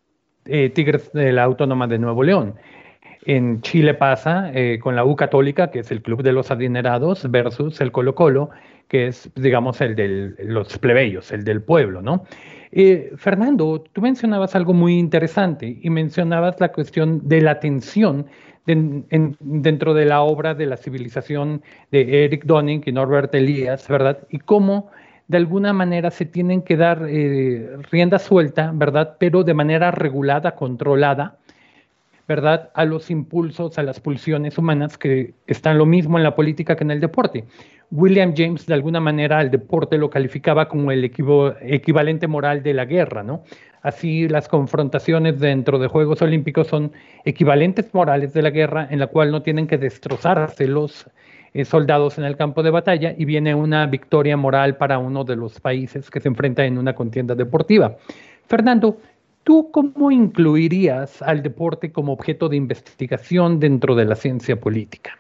eh, 0.46 0.70
Tigres 0.70 1.12
de 1.12 1.34
la 1.34 1.44
Autónoma 1.44 1.88
de 1.88 2.00
Nuevo 2.00 2.24
León. 2.24 2.56
En 3.26 3.62
Chile 3.62 3.94
pasa 3.94 4.50
eh, 4.54 4.80
con 4.82 4.96
la 4.96 5.04
U 5.04 5.18
Católica, 5.18 5.70
que 5.72 5.80
es 5.80 5.92
el 5.92 6.02
club 6.02 6.24
de 6.24 6.32
los 6.32 6.50
adinerados, 6.50 7.30
versus 7.30 7.82
el 7.82 7.92
Colo 7.92 8.16
Colo, 8.16 8.50
que 8.88 9.08
es, 9.08 9.30
digamos, 9.36 9.82
el 9.82 9.96
de 9.96 10.36
los 10.40 10.78
plebeyos, 10.78 11.32
el 11.32 11.44
del 11.44 11.62
pueblo, 11.62 12.02
¿no? 12.02 12.26
Eh, 12.72 13.14
Fernando, 13.18 13.84
tú 13.94 14.02
mencionabas 14.02 14.56
algo 14.56 14.74
muy 14.74 14.98
interesante 14.98 15.80
y 15.82 15.90
mencionabas 15.90 16.60
la 16.60 16.72
cuestión 16.72 17.28
de 17.28 17.42
la 17.42 17.60
tensión 17.60 18.28
dentro 18.66 19.94
de 19.94 20.06
la 20.06 20.22
obra 20.22 20.54
de 20.54 20.66
la 20.66 20.76
civilización 20.76 21.62
de 21.90 22.26
Eric 22.26 22.44
Donning 22.44 22.84
y 22.86 22.92
Norbert 22.92 23.34
Elias, 23.34 23.88
¿verdad? 23.88 24.20
Y 24.30 24.40
cómo 24.40 24.92
de 25.28 25.38
alguna 25.38 25.72
manera 25.72 26.12
se 26.12 26.26
tienen 26.26 26.62
que 26.62 26.76
dar 26.76 27.06
eh, 27.08 27.78
rienda 27.90 28.20
suelta, 28.20 28.72
¿verdad? 28.74 29.16
Pero 29.20 29.44
de 29.44 29.54
manera 29.54 29.92
regulada, 29.92 30.56
controlada, 30.56 31.38
¿verdad? 32.28 32.72
A 32.74 32.84
los 32.84 33.10
impulsos, 33.10 33.78
a 33.78 33.84
las 33.84 34.02
pulsiones 34.02 34.58
humanas 34.58 34.98
que 34.98 35.34
están 35.48 35.78
lo 35.78 35.86
mismo 35.86 36.18
en 36.18 36.24
la 36.24 36.36
política 36.36 36.76
que 36.76 36.84
en 36.84 36.92
el 36.92 37.00
deporte. 37.00 37.46
William 37.92 38.34
James 38.36 38.66
de 38.66 38.74
alguna 38.74 39.00
manera 39.00 39.40
al 39.40 39.50
deporte 39.50 39.98
lo 39.98 40.10
calificaba 40.10 40.68
como 40.68 40.92
el 40.92 41.04
equivalente 41.06 42.28
moral 42.28 42.62
de 42.62 42.74
la 42.74 42.86
guerra, 42.86 43.24
¿no? 43.24 43.44
Así 43.82 44.28
las 44.28 44.50
confrontaciones 44.50 45.40
dentro 45.40 45.80
de 45.80 45.88
Juegos 45.88 46.22
Olímpicos 46.22 46.68
son 46.68 46.92
equivalentes 47.24 47.94
morales 47.94 48.34
de 48.34 48.42
la 48.42 48.50
guerra 48.50 48.88
en 48.90 49.00
la 49.00 49.08
cual 49.08 49.32
no 49.32 49.42
tienen 49.42 49.68
que 49.68 49.78
destrozarse 49.78 50.68
los 50.68 51.10
eh, 51.54 51.64
soldados 51.64 52.18
en 52.18 52.26
el 52.26 52.36
campo 52.36 52.64
de 52.64 52.72
batalla 52.72 53.16
y 53.18 53.24
viene 53.24 53.56
una 53.56 53.86
victoria 53.86 54.36
moral 54.36 54.76
para 54.76 54.98
uno 54.98 55.24
de 55.24 55.38
los 55.38 55.62
países 55.62 56.10
que 56.10 56.20
se 56.20 56.28
enfrenta 56.28 56.66
en 56.66 56.78
una 56.78 56.94
contienda 56.94 57.36
deportiva. 57.36 57.96
Fernando, 58.48 58.98
¿tú 59.44 59.72
cómo 59.72 60.12
incluirías 60.12 61.22
al 61.22 61.42
deporte 61.42 61.92
como 61.92 62.12
objeto 62.12 62.50
de 62.50 62.58
investigación 62.58 63.60
dentro 63.60 63.96
de 63.96 64.06
la 64.06 64.16
ciencia 64.16 64.60
política? 64.60 65.18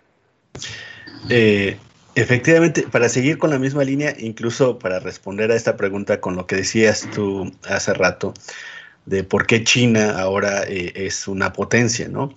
Eh, 1.30 1.78
Efectivamente, 2.18 2.88
para 2.91 3.09
seguir 3.09 3.38
con 3.38 3.51
la 3.51 3.59
misma 3.59 3.84
línea, 3.84 4.15
incluso 4.18 4.80
para 4.80 4.99
responder 4.99 5.51
a 5.51 5.55
esta 5.55 5.78
pregunta 5.78 6.20
con 6.20 6.36
lo 6.36 6.47
que 6.47 6.55
decías 6.55 7.07
tú 7.13 7.51
hace 7.70 7.93
rato, 7.93 8.34
de 9.05 9.24
por 9.24 9.45
qué 9.45 9.63
China 9.63 10.20
ahora 10.20 10.63
eh, 10.63 10.93
es 10.95 11.28
una 11.28 11.53
potencia, 11.53 12.07
¿no? 12.09 12.34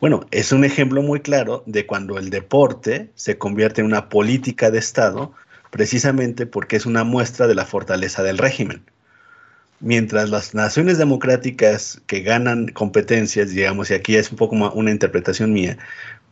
Bueno, 0.00 0.24
es 0.30 0.52
un 0.52 0.64
ejemplo 0.64 1.02
muy 1.02 1.18
claro 1.20 1.64
de 1.66 1.84
cuando 1.84 2.16
el 2.16 2.30
deporte 2.30 3.10
se 3.16 3.36
convierte 3.36 3.80
en 3.80 3.88
una 3.88 4.08
política 4.08 4.70
de 4.70 4.78
Estado, 4.78 5.32
precisamente 5.72 6.46
porque 6.46 6.76
es 6.76 6.86
una 6.86 7.02
muestra 7.02 7.48
de 7.48 7.56
la 7.56 7.66
fortaleza 7.66 8.22
del 8.22 8.38
régimen. 8.38 8.84
mientras 9.80 10.30
las 10.30 10.54
naciones 10.54 10.98
democráticas 10.98 12.00
que 12.06 12.22
ganan 12.22 12.68
competencias, 12.68 13.50
digamos, 13.50 13.90
y 13.90 13.94
aquí 13.94 14.16
es 14.16 14.30
un 14.30 14.38
poco 14.38 14.56
una 14.56 14.90
interpretación 14.90 15.52
mía, 15.52 15.76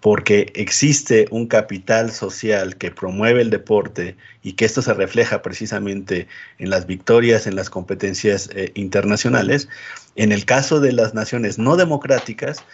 porque 0.02 0.52
existe 0.56 1.28
un 1.30 1.46
capital 1.46 2.10
social 2.10 2.76
que 2.76 2.90
promueve 2.90 3.40
el 3.40 3.50
deporte 3.50 4.16
y 4.42 4.54
que 4.54 4.64
esto 4.64 4.82
se 4.82 4.92
refleja 4.94 5.42
precisamente 5.42 6.26
en 6.58 6.70
las 6.70 6.86
victorias, 6.88 7.46
en 7.46 7.54
las 7.54 7.70
competencias 7.70 8.50
eh, 8.52 8.72
internacionales. 8.74 9.68
En 10.16 10.32
el 10.32 10.44
caso 10.44 10.80
de 10.80 10.90
las 10.90 11.14
naciones 11.14 11.56
no 11.56 11.76
democráticas, 11.76 12.64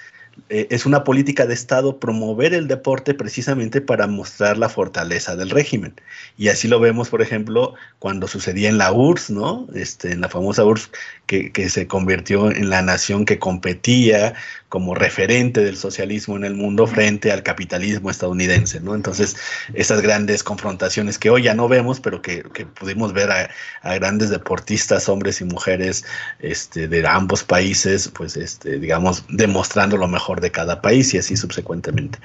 eh, 0.49 0.69
es 0.71 0.87
una 0.87 1.05
política 1.05 1.47
de 1.47 1.53
Estado 1.55 1.99
promover 1.99 2.55
el 2.55 2.67
deporte 2.67 3.13
precisamente 3.13 3.81
para 3.83 4.07
mostrar 4.07 4.57
la 4.57 4.69
fortaleza 4.69 5.37
del 5.37 5.51
régimen. 5.51 5.95
Y 6.39 6.49
así 6.49 6.67
lo 6.67 6.81
vemos, 6.81 7.11
por 7.11 7.21
ejemplo, 7.21 7.75
cuando 7.99 8.27
sucedía 8.27 8.69
en 8.69 8.79
la 8.79 8.93
URSS, 8.93 9.31
¿no? 9.31 9.67
Este, 9.75 10.13
en 10.13 10.21
la 10.21 10.29
famosa 10.29 10.65
URSS, 10.65 10.91
que, 11.29 11.69
se 11.69 11.87
convirtió 11.87 12.51
en 12.51 12.71
la 12.71 12.81
nación 12.81 13.27
que 13.27 13.39
competía 13.39 14.33
como 14.71 14.95
referente 14.95 15.63
del 15.63 15.77
socialismo 15.77 16.37
en 16.37 16.45
el 16.45 16.55
mundo 16.55 16.87
frente 16.87 17.31
al 17.31 17.43
capitalismo 17.43 18.11
estadounidense, 18.11 18.81
¿no? 18.81 18.95
Entonces, 18.95 19.37
esas 19.75 20.01
grandes 20.01 20.43
confrontaciones 20.43 21.19
que 21.19 21.29
hoy 21.29 21.43
ya 21.43 21.55
no 21.55 21.69
vemos, 21.69 22.01
pero 22.01 22.23
que, 22.23 22.43
pudimos 22.79 23.13
ver 23.13 23.31
a, 23.31 23.95
grandes 23.99 24.31
deportistas, 24.31 25.09
hombres 25.11 25.43
y 25.43 25.45
mujeres 25.45 26.05
este, 26.39 26.89
de 26.89 27.07
ambos 27.07 27.45
países, 27.45 28.09
pues, 28.09 28.37
este, 28.37 28.79
digamos, 28.79 29.25
demostrando 29.29 29.99
lo 29.99 30.09
mejor 30.09 30.41
de 30.41 30.51
cada 30.51 30.81
país 30.81 31.13
y 31.13 31.19
así 31.19 31.37
subsecuentemente. 31.37 32.19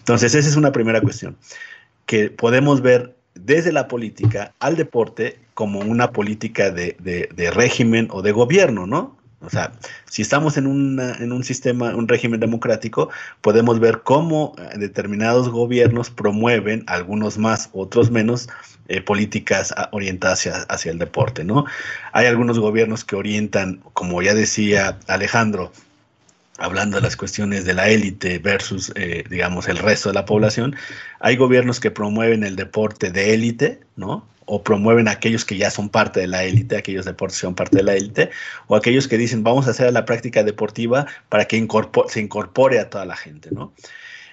Entonces, 0.00 0.34
esa 0.34 0.48
es 0.48 0.56
una 0.56 0.70
primera 0.70 1.00
cuestión, 1.00 1.34
que 2.04 2.28
podemos 2.28 2.82
ver 2.82 3.19
desde 3.34 3.72
la 3.72 3.88
política 3.88 4.54
al 4.58 4.76
deporte 4.76 5.38
como 5.54 5.80
una 5.80 6.12
política 6.12 6.70
de, 6.70 6.96
de 6.98 7.50
régimen 7.50 8.08
o 8.10 8.22
de 8.22 8.32
gobierno, 8.32 8.86
¿no? 8.86 9.20
O 9.42 9.48
sea, 9.48 9.72
si 10.04 10.20
estamos 10.20 10.58
en, 10.58 10.66
en 10.66 11.32
un 11.32 11.44
sistema, 11.44 11.94
un 11.94 12.08
régimen 12.08 12.40
democrático, 12.40 13.08
podemos 13.40 13.80
ver 13.80 14.02
cómo 14.02 14.54
eh, 14.58 14.78
determinados 14.78 15.48
gobiernos 15.48 16.10
promueven, 16.10 16.84
algunos 16.86 17.38
más, 17.38 17.70
otros 17.72 18.10
menos, 18.10 18.50
eh, 18.88 19.00
políticas 19.00 19.72
ah, 19.76 19.88
orientadas 19.92 20.46
hacia, 20.68 20.92
el 20.92 20.98
deporte, 20.98 21.44
¿no? 21.44 21.64
Hay 22.12 22.26
algunos 22.26 22.58
gobiernos 22.58 23.04
que 23.04 23.16
orientan, 23.16 23.80
como 23.94 24.20
ya 24.20 24.34
decía 24.34 24.98
Alejandro, 25.06 25.72
hablando 26.60 26.98
de 26.98 27.02
las 27.02 27.16
cuestiones 27.16 27.64
de 27.64 27.74
la 27.74 27.88
élite 27.88 28.38
versus, 28.38 28.92
eh, 28.94 29.24
digamos, 29.28 29.66
el 29.66 29.78
resto 29.78 30.10
de 30.10 30.14
la 30.14 30.24
población, 30.24 30.76
hay 31.18 31.36
gobiernos 31.36 31.80
que 31.80 31.90
promueven 31.90 32.44
el 32.44 32.54
deporte 32.54 33.10
de 33.10 33.34
élite, 33.34 33.80
¿no? 33.96 34.26
o 34.52 34.64
promueven 34.64 35.06
a 35.06 35.12
aquellos 35.12 35.44
que 35.44 35.56
ya 35.56 35.70
son 35.70 35.88
parte 35.88 36.18
de 36.20 36.26
la 36.26 36.42
élite, 36.42 36.76
aquellos 36.76 37.04
deportes 37.04 37.38
que 37.38 37.46
son 37.46 37.54
parte 37.54 37.76
de 37.76 37.84
la 37.84 37.94
élite, 37.94 38.30
o 38.66 38.74
aquellos 38.74 39.06
que 39.06 39.16
dicen 39.16 39.44
vamos 39.44 39.68
a 39.68 39.70
hacer 39.70 39.92
la 39.92 40.04
práctica 40.04 40.42
deportiva 40.42 41.06
para 41.28 41.44
que 41.44 41.64
se 42.08 42.20
incorpore 42.20 42.80
a 42.80 42.90
toda 42.90 43.04
la 43.04 43.16
gente, 43.16 43.50
¿no? 43.52 43.72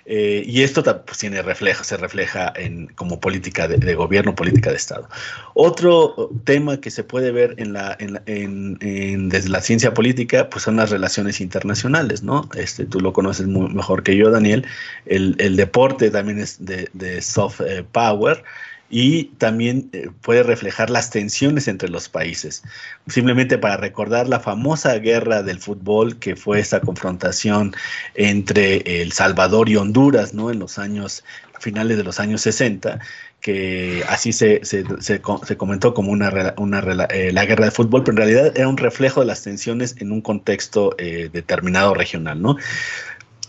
Eh, 0.10 0.43
y 0.45 0.64
esto 0.64 0.84
pues, 1.05 1.18
tiene 1.18 1.41
reflejo, 1.41 1.84
se 1.84 1.97
refleja 1.97 2.53
en, 2.55 2.88
como 2.88 3.20
política 3.20 3.68
de, 3.68 3.93
gobierno, 3.93 4.36
política 4.36 4.70
de 4.70 4.78
Estado. 4.78 5.10
Otro 5.53 6.30
tema 6.45 6.80
que 6.80 6.91
se 6.91 7.03
puede 7.03 7.34
ver 7.34 7.55
en 7.58 7.74
la, 7.74 7.97
en, 7.99 9.28
desde 9.28 9.49
la 9.49 9.60
ciencia 9.60 9.93
política 9.93 10.49
pues 10.49 10.64
son 10.64 10.78
las 10.78 10.91
relaciones 10.91 11.41
internacionales, 11.41 12.24
¿no? 12.24 12.47
Este, 12.55 12.86
tú 12.86 13.01
lo 13.01 13.12
conoces 13.12 13.47
mejor 13.47 14.01
que 14.01 14.16
yo, 14.16 14.32
Daniel. 14.32 14.66
El, 15.05 15.58
deporte 15.58 16.10
también 16.10 16.39
es 16.39 16.64
de, 16.64 16.89
de 16.93 17.22
soft 17.22 17.60
eh, 17.62 17.84
power 17.91 18.43
y 18.90 19.26
también 19.38 19.90
eh, 19.92 20.10
puede 20.22 20.44
reflejar 20.44 20.90
las 20.90 21.10
tensiones 21.10 21.68
entre 21.68 21.90
los 21.90 22.08
países. 22.08 22.64
Simplemente 23.08 23.58
para 23.58 23.78
recordar 23.78 24.28
la 24.30 24.40
famosa 24.40 24.98
guerra 25.00 25.44
del 25.44 25.60
fútbol 25.60 26.18
que 26.20 26.36
fue 26.36 26.60
esta 26.60 26.80
confrontación 26.80 27.76
entre 28.16 29.02
El 29.02 29.12
Salvador 29.12 29.70
y 29.70 29.76
Honduras, 29.76 30.34
¿no? 30.34 30.52
En 30.52 30.60
los 30.60 30.80
años 30.80 31.24
finales 31.60 31.98
de 31.98 32.04
los 32.04 32.20
años 32.20 32.42
60, 32.42 33.00
que 33.42 34.04
así 34.08 34.32
se, 34.32 34.64
se, 34.64 34.84
se, 35.00 35.20
comentó 35.58 35.94
como 35.94 36.12
una, 36.12 36.54
una 36.58 36.80
eh, 37.10 37.32
la 37.32 37.46
guerra 37.46 37.66
de 37.66 37.72
fútbol, 37.72 38.04
pero 38.04 38.14
en 38.14 38.18
realidad 38.18 38.54
era 38.56 38.68
un 38.68 38.78
reflejo 38.78 39.22
de 39.22 39.26
las 39.26 39.42
tensiones 39.42 39.96
en 40.00 40.12
un 40.12 40.22
contexto 40.22 40.96
eh, 41.00 41.30
determinado 41.34 41.94
regional, 41.94 42.42
¿no? 42.42 42.58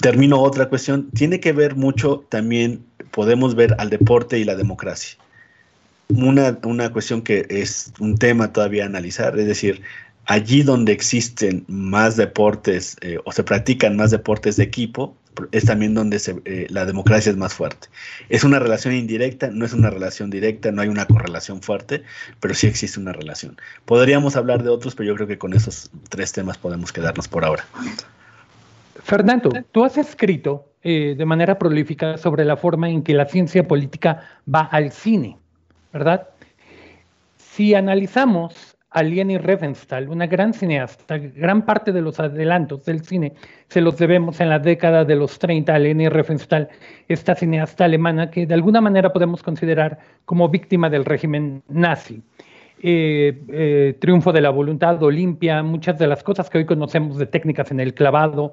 Termino 0.01 0.41
otra 0.41 0.69
cuestión, 0.69 1.11
tiene 1.11 1.41
que 1.41 1.53
ver 1.53 1.77
mucho 1.77 2.25
también, 2.29 2.85
podemos 3.11 3.55
ver 3.55 3.75
al 3.79 3.91
deporte 3.91 4.39
y 4.39 4.45
la 4.45 4.57
democracia 4.57 5.19
una, 6.09 6.59
una 6.65 6.93
cuestión 6.93 7.23
que 7.23 7.47
es 7.49 7.93
un 7.99 8.17
tema 8.17 8.53
todavía 8.53 8.85
a 8.85 8.87
analizar, 8.87 9.39
es 9.39 9.47
decir, 9.47 9.83
allí 10.27 10.63
donde 10.63 10.93
existen 10.93 11.65
más 11.69 12.17
deportes 12.17 12.97
eh, 13.01 13.19
o 13.25 13.33
se 13.33 13.43
practican 13.45 13.97
más 13.97 14.11
deportes 14.11 14.57
de 14.57 14.65
equipo, 14.65 15.17
es 15.53 15.65
también 15.65 15.95
donde 15.95 16.19
se, 16.19 16.41
eh, 16.45 16.67
la 16.69 16.85
democracia 16.85 17.31
es 17.31 17.37
más 17.37 17.55
fuerte. 17.55 17.89
Es 18.29 18.45
una 18.45 18.59
relación 18.59 18.95
indirecta, 18.95 19.51
no 19.53 19.65
es 19.65 19.73
una 19.73 19.91
relación 19.91 20.31
directa, 20.31 20.73
no 20.73 20.83
hay 20.83 20.89
una 20.89 21.07
correlación 21.07 21.63
fuerte, 21.63 22.03
pero 22.41 22.55
sí 22.55 22.67
existe 22.67 22.99
una 22.99 23.13
relación. 23.13 23.57
Podríamos 23.85 24.37
hablar 24.37 24.63
de 24.63 24.71
otros, 24.71 24.95
pero 24.95 25.09
yo 25.09 25.15
creo 25.15 25.29
que 25.29 25.39
con 25.39 25.55
esos 25.55 25.91
tres 26.09 26.33
temas 26.33 26.59
podemos 26.59 26.93
quedarnos 26.93 27.29
por 27.29 27.45
ahora. 27.45 27.65
Fernando, 29.03 29.51
tú 29.73 29.85
has 29.85 29.97
escrito 29.97 30.73
eh, 30.83 31.15
de 31.17 31.25
manera 31.25 31.59
prolífica 31.59 32.19
sobre 32.19 32.45
la 32.45 32.57
forma 32.57 32.91
en 32.91 33.03
que 33.03 33.15
la 33.15 33.27
ciencia 33.27 33.67
política 33.67 34.23
va 34.53 34.63
al 34.63 34.93
cine. 34.93 35.39
¿Verdad? 35.93 36.29
Si 37.37 37.75
analizamos 37.75 38.77
a 38.91 39.03
Leni 39.03 39.37
Riefenstahl, 39.37 40.09
una 40.09 40.27
gran 40.27 40.55
cineasta, 40.55 41.19
gran 41.19 41.67
parte 41.67 41.93
de 41.93 42.01
los 42.01 42.19
adelantos 42.19 42.85
del 42.85 43.05
cine 43.05 43.35
se 43.69 43.81
los 43.81 43.99
debemos 43.99 44.41
en 44.41 44.49
la 44.49 44.59
década 44.59 45.05
de 45.05 45.15
los 45.15 45.39
30 45.39 45.75
a 45.75 45.79
Leni 45.79 46.09
Riefenstahl, 46.09 46.69
esta 47.07 47.35
cineasta 47.35 47.85
alemana 47.85 48.31
que 48.31 48.47
de 48.47 48.55
alguna 48.55 48.81
manera 48.81 49.13
podemos 49.13 49.43
considerar 49.43 49.99
como 50.25 50.49
víctima 50.49 50.89
del 50.89 51.05
régimen 51.05 51.63
nazi. 51.69 52.23
Eh, 52.81 53.43
eh, 53.49 53.97
triunfo 53.99 54.33
de 54.33 54.41
la 54.41 54.51
voluntad, 54.51 55.03
Olimpia, 55.03 55.63
muchas 55.65 55.99
de 55.99 56.07
las 56.07 56.23
cosas 56.23 56.49
que 56.49 56.59
hoy 56.59 56.65
conocemos 56.65 57.19
de 57.19 57.27
técnicas 57.27 57.73
en 57.73 57.81
el 57.81 57.93
clavado, 57.93 58.53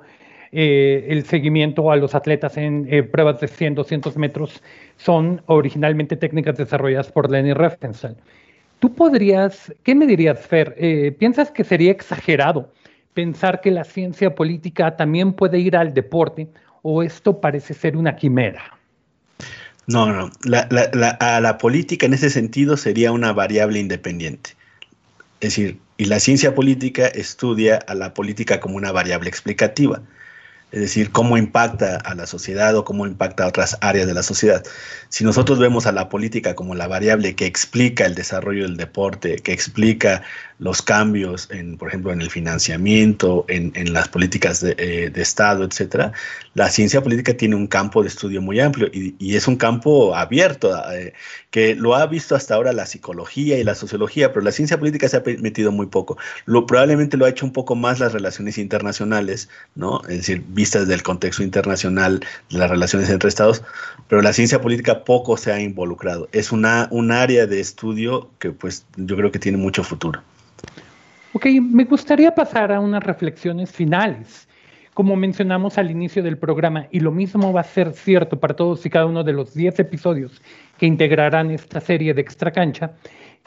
eh, 0.57 1.07
el 1.09 1.25
seguimiento 1.25 1.91
a 1.91 1.97
los 1.97 2.15
atletas 2.15 2.55
en 2.55 2.87
eh, 2.89 3.03
pruebas 3.03 3.41
de 3.41 3.49
100, 3.49 3.75
200 3.75 4.15
metros 4.15 4.63
son 4.95 5.41
originalmente 5.47 6.15
técnicas 6.15 6.55
desarrolladas 6.55 7.11
por 7.11 7.29
Lenny 7.29 7.53
Riefenstahl. 7.53 8.15
Tú 8.79 8.95
podrías, 8.95 9.73
¿qué 9.83 9.93
me 9.93 10.07
dirías, 10.07 10.39
Fer? 10.39 10.73
Eh, 10.77 11.13
¿Piensas 11.19 11.51
que 11.51 11.65
sería 11.65 11.91
exagerado 11.91 12.71
pensar 13.13 13.59
que 13.59 13.69
la 13.69 13.83
ciencia 13.83 14.33
política 14.33 14.95
también 14.95 15.33
puede 15.33 15.59
ir 15.59 15.75
al 15.75 15.93
deporte 15.93 16.47
o 16.83 17.03
esto 17.03 17.41
parece 17.41 17.73
ser 17.73 17.97
una 17.97 18.15
quimera? 18.15 18.63
No, 19.87 20.09
no, 20.13 20.31
a 21.19 21.41
la 21.41 21.57
política 21.57 22.05
en 22.05 22.13
ese 22.13 22.29
sentido 22.29 22.77
sería 22.77 23.11
una 23.11 23.33
variable 23.33 23.79
independiente. 23.79 24.51
Es 25.41 25.49
decir, 25.49 25.79
y 25.97 26.05
la 26.05 26.21
ciencia 26.21 26.55
política 26.55 27.07
estudia 27.07 27.75
a 27.87 27.93
la 27.93 28.13
política 28.13 28.61
como 28.61 28.77
una 28.77 28.93
variable 28.93 29.27
explicativa 29.27 30.01
es 30.75 30.81
decir, 30.81 31.13
cómo 31.13 31.37
impacta 31.37 31.95
a 31.95 32.15
la 32.15 32.27
sociedad 32.27 32.75
o 32.75 32.83
cómo 32.83 33.07
impacta 33.07 33.45
a 33.45 33.47
otras 33.47 33.77
áreas 33.79 34.07
de 34.07 34.13
la 34.13 34.23
sociedad. 34.23 34.61
Si 35.07 35.23
nosotros 35.23 35.57
vemos 35.57 35.85
a 35.85 35.93
la 35.93 36.09
política 36.09 36.53
como 36.53 36.75
la 36.75 36.85
variable 36.85 37.33
que 37.33 37.45
explica 37.45 38.05
el 38.05 38.13
desarrollo 38.13 38.63
del 38.63 38.75
deporte, 38.75 39.37
que 39.37 39.53
explica 39.53 40.21
los 40.57 40.81
cambios, 40.81 41.49
en, 41.51 41.77
por 41.77 41.89
ejemplo, 41.89 42.13
en 42.13 42.21
el 42.21 42.29
financiamiento, 42.29 43.45
en, 43.49 43.73
las 43.93 44.07
políticas 44.07 44.63
eh, 44.63 45.09
de, 45.13 45.21
Estado, 45.21 45.65
etcétera, 45.65 46.13
la 46.53 46.69
ciencia 46.69 47.01
política 47.01 47.35
tiene 47.35 47.55
un 47.55 47.67
campo 47.67 48.01
de 48.01 48.07
estudio 48.07 48.41
muy 48.41 48.59
amplio 48.59 48.89
y, 48.91 49.35
es 49.35 49.47
un 49.49 49.57
campo 49.57 50.15
abierto 50.15 50.71
eh, 50.93 51.13
que 51.51 51.75
lo 51.75 51.95
ha 51.95 52.05
visto 52.07 52.35
hasta 52.35 52.55
ahora 52.55 52.71
la 52.71 52.85
psicología 52.85 53.57
y 53.57 53.63
la 53.65 53.75
sociología, 53.75 54.31
pero 54.31 54.45
la 54.45 54.53
ciencia 54.53 54.79
política 54.79 55.09
se 55.09 55.17
ha 55.17 55.23
metido 55.39 55.71
muy 55.73 55.87
poco. 55.87 56.17
Probablemente 56.45 57.17
lo 57.17 57.25
ha 57.25 57.29
hecho 57.29 57.45
un 57.45 57.51
poco 57.51 57.75
más 57.75 57.99
las 57.99 58.13
relaciones 58.13 58.57
internacionales. 58.57 59.49
Es 60.07 60.17
decir, 60.17 60.43
vistas 60.49 60.87
del 60.87 61.03
contexto 61.03 61.43
internacional 61.43 62.21
de 62.49 62.57
las 62.57 62.69
relaciones 62.69 63.09
entre 63.09 63.27
Estados, 63.27 63.61
pero 64.07 64.21
la 64.21 64.33
ciencia 64.33 64.61
política 64.61 65.03
poco 65.03 65.35
se 65.37 65.51
ha 65.51 65.59
involucrado. 65.59 66.29
Es 66.31 66.51
una, 66.51 66.87
un 66.91 67.11
área 67.11 67.45
de 67.45 67.59
estudio 67.59 68.29
que 68.39 68.51
pues 68.51 68.85
yo 68.95 69.15
creo 69.17 69.31
que 69.31 69.39
tiene 69.39 69.57
mucho 69.57 69.83
futuro. 69.83 70.23
Ok, 71.35 71.47
me 71.61 71.83
gustaría 71.83 72.33
pasar 72.33 72.71
a 72.71 72.79
unas 72.79 73.03
reflexiones 73.03 73.69
finales. 73.69 74.47
Como 74.93 75.17
mencionamos 75.17 75.77
al 75.77 75.91
inicio 75.91 76.23
del 76.23 76.37
programa, 76.37 76.87
y 76.91 77.01
lo 77.01 77.11
mismo 77.11 77.51
va 77.51 77.59
a 77.59 77.65
ser 77.65 77.91
cierto 77.91 78.39
para 78.39 78.55
todos 78.55 78.85
y 78.85 78.89
cada 78.89 79.05
uno 79.05 79.21
de 79.21 79.33
los 79.33 79.53
10 79.53 79.79
episodios 79.79 80.41
que 80.77 80.85
integrarán 80.85 81.51
esta 81.51 81.81
serie 81.81 82.13
de 82.13 82.21
Extra 82.21 82.51
Cancha, 82.51 82.93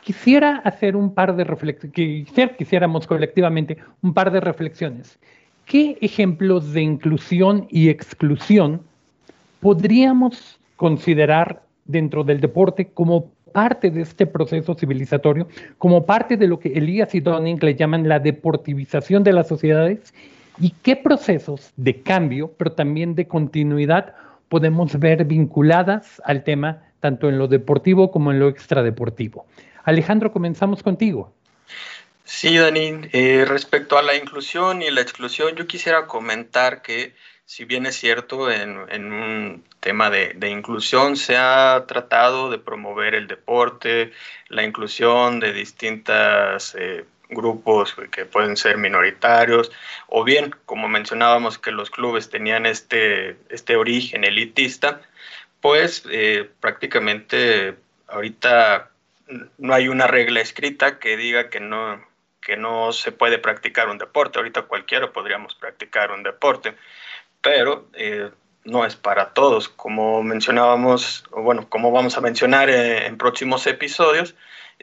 quisiera 0.03 0.57
hacer 0.66 0.97
un 0.97 1.14
par 1.14 1.34
de 1.34 1.45
reflexiones, 1.45 2.30
quisiéramos 2.59 3.07
colectivamente 3.07 3.78
un 4.03 4.12
par 4.12 4.32
de 4.32 4.41
reflexiones. 4.41 5.18
¿Qué 5.64 5.97
ejemplos 6.03 6.74
de 6.74 6.82
inclusión 6.82 7.68
y 7.70 7.89
exclusión 7.89 8.82
podríamos 9.61 10.61
considerar 10.76 11.62
dentro 11.86 12.22
del 12.22 12.43
deporte 12.43 12.91
como 12.93 13.32
parte 13.51 13.90
de 13.90 14.03
este 14.03 14.26
proceso 14.26 14.74
civilizatorio, 14.74 15.49
como 15.78 16.07
parte 16.07 16.36
de 16.36 16.46
lo 16.46 16.59
que 16.59 16.72
Elías 16.72 17.14
y 17.14 17.20
Donning 17.20 17.59
le 17.61 17.74
llaman 17.74 18.09
la 18.09 18.18
deportivización 18.18 19.24
de 19.24 19.32
las 19.32 19.49
sociedades, 19.49 20.14
y 20.61 20.70
qué 20.82 20.96
procesos 20.96 21.72
de 21.76 22.03
cambio, 22.03 22.53
pero 22.57 22.72
también 22.72 23.14
de 23.14 23.28
continuidad 23.28 24.14
podemos 24.49 24.99
ver 24.99 25.24
vinculadas 25.24 26.20
al 26.24 26.42
tema 26.42 26.82
tanto 27.01 27.28
en 27.28 27.38
lo 27.38 27.46
deportivo 27.46 28.11
como 28.11 28.32
en 28.32 28.40
lo 28.40 28.49
extradeportivo. 28.49 29.46
Alejandro, 29.84 30.32
comenzamos 30.32 30.82
contigo. 30.82 31.32
Sí, 32.24 32.59
Dani, 32.59 33.09
eh, 33.12 33.44
respecto 33.46 33.96
a 33.96 34.03
la 34.03 34.14
inclusión 34.14 34.82
y 34.82 34.90
la 34.90 35.01
exclusión, 35.01 35.55
yo 35.55 35.66
quisiera 35.66 36.07
comentar 36.07 36.82
que 36.82 37.14
si 37.49 37.64
bien 37.64 37.86
es 37.86 37.96
cierto, 37.96 38.51
en, 38.51 38.76
un 39.11 39.64
tema 39.80 40.11
de, 40.11 40.51
inclusión 40.51 41.16
se 41.16 41.38
ha 41.38 41.82
tratado 41.88 42.51
de 42.51 42.59
promover 42.59 43.14
el 43.14 43.26
deporte, 43.26 44.12
la 44.49 44.64
inclusión 44.64 45.40
de 45.40 45.55
distintos 45.55 46.76
eh, 46.78 47.07
grupos 47.30 47.96
que 48.12 48.26
pueden 48.26 48.55
ser 48.59 48.76
minoritarios, 48.76 49.72
o 50.09 50.24
bien, 50.24 50.55
como 50.66 50.90
mencionábamos, 50.90 51.59
que 51.59 51.70
los 51.70 51.88
clubes 51.88 52.28
tenían 52.28 52.66
este, 52.66 53.38
este 53.49 53.76
origen 53.76 54.24
elitista, 54.24 55.01
pues 55.62 56.05
eh, 56.11 56.51
prácticamente 56.61 57.76
ahorita 58.09 58.90
no 59.57 59.72
hay 59.72 59.88
una 59.88 60.07
regla 60.07 60.42
escrita 60.42 60.99
que 60.99 61.16
diga 61.16 61.49
que 61.49 61.61
no, 61.61 61.99
que 62.42 62.59
no 62.59 62.92
se 62.92 63.11
puede 63.11 63.38
practicar 63.38 63.88
un 63.88 63.96
deporte. 63.96 64.38
Ahorita 64.38 64.62
cualquiera 64.64 65.12
podríamos 65.12 65.55
practicar 65.55 66.12
un 66.12 66.22
deporte 66.22 66.74
pero 67.41 67.89
eh, 67.95 68.30
no 68.64 68.84
es 68.84 68.97
para 68.97 69.32
todos. 69.32 69.68
Como 69.68 70.22
mencionábamos, 70.22 71.24
o 71.30 71.43
bueno, 71.43 71.68
como 71.68 71.91
vamos 71.91 72.16
a 72.16 72.20
mencionar 72.20 72.70
eh, 72.70 73.07
en, 73.07 73.18
próximos 73.18 73.66
episodios, 73.66 74.34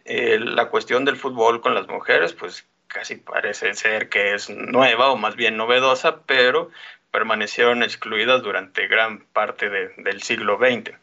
eh, 0.06 0.40
la 0.40 0.70
cuestión 0.70 1.06
del 1.06 1.16
fútbol 1.16 1.62
con 1.62 1.74
las 1.74 1.88
mujeres, 1.88 2.34
pues 2.34 2.66
casi 2.88 3.16
parece 3.16 3.74
ser 3.74 4.10
que 4.10 4.34
es 4.34 4.50
nueva 4.50 5.12
o 5.12 5.18
más 5.18 5.36
bien 5.36 5.58
novedosa, 5.58 6.22
pero 6.26 6.72
permanecieron 7.12 7.82
excluidas 7.82 8.42
durante 8.42 8.88
gran 8.88 9.20
parte 9.32 9.70
del 9.70 10.22
siglo 10.22 10.58
XX. 10.58 10.94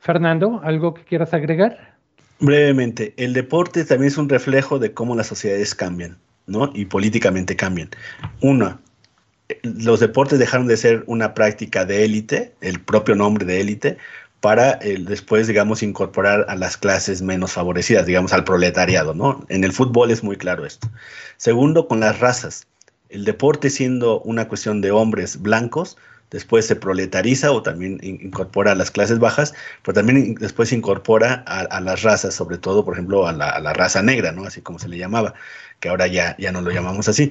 Fernando, 0.00 0.60
¿algo 0.62 0.94
que 0.94 1.04
quieras 1.04 1.32
agregar? 1.32 1.94
Brevemente, 2.38 3.14
el 3.16 3.32
deporte 3.32 3.84
también 3.84 4.08
es 4.08 4.18
un 4.18 4.28
reflejo 4.28 4.78
de 4.78 4.92
cómo 4.92 5.14
las 5.14 5.28
sociedades 5.28 5.74
cambian, 5.74 6.18
¿no? 6.46 6.70
Y 6.74 6.86
políticamente 6.86 7.56
cambian. 7.56 7.88
Una, 8.40 8.80
los 9.62 10.00
deportes 10.00 10.38
dejaron 10.38 10.66
de 10.66 10.76
ser 10.76 11.04
una 11.06 11.34
práctica 11.34 11.84
de 11.84 12.04
élite, 12.04 12.54
el 12.60 12.80
propio 12.80 13.14
nombre 13.14 13.44
de 13.44 13.60
élite, 13.60 13.98
para 14.40 14.72
eh, 14.82 14.98
después, 14.98 15.46
digamos, 15.46 15.84
incorporar 15.84 16.44
a 16.48 16.56
las 16.56 16.76
clases 16.76 17.22
menos 17.22 17.52
favorecidas, 17.52 18.06
digamos, 18.06 18.32
al 18.32 18.42
proletariado, 18.42 19.14
¿no? 19.14 19.46
En 19.48 19.62
el 19.62 19.72
fútbol 19.72 20.10
es 20.10 20.24
muy 20.24 20.36
claro 20.36 20.66
esto. 20.66 20.90
Segundo, 21.36 21.86
con 21.86 22.00
las 22.00 22.18
razas. 22.18 22.66
El 23.08 23.24
deporte 23.24 23.70
siendo 23.70 24.20
una 24.22 24.48
cuestión 24.48 24.80
de 24.80 24.90
hombres 24.90 25.40
blancos, 25.40 25.96
después 26.32 26.66
se 26.66 26.74
proletariza 26.74 27.52
o 27.52 27.62
también 27.62 28.00
incorpora 28.02 28.72
a 28.72 28.74
las 28.74 28.90
clases 28.90 29.20
bajas, 29.20 29.54
pero 29.84 29.94
también 29.94 30.34
después 30.34 30.72
incorpora 30.72 31.44
a, 31.46 31.80
las 31.80 32.02
razas, 32.02 32.34
sobre 32.34 32.58
todo, 32.58 32.84
por 32.84 32.94
ejemplo, 32.94 33.28
a 33.28 33.32
la, 33.32 33.72
raza 33.74 34.02
negra, 34.02 34.32
¿no? 34.32 34.44
Así 34.44 34.60
como 34.60 34.78
se 34.80 34.88
le 34.88 34.98
llamaba, 34.98 35.34
que 35.78 35.88
ahora 35.88 36.08
ya, 36.08 36.34
ya 36.38 36.50
no 36.50 36.62
lo 36.62 36.70
llamamos 36.72 37.06
así. 37.06 37.30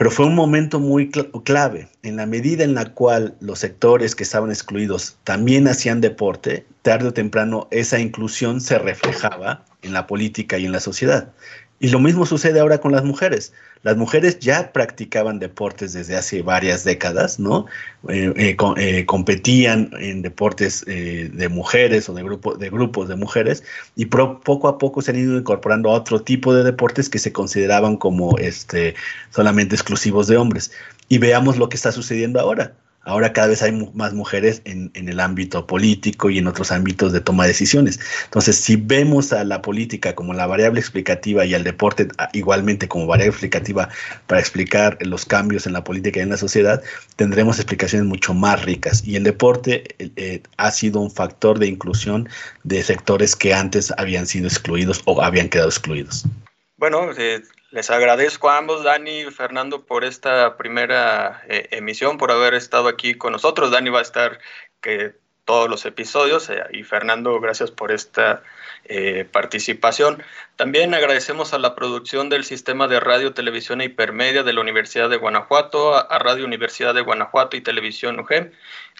Pero 0.00 0.10
fue 0.10 0.24
un 0.24 0.34
momento 0.34 0.80
muy 0.80 1.10
clave. 1.10 1.86
En 2.02 2.16
la 2.16 2.24
medida 2.24 2.64
en 2.64 2.72
la 2.74 2.86
cual 2.94 3.36
los 3.40 3.58
sectores 3.58 4.14
que 4.14 4.22
estaban 4.22 4.48
excluidos 4.48 5.18
también 5.24 5.68
hacían 5.68 6.00
deporte, 6.00 6.64
tarde 6.80 7.08
o 7.08 7.12
temprano 7.12 7.68
esa 7.70 8.00
inclusión 8.00 8.62
se 8.62 8.78
reflejaba 8.78 9.66
en 9.82 9.92
la 9.92 10.06
política 10.06 10.56
y 10.56 10.64
en 10.64 10.72
la 10.72 10.80
sociedad. 10.80 11.34
Y 11.82 11.88
lo 11.88 11.98
mismo 11.98 12.26
sucede 12.26 12.60
ahora 12.60 12.78
con 12.78 12.92
las 12.92 13.04
mujeres. 13.04 13.54
Las 13.82 13.96
mujeres 13.96 14.38
ya 14.38 14.70
practicaban 14.70 15.38
deportes 15.38 15.94
desde 15.94 16.14
hace 16.14 16.42
varias 16.42 16.84
décadas, 16.84 17.40
¿no? 17.40 17.64
Eh, 18.10 18.34
eh, 18.36 18.56
eh, 18.76 19.06
competían 19.06 19.90
en 19.98 20.20
deportes 20.20 20.84
de 20.84 21.48
mujeres 21.50 22.06
o 22.10 22.14
de, 22.14 22.22
grupo, 22.22 22.54
de 22.54 22.68
grupos 22.68 23.08
de 23.08 23.16
mujeres 23.16 23.64
y 23.96 24.04
poco 24.04 24.68
a 24.68 24.76
poco 24.76 25.00
se 25.00 25.12
han 25.12 25.18
ido 25.18 25.38
incorporando 25.38 25.88
a 25.88 25.94
otro 25.94 26.20
tipo 26.20 26.52
de 26.52 26.64
deportes 26.64 27.08
que 27.08 27.18
se 27.18 27.32
consideraban 27.32 27.96
como 27.96 28.36
este, 28.36 28.94
solamente 29.30 29.74
exclusivos 29.74 30.26
de 30.26 30.36
hombres. 30.36 30.72
Y 31.08 31.16
veamos 31.16 31.56
lo 31.56 31.70
que 31.70 31.76
está 31.76 31.92
sucediendo 31.92 32.40
ahora. 32.40 32.74
Ahora 33.02 33.32
cada 33.32 33.48
vez 33.48 33.62
hay 33.62 33.72
más 33.94 34.12
mujeres 34.12 34.60
en, 34.66 34.90
el 34.94 35.20
ámbito 35.20 35.66
político 35.66 36.28
y 36.28 36.38
en 36.38 36.46
otros 36.46 36.70
ámbitos 36.70 37.12
de 37.12 37.20
toma 37.20 37.44
de 37.44 37.48
decisiones. 37.48 37.98
Entonces, 38.24 38.56
si 38.56 38.76
vemos 38.76 39.32
a 39.32 39.42
la 39.44 39.62
política 39.62 40.14
como 40.14 40.34
la 40.34 40.46
variable 40.46 40.80
explicativa 40.80 41.46
y 41.46 41.54
al 41.54 41.64
deporte 41.64 42.08
ah, 42.18 42.28
igualmente 42.34 42.88
como 42.88 43.06
variable 43.06 43.30
explicativa 43.30 43.88
para 44.26 44.40
explicar 44.40 44.98
los 45.00 45.24
cambios 45.24 45.66
en 45.66 45.72
la 45.72 45.82
política 45.82 46.20
y 46.20 46.24
en 46.24 46.28
la 46.28 46.36
sociedad, 46.36 46.82
tendremos 47.16 47.56
explicaciones 47.58 48.06
mucho 48.06 48.34
más 48.34 48.62
ricas. 48.64 49.02
Y 49.06 49.16
el 49.16 49.24
deporte 49.24 49.84
eh, 49.98 50.42
ha 50.58 50.70
sido 50.70 51.00
un 51.00 51.10
factor 51.10 51.58
de 51.58 51.68
inclusión 51.68 52.28
de 52.64 52.82
sectores 52.82 53.34
que 53.34 53.54
antes 53.54 53.92
habían 53.96 54.26
sido 54.26 54.46
excluidos 54.46 55.00
o 55.06 55.22
habían 55.22 55.48
quedado 55.48 55.70
excluidos. 55.70 56.26
Bueno, 56.76 57.10
eh, 57.16 57.42
les 57.70 57.90
agradezco 57.90 58.50
a 58.50 58.58
ambos, 58.58 58.82
Dani 58.82 59.20
y 59.22 59.30
Fernando, 59.30 59.86
por 59.86 60.04
esta 60.04 60.56
primera 60.56 61.42
eh, 61.48 61.68
emisión, 61.70 62.18
por 62.18 62.32
haber 62.32 62.54
estado 62.54 62.88
aquí 62.88 63.14
con 63.14 63.32
nosotros. 63.32 63.70
Dani 63.70 63.90
va 63.90 64.00
a 64.00 64.02
estar 64.02 64.40
que 64.80 65.19
todos 65.50 65.68
los 65.68 65.84
episodios 65.84 66.48
eh, 66.48 66.62
y 66.70 66.84
Fernando, 66.84 67.40
gracias 67.40 67.72
por 67.72 67.90
esta 67.90 68.44
eh, 68.84 69.26
participación. 69.32 70.22
También 70.54 70.94
agradecemos 70.94 71.52
a 71.52 71.58
la 71.58 71.74
producción 71.74 72.28
del 72.28 72.44
Sistema 72.44 72.86
de 72.86 73.00
Radio, 73.00 73.34
Televisión 73.34 73.80
e 73.80 73.86
Hipermedia 73.86 74.44
de 74.44 74.52
la 74.52 74.60
Universidad 74.60 75.10
de 75.10 75.16
Guanajuato, 75.16 75.96
a, 75.96 76.18
Radio 76.20 76.44
Universidad 76.44 76.94
de 76.94 77.00
Guanajuato 77.00 77.56
y 77.56 77.62
Televisión 77.62 78.20
UGEM. 78.20 78.52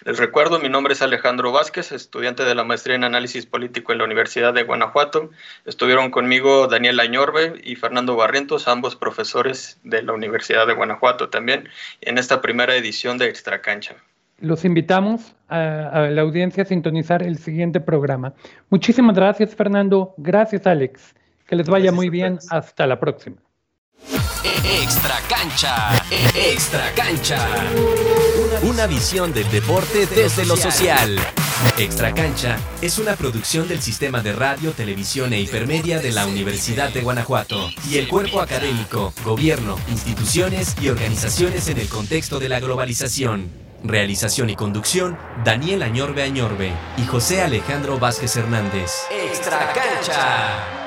Les 0.03 0.19
recuerdo, 0.19 0.59
mi 0.59 0.67
nombre 0.67 0.91
es 0.91 1.01
Alejandro 1.01 1.53
Vázquez, 1.53 1.93
estudiante 1.93 2.43
de 2.43 2.53
la 2.53 2.65
maestría 2.65 2.97
en 2.97 3.05
Análisis 3.05 3.45
Político 3.45 3.93
en 3.93 3.99
la 3.99 4.03
Universidad 4.03 4.53
de 4.53 4.63
Guanajuato. 4.63 5.29
Estuvieron 5.63 6.11
conmigo 6.11 6.67
Daniel 6.67 6.99
Añorbe 6.99 7.61
y 7.63 7.77
Fernando 7.77 8.17
Barrientos, 8.17 8.67
ambos 8.67 8.97
profesores 8.97 9.79
de 9.85 10.03
la 10.03 10.11
Universidad 10.11 10.67
de 10.67 10.73
Guanajuato 10.73 11.29
también, 11.29 11.69
en 12.01 12.17
esta 12.17 12.41
primera 12.41 12.75
edición 12.75 13.17
de 13.17 13.29
Extra 13.29 13.61
Cancha 13.61 13.95
los 14.41 14.65
invitamos 14.65 15.35
a, 15.47 16.09
la 16.11 16.21
audiencia 16.21 16.63
a 16.63 16.65
sintonizar 16.65 17.23
el 17.23 17.37
siguiente 17.37 17.79
programa. 17.79 18.33
Muchísimas 18.69 19.15
gracias, 19.15 19.55
Fernando. 19.55 20.13
Gracias, 20.17 20.67
Alex. 20.67 21.15
Que 21.47 21.55
les 21.55 21.67
vaya 21.67 21.91
muy 21.91 22.09
bien. 22.09 22.39
Hasta 22.49 22.87
la 22.87 22.99
próxima. 22.99 23.37
Extra 24.63 25.15
cancha, 25.29 26.03
extra 26.35 26.91
cancha. 26.95 27.37
Una 28.63 28.87
visión 28.87 29.33
del 29.33 29.49
deporte 29.51 30.07
desde 30.07 30.45
lo 30.45 30.55
social. 30.55 31.17
Extra 31.77 32.13
Cancha 32.13 32.57
es 32.81 32.97
una 32.97 33.15
producción 33.15 33.67
del 33.67 33.81
Sistema 33.81 34.21
de 34.21 34.33
Radio, 34.33 34.71
Televisión 34.71 35.31
e 35.33 35.41
Hipermedia 35.41 35.99
de 35.99 36.11
la 36.11 36.25
Universidad 36.25 36.91
de 36.91 37.01
Guanajuato 37.01 37.69
y 37.89 37.97
el 37.97 38.07
cuerpo 38.07 38.41
académico, 38.41 39.13
gobierno, 39.23 39.77
instituciones 39.89 40.75
y 40.81 40.89
organizaciones 40.89 41.67
en 41.67 41.77
el 41.77 41.87
contexto 41.87 42.39
de 42.39 42.49
la 42.49 42.59
globalización. 42.59 43.70
Realización 43.83 44.49
y 44.49 44.55
conducción, 44.55 45.17
Daniel 45.43 45.81
Añorbe 45.81 46.23
Añorbe 46.23 46.71
y 46.97 47.05
José 47.05 47.41
Alejandro 47.41 47.97
Vázquez 47.99 48.35
Hernández. 48.35 48.91
Extra 49.11 49.73
Cancha. 49.73 50.80